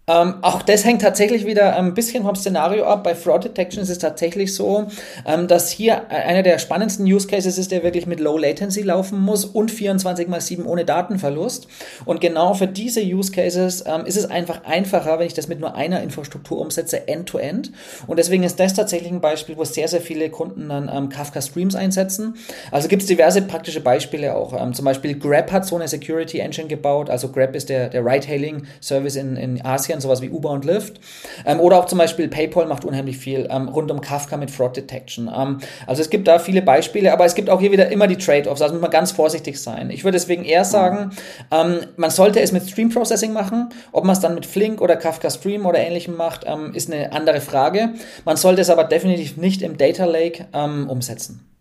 Ähm, 0.10 0.36
auch 0.42 0.62
das 0.62 0.86
hängt 0.86 1.02
tatsächlich 1.02 1.46
wieder 1.46 1.76
ein 1.76 1.94
bisschen 1.94 2.24
vom 2.24 2.34
Szenario 2.34 2.86
ab. 2.86 3.04
Bei 3.04 3.14
Fraud 3.14 3.44
Detection 3.44 3.84
ist 3.84 3.90
es 3.90 4.00
tatsächlich 4.00 4.56
so, 4.56 4.88
ähm, 5.26 5.50
dass 5.50 5.70
hier 5.70 6.10
einer 6.10 6.44
der 6.44 6.60
spannendsten 6.60 7.06
Use 7.06 7.28
Cases 7.28 7.58
ist, 7.58 7.74
der 7.74 7.84
wirklich 7.84 8.06
mit 8.06 8.22
Low 8.22 8.38
Latency 8.38 8.84
laufen 8.84 9.20
muss 9.20 9.44
und 9.44 9.70
24 9.70 10.30
mal 10.30 10.40
7 10.40 10.66
ohne 10.66 10.86
Datenverlust. 10.86 11.68
Und 12.06 12.22
genau 12.22 12.54
für 12.54 12.68
diese 12.68 13.02
Use 13.02 13.34
Cases 13.34 13.84
ähm, 13.86 14.06
ist 14.06 14.16
es 14.16 14.32
einfach 14.32 14.64
einfacher, 14.64 15.20
wenn 15.20 15.28
ich 15.28 15.34
das 15.34 15.50
mit 15.50 15.60
nur 15.60 15.76
einer 15.76 16.02
Infrastruktur 16.02 16.62
umsetze, 16.62 17.10
end-to-end. 17.10 17.68
-end. 17.68 17.74
Und 18.08 18.18
deswegen 18.18 18.44
ist 18.44 18.62
das 18.62 18.74
tatsächlich 18.74 19.12
ein 19.12 19.20
Beispiel, 19.20 19.58
wo 19.58 19.66
sehr, 19.66 19.90
sehr 19.90 20.00
viele 20.00 20.30
Kunden 20.30 20.70
dann 20.70 20.90
ähm, 20.90 21.10
Kafka 21.10 21.42
Streams 21.42 21.76
einsetzen. 21.76 22.36
Also 22.72 22.88
gibt 22.88 23.02
es 23.02 23.10
diverse 23.10 23.42
praktische 23.42 23.82
Beispiele 23.82 24.38
auch. 24.38 24.54
Ähm, 24.58 24.74
zum 24.74 24.86
Beispiel 24.86 25.20
Grab 25.20 25.52
hat 25.52 25.66
so 25.66 25.76
eine 25.76 25.90
Security 25.90 26.40
Engine 26.40 26.70
gebaut. 26.70 27.10
Also 27.10 27.28
Grab 27.28 27.58
ist 27.58 27.68
der, 27.68 27.90
der 27.90 28.06
Ride-Hailing-Service 28.06 29.18
in, 29.18 29.36
in 29.36 29.66
Asien 29.66 29.97
Aktien, 29.98 30.02
sowas 30.02 30.22
wie 30.22 30.30
Uber 30.30 30.52
und 30.52 30.66
Lyft. 30.66 31.00
Ähm, 31.46 31.60
oder 31.60 31.80
auch 31.80 31.86
zum 31.86 31.98
Beispiel 31.98 32.28
PayPal 32.28 32.66
macht 32.68 32.86
unheimlich 32.86 33.18
viel 33.18 33.48
ähm, 33.50 33.68
rund 33.68 33.92
um 33.92 34.02
Kafka 34.02 34.38
mit 34.38 34.52
Fraud 34.52 34.78
Detection. 34.78 35.30
Ähm, 35.36 35.60
also 35.86 36.02
es 36.02 36.10
gibt 36.10 36.28
da 36.28 36.40
viele 36.40 36.62
Beispiele, 36.62 37.12
aber 37.12 37.26
es 37.26 37.36
gibt 37.36 37.50
auch 37.50 37.60
hier 37.60 37.72
wieder 37.72 37.90
immer 37.90 38.08
die 38.08 38.18
Trade-offs. 38.18 38.62
Also 38.62 38.74
muss 38.76 38.82
man 38.82 38.92
ganz 38.92 39.12
vorsichtig 39.12 39.60
sein. 39.60 39.90
Ich 39.90 40.04
würde 40.04 40.18
deswegen 40.18 40.44
eher 40.44 40.66
sagen, 40.66 41.12
ähm, 41.52 41.80
man 41.98 42.10
sollte 42.10 42.40
es 42.40 42.52
mit 42.52 42.70
Stream 42.70 42.90
Processing 42.90 43.34
machen. 43.34 43.70
Ob 43.92 44.06
man 44.06 44.14
es 44.14 44.20
dann 44.20 44.36
mit 44.36 44.46
Flink 44.46 44.82
oder 44.82 44.96
Kafka 44.96 45.30
Stream 45.30 45.66
oder 45.66 45.80
ähnlichem 45.80 46.16
macht, 46.16 46.46
ähm, 46.46 46.74
ist 46.74 46.92
eine 46.92 47.12
andere 47.12 47.42
Frage. 47.42 47.94
Man 48.26 48.38
sollte 48.38 48.62
es 48.62 48.70
aber 48.70 48.84
definitiv 48.84 49.38
nicht 49.38 49.62
im 49.62 49.78
Data 49.78 50.06
Lake 50.06 50.46
ähm, 50.54 50.90
umsetzen. 50.90 51.57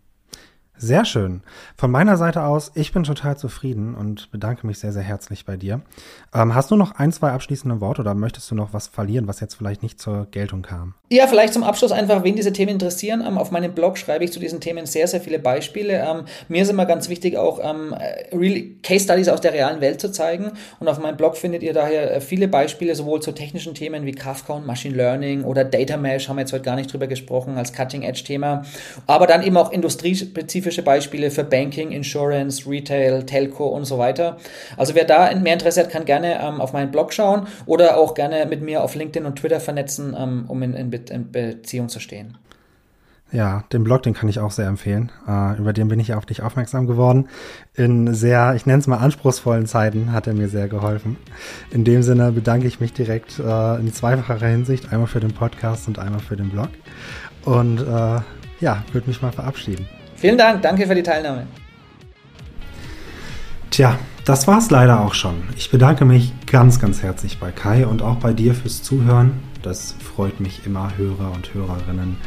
Sehr 0.79 1.05
schön. 1.05 1.41
Von 1.75 1.89
meiner 1.89 2.17
Seite 2.17 2.43
aus, 2.43 2.71
ich 2.75 2.93
bin 2.93 3.03
total 3.03 3.35
zufrieden 3.35 3.95
und 3.95 4.29
bedanke 4.29 4.67
mich 4.67 4.77
sehr, 4.77 4.91
sehr 4.91 5.01
herzlich 5.01 5.43
bei 5.43 5.57
dir. 5.57 5.81
Ähm, 6.35 6.53
hast 6.53 6.69
du 6.69 6.75
noch 6.75 6.91
ein, 6.91 7.11
zwei 7.11 7.31
abschließende 7.31 7.81
Worte 7.81 8.01
oder 8.01 8.13
möchtest 8.13 8.51
du 8.51 8.55
noch 8.55 8.73
was 8.73 8.85
verlieren, 8.85 9.27
was 9.27 9.39
jetzt 9.39 9.55
vielleicht 9.55 9.81
nicht 9.81 9.99
zur 9.99 10.27
Geltung 10.29 10.61
kam? 10.61 10.93
Ja, 11.09 11.25
vielleicht 11.25 11.53
zum 11.53 11.63
Abschluss 11.63 11.91
einfach, 11.91 12.23
wen 12.23 12.35
diese 12.35 12.53
Themen 12.53 12.73
interessieren. 12.73 13.23
Ähm, 13.25 13.39
auf 13.39 13.49
meinem 13.49 13.73
Blog 13.73 13.97
schreibe 13.97 14.23
ich 14.23 14.31
zu 14.31 14.39
diesen 14.39 14.59
Themen 14.59 14.85
sehr, 14.85 15.07
sehr 15.07 15.19
viele 15.19 15.39
Beispiele. 15.39 15.93
Ähm, 15.93 16.25
mir 16.47 16.61
ist 16.61 16.69
immer 16.69 16.85
ganz 16.85 17.09
wichtig, 17.09 17.37
auch 17.37 17.59
ähm, 17.63 17.95
Case 18.83 19.05
Studies 19.05 19.29
aus 19.29 19.41
der 19.41 19.53
realen 19.53 19.81
Welt 19.81 19.99
zu 19.99 20.11
zeigen. 20.11 20.51
Und 20.79 20.87
auf 20.89 20.99
meinem 20.99 21.17
Blog 21.17 21.37
findet 21.37 21.63
ihr 21.63 21.73
daher 21.73 22.17
äh, 22.17 22.21
viele 22.21 22.47
Beispiele, 22.47 22.93
sowohl 22.93 23.19
zu 23.19 23.31
technischen 23.31 23.73
Themen 23.73 24.05
wie 24.05 24.11
Kafka 24.11 24.53
und 24.53 24.67
Machine 24.67 24.95
Learning 24.95 25.43
oder 25.43 25.63
Data 25.63 25.97
Mesh, 25.97 26.29
haben 26.29 26.35
wir 26.35 26.41
jetzt 26.41 26.53
heute 26.53 26.63
gar 26.63 26.75
nicht 26.75 26.93
drüber 26.93 27.07
gesprochen, 27.07 27.57
als 27.57 27.73
Cutting-Edge-Thema. 27.73 28.63
Aber 29.07 29.25
dann 29.25 29.41
eben 29.41 29.57
auch 29.57 29.71
industriespezifisch 29.71 30.66
spezifische 30.67 30.83
Beispiele 30.83 31.31
für 31.31 31.43
Banking, 31.43 31.91
Insurance, 31.91 32.69
Retail, 32.69 33.23
Telco 33.25 33.67
und 33.67 33.85
so 33.85 33.97
weiter. 33.97 34.37
Also 34.75 34.95
wer 34.95 35.05
da 35.05 35.33
mehr 35.35 35.53
Interesse 35.53 35.81
hat, 35.81 35.89
kann 35.89 36.05
gerne 36.05 36.39
ähm, 36.41 36.59
auf 36.59 36.73
meinen 36.73 36.91
Blog 36.91 37.13
schauen 37.13 37.47
oder 37.65 37.97
auch 37.97 38.13
gerne 38.13 38.45
mit 38.45 38.61
mir 38.61 38.83
auf 38.83 38.95
LinkedIn 38.95 39.25
und 39.25 39.37
Twitter 39.37 39.59
vernetzen, 39.59 40.15
ähm, 40.17 40.45
um 40.47 40.61
in, 40.63 40.73
in, 40.73 40.89
Be 40.89 40.99
in, 41.09 41.31
Beziehung 41.31 41.89
zu 41.89 41.99
stehen. 41.99 42.37
Ja, 43.31 43.63
den 43.73 43.83
Blog, 43.83 44.03
den 44.03 44.13
kann 44.13 44.29
ich 44.29 44.39
auch 44.39 44.51
sehr 44.51 44.67
empfehlen. 44.67 45.11
Äh, 45.27 45.57
über 45.57 45.73
den 45.73 45.89
bin 45.89 45.99
ich 45.99 46.13
auf 46.13 46.25
dich 46.25 46.41
aufmerksam 46.41 46.87
geworden. 46.87 47.27
In 47.73 48.13
sehr, 48.13 48.53
ich 48.55 48.65
nenne 48.65 48.79
es 48.79 48.87
mal 48.87 48.97
anspruchsvollen 48.97 49.65
Zeiten 49.65 50.11
hat 50.11 50.27
er 50.27 50.33
mir 50.33 50.47
sehr 50.47 50.67
geholfen. 50.67 51.17
In 51.71 51.83
dem 51.83 52.03
Sinne 52.03 52.31
bedanke 52.31 52.67
ich 52.67 52.79
mich 52.79 52.93
direkt 52.93 53.39
äh, 53.39 53.75
in 53.79 53.93
zweifacher 53.93 54.47
Hinsicht, 54.47 54.91
einmal 54.91 55.07
für 55.07 55.19
den 55.19 55.33
Podcast 55.33 55.87
und 55.87 55.99
einmal 55.99 56.21
für 56.21 56.37
den 56.37 56.49
Blog. 56.49 56.69
Und 57.43 57.79
äh, 57.81 58.21
ja, 58.59 58.83
würde 58.91 59.07
mich 59.07 59.21
mal 59.21 59.31
verabschieden. 59.31 59.87
Vielen 60.17 60.37
Dank, 60.37 60.63
danke 60.63 60.87
für 60.87 60.95
die 60.95 61.03
Teilnahme. 61.03 61.45
Tja, 63.69 63.99
das 64.25 64.47
war's 64.47 64.71
leider 64.71 65.01
auch 65.01 65.13
schon. 65.13 65.43
Ich 65.55 65.69
bedanke 65.69 66.03
mich 66.03 66.33
ganz, 66.47 66.79
ganz 66.79 67.03
herzlich 67.03 67.39
bei 67.39 67.51
Kai 67.51 67.85
und 67.85 68.01
auch 68.01 68.15
bei 68.15 68.33
dir 68.33 68.55
fürs 68.55 68.81
Zuhören. 68.81 69.39
Das 69.61 69.93
freut 69.93 70.39
mich 70.39 70.65
immer, 70.65 70.97
Hörer 70.97 71.31
und 71.33 71.53
Hörerinnen 71.53 72.17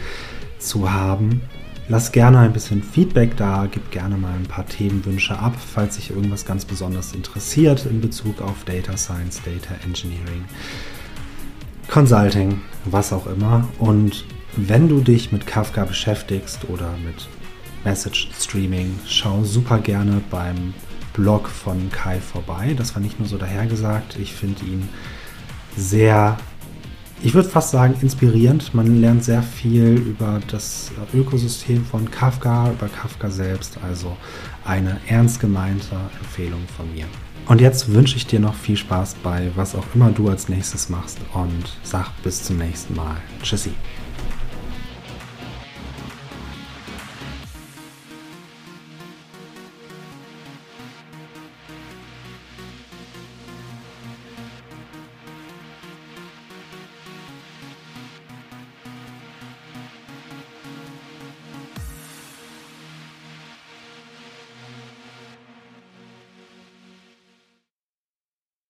zu 0.59 0.93
haben. 0.93 1.43
Lass 1.89 2.13
gerne 2.13 2.39
ein 2.39 2.53
bisschen 2.53 2.85
Feedback 2.85 3.37
da, 3.37 3.67
gib 3.69 3.91
gerne 3.91 4.17
mal 4.17 4.35
ein 4.35 4.47
paar 4.47 4.67
Themenwünsche 4.67 5.37
ab, 5.37 5.55
falls 5.59 5.97
sich 5.97 6.11
irgendwas 6.11 6.47
ganz 6.47 6.65
besonders 6.65 7.13
interessiert 7.13 7.85
in 7.87 8.01
Bezug 8.01 8.41
auf 8.41 8.63
Data 8.65 8.97
Science, 8.97 9.43
Data 9.43 9.75
Engineering, 9.85 10.45
Consulting, 11.89 12.61
was 12.85 13.13
auch 13.13 13.27
immer. 13.27 13.67
Und 13.81 14.25
wenn 14.55 14.89
du 14.89 15.01
dich 15.01 15.33
mit 15.33 15.49
Kafka 15.49 15.85
beschäftigst 15.85 16.69
oder 16.69 16.95
mit 17.05 17.29
Message 17.85 18.31
Streaming. 18.39 18.99
Schau 19.07 19.45
super 19.45 19.79
gerne 19.79 20.21
beim 20.31 20.75
Blog 21.13 21.49
von 21.49 21.91
Kai 21.91 22.21
vorbei. 22.21 22.75
Das 22.77 22.95
war 22.95 23.03
nicht 23.03 23.19
nur 23.19 23.29
so 23.29 23.39
dahergesagt. 23.39 24.17
Ich 24.19 24.33
finde 24.33 24.65
ihn 24.65 24.89
sehr, 25.77 26.37
ich 27.23 27.35
würde 27.35 27.49
fast 27.49 27.71
sagen, 27.71 27.95
inspirierend. 28.01 28.75
Man 28.75 29.01
lernt 29.01 29.25
sehr 29.25 29.43
viel 29.43 29.95
über 29.97 30.41
das 30.49 30.91
Ökosystem 31.13 31.85
von 31.85 32.11
Kafka, 32.11 32.71
über 32.71 32.89
Kafka 32.89 33.31
selbst. 33.31 33.79
Also 33.83 34.17
eine 34.65 34.99
ernst 35.07 35.41
gemeinte 35.41 35.97
Empfehlung 36.21 36.63
von 36.77 36.93
mir. 36.95 37.07
Und 37.47 37.61
jetzt 37.61 37.93
wünsche 37.93 38.17
ich 38.17 38.27
dir 38.27 38.39
noch 38.39 38.55
viel 38.55 38.77
Spaß 38.77 39.17
bei 39.23 39.51
was 39.57 39.75
auch 39.75 39.87
immer 39.95 40.11
du 40.11 40.29
als 40.29 40.49
nächstes 40.49 40.89
machst 40.89 41.19
und 41.33 41.77
sag 41.83 42.11
bis 42.23 42.45
zum 42.45 42.59
nächsten 42.59 42.95
Mal. 42.95 43.17
Tschüssi. 43.43 43.73